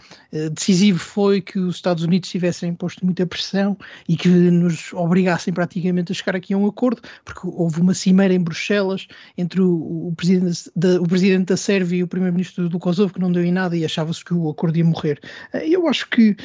decisivo 0.53 0.97
foi 0.97 1.41
que 1.41 1.59
os 1.59 1.75
Estados 1.75 2.05
Unidos 2.05 2.29
tivessem 2.29 2.69
imposto 2.69 3.03
muita 3.03 3.27
pressão 3.27 3.77
e 4.07 4.15
que 4.15 4.29
nos 4.29 4.93
obrigassem 4.93 5.53
praticamente 5.53 6.13
a 6.13 6.15
chegar 6.15 6.37
aqui 6.37 6.53
a 6.53 6.57
um 6.57 6.65
acordo, 6.65 7.01
porque 7.25 7.41
houve 7.43 7.81
uma 7.81 7.93
cimeira 7.93 8.33
em 8.33 8.39
Bruxelas 8.39 9.05
entre 9.37 9.59
o, 9.59 10.07
o, 10.07 10.13
presidente, 10.15 10.71
da, 10.73 11.01
o 11.01 11.03
presidente 11.05 11.47
da 11.47 11.57
Sérvia 11.57 11.97
e 11.97 12.03
o 12.03 12.07
primeiro-ministro 12.07 12.69
do 12.69 12.79
Kosovo 12.79 13.13
que 13.13 13.19
não 13.19 13.29
deu 13.29 13.43
em 13.43 13.51
nada 13.51 13.75
e 13.75 13.83
achava-se 13.83 14.23
que 14.23 14.33
o 14.33 14.49
acordo 14.49 14.77
ia 14.77 14.85
morrer. 14.85 15.19
Eu 15.53 15.85
acho 15.89 16.09
que 16.09 16.37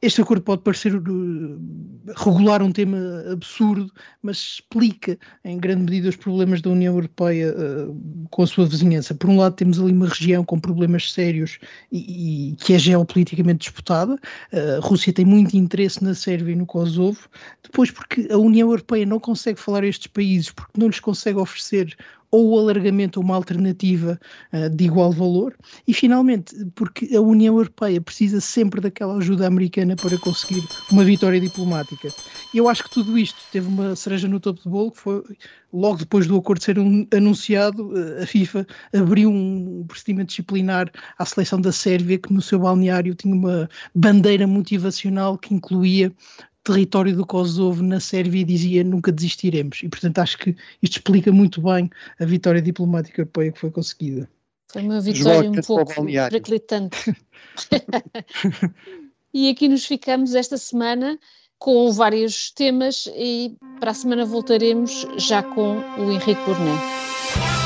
este 0.00 0.20
acordo 0.20 0.42
pode 0.42 0.62
parecer 0.62 0.94
uh, 0.94 1.60
regular 2.16 2.62
um 2.62 2.70
tema 2.70 3.24
absurdo, 3.30 3.92
mas 4.22 4.36
explica 4.36 5.18
em 5.44 5.58
grande 5.58 5.82
medida 5.82 6.08
os 6.08 6.16
problemas 6.16 6.60
da 6.60 6.70
União 6.70 6.94
Europeia 6.94 7.52
uh, 7.52 8.28
com 8.30 8.42
a 8.42 8.46
sua 8.46 8.66
vizinhança. 8.66 9.14
Por 9.14 9.28
um 9.28 9.38
lado, 9.38 9.56
temos 9.56 9.80
ali 9.80 9.92
uma 9.92 10.08
região 10.08 10.44
com 10.44 10.58
problemas 10.58 11.12
sérios 11.12 11.58
e, 11.90 12.50
e 12.52 12.56
que 12.56 12.74
é 12.74 12.78
geopoliticamente 12.78 13.60
disputada. 13.60 14.14
Uh, 14.52 14.76
a 14.78 14.86
Rússia 14.86 15.12
tem 15.12 15.24
muito 15.24 15.56
interesse 15.56 16.02
na 16.02 16.14
Sérvia 16.14 16.52
e 16.52 16.56
no 16.56 16.66
Kosovo. 16.66 17.28
Depois, 17.62 17.90
porque 17.90 18.28
a 18.30 18.38
União 18.38 18.68
Europeia 18.68 19.04
não 19.04 19.18
consegue 19.18 19.58
falar 19.58 19.82
a 19.82 19.88
estes 19.88 20.06
países 20.06 20.50
porque 20.50 20.78
não 20.78 20.86
lhes 20.86 21.00
consegue 21.00 21.38
oferecer 21.38 21.96
ou 22.30 22.50
o 22.50 22.58
alargamento 22.58 23.18
a 23.18 23.22
uma 23.22 23.34
alternativa 23.34 24.18
uh, 24.52 24.70
de 24.70 24.84
igual 24.84 25.12
valor, 25.12 25.54
e 25.86 25.94
finalmente, 25.94 26.54
porque 26.74 27.14
a 27.16 27.20
União 27.20 27.56
Europeia 27.56 28.00
precisa 28.00 28.40
sempre 28.40 28.80
daquela 28.80 29.16
ajuda 29.16 29.46
americana 29.46 29.96
para 29.96 30.18
conseguir 30.18 30.62
uma 30.90 31.04
vitória 31.04 31.40
diplomática. 31.40 32.08
Eu 32.54 32.68
acho 32.68 32.84
que 32.84 32.90
tudo 32.90 33.18
isto 33.18 33.38
teve 33.52 33.66
uma 33.68 33.96
cereja 33.96 34.28
no 34.28 34.40
topo 34.40 34.62
do 34.62 34.70
bolo, 34.70 34.90
que 34.92 35.00
foi 35.00 35.22
logo 35.72 35.98
depois 35.98 36.26
do 36.26 36.36
acordo 36.36 36.62
ser 36.62 36.78
um, 36.78 37.06
anunciado, 37.14 37.88
uh, 37.88 38.22
a 38.22 38.26
FIFA 38.26 38.66
abriu 38.94 39.30
um 39.30 39.84
procedimento 39.86 40.28
disciplinar 40.28 40.90
à 41.18 41.24
seleção 41.24 41.60
da 41.60 41.72
Sérvia, 41.72 42.18
que 42.18 42.32
no 42.32 42.42
seu 42.42 42.58
balneário 42.58 43.14
tinha 43.14 43.34
uma 43.34 43.68
bandeira 43.94 44.46
motivacional 44.46 45.38
que 45.38 45.54
incluía 45.54 46.12
território 46.68 47.16
do 47.16 47.26
Kosovo 47.26 47.82
na 47.82 47.98
Sérvia 47.98 48.42
e 48.42 48.44
dizia 48.44 48.84
nunca 48.84 49.10
desistiremos. 49.10 49.80
E, 49.82 49.88
portanto, 49.88 50.18
acho 50.18 50.38
que 50.38 50.50
isto 50.82 50.98
explica 50.98 51.32
muito 51.32 51.62
bem 51.62 51.90
a 52.20 52.24
vitória 52.24 52.60
diplomática 52.60 53.22
europeia 53.22 53.52
que 53.52 53.58
foi 53.58 53.70
conseguida. 53.70 54.28
Foi 54.70 54.82
uma 54.82 55.00
vitória 55.00 55.50
um 55.50 55.54
pouco 55.54 56.04
periclitante. 56.04 57.16
e 59.32 59.48
aqui 59.48 59.66
nos 59.66 59.86
ficamos 59.86 60.34
esta 60.34 60.58
semana 60.58 61.18
com 61.58 61.90
vários 61.90 62.50
temas 62.50 63.08
e 63.16 63.56
para 63.80 63.92
a 63.92 63.94
semana 63.94 64.26
voltaremos 64.26 65.06
já 65.16 65.42
com 65.42 65.78
o 65.98 66.12
Henrique 66.12 66.44
Bournet. 66.44 67.57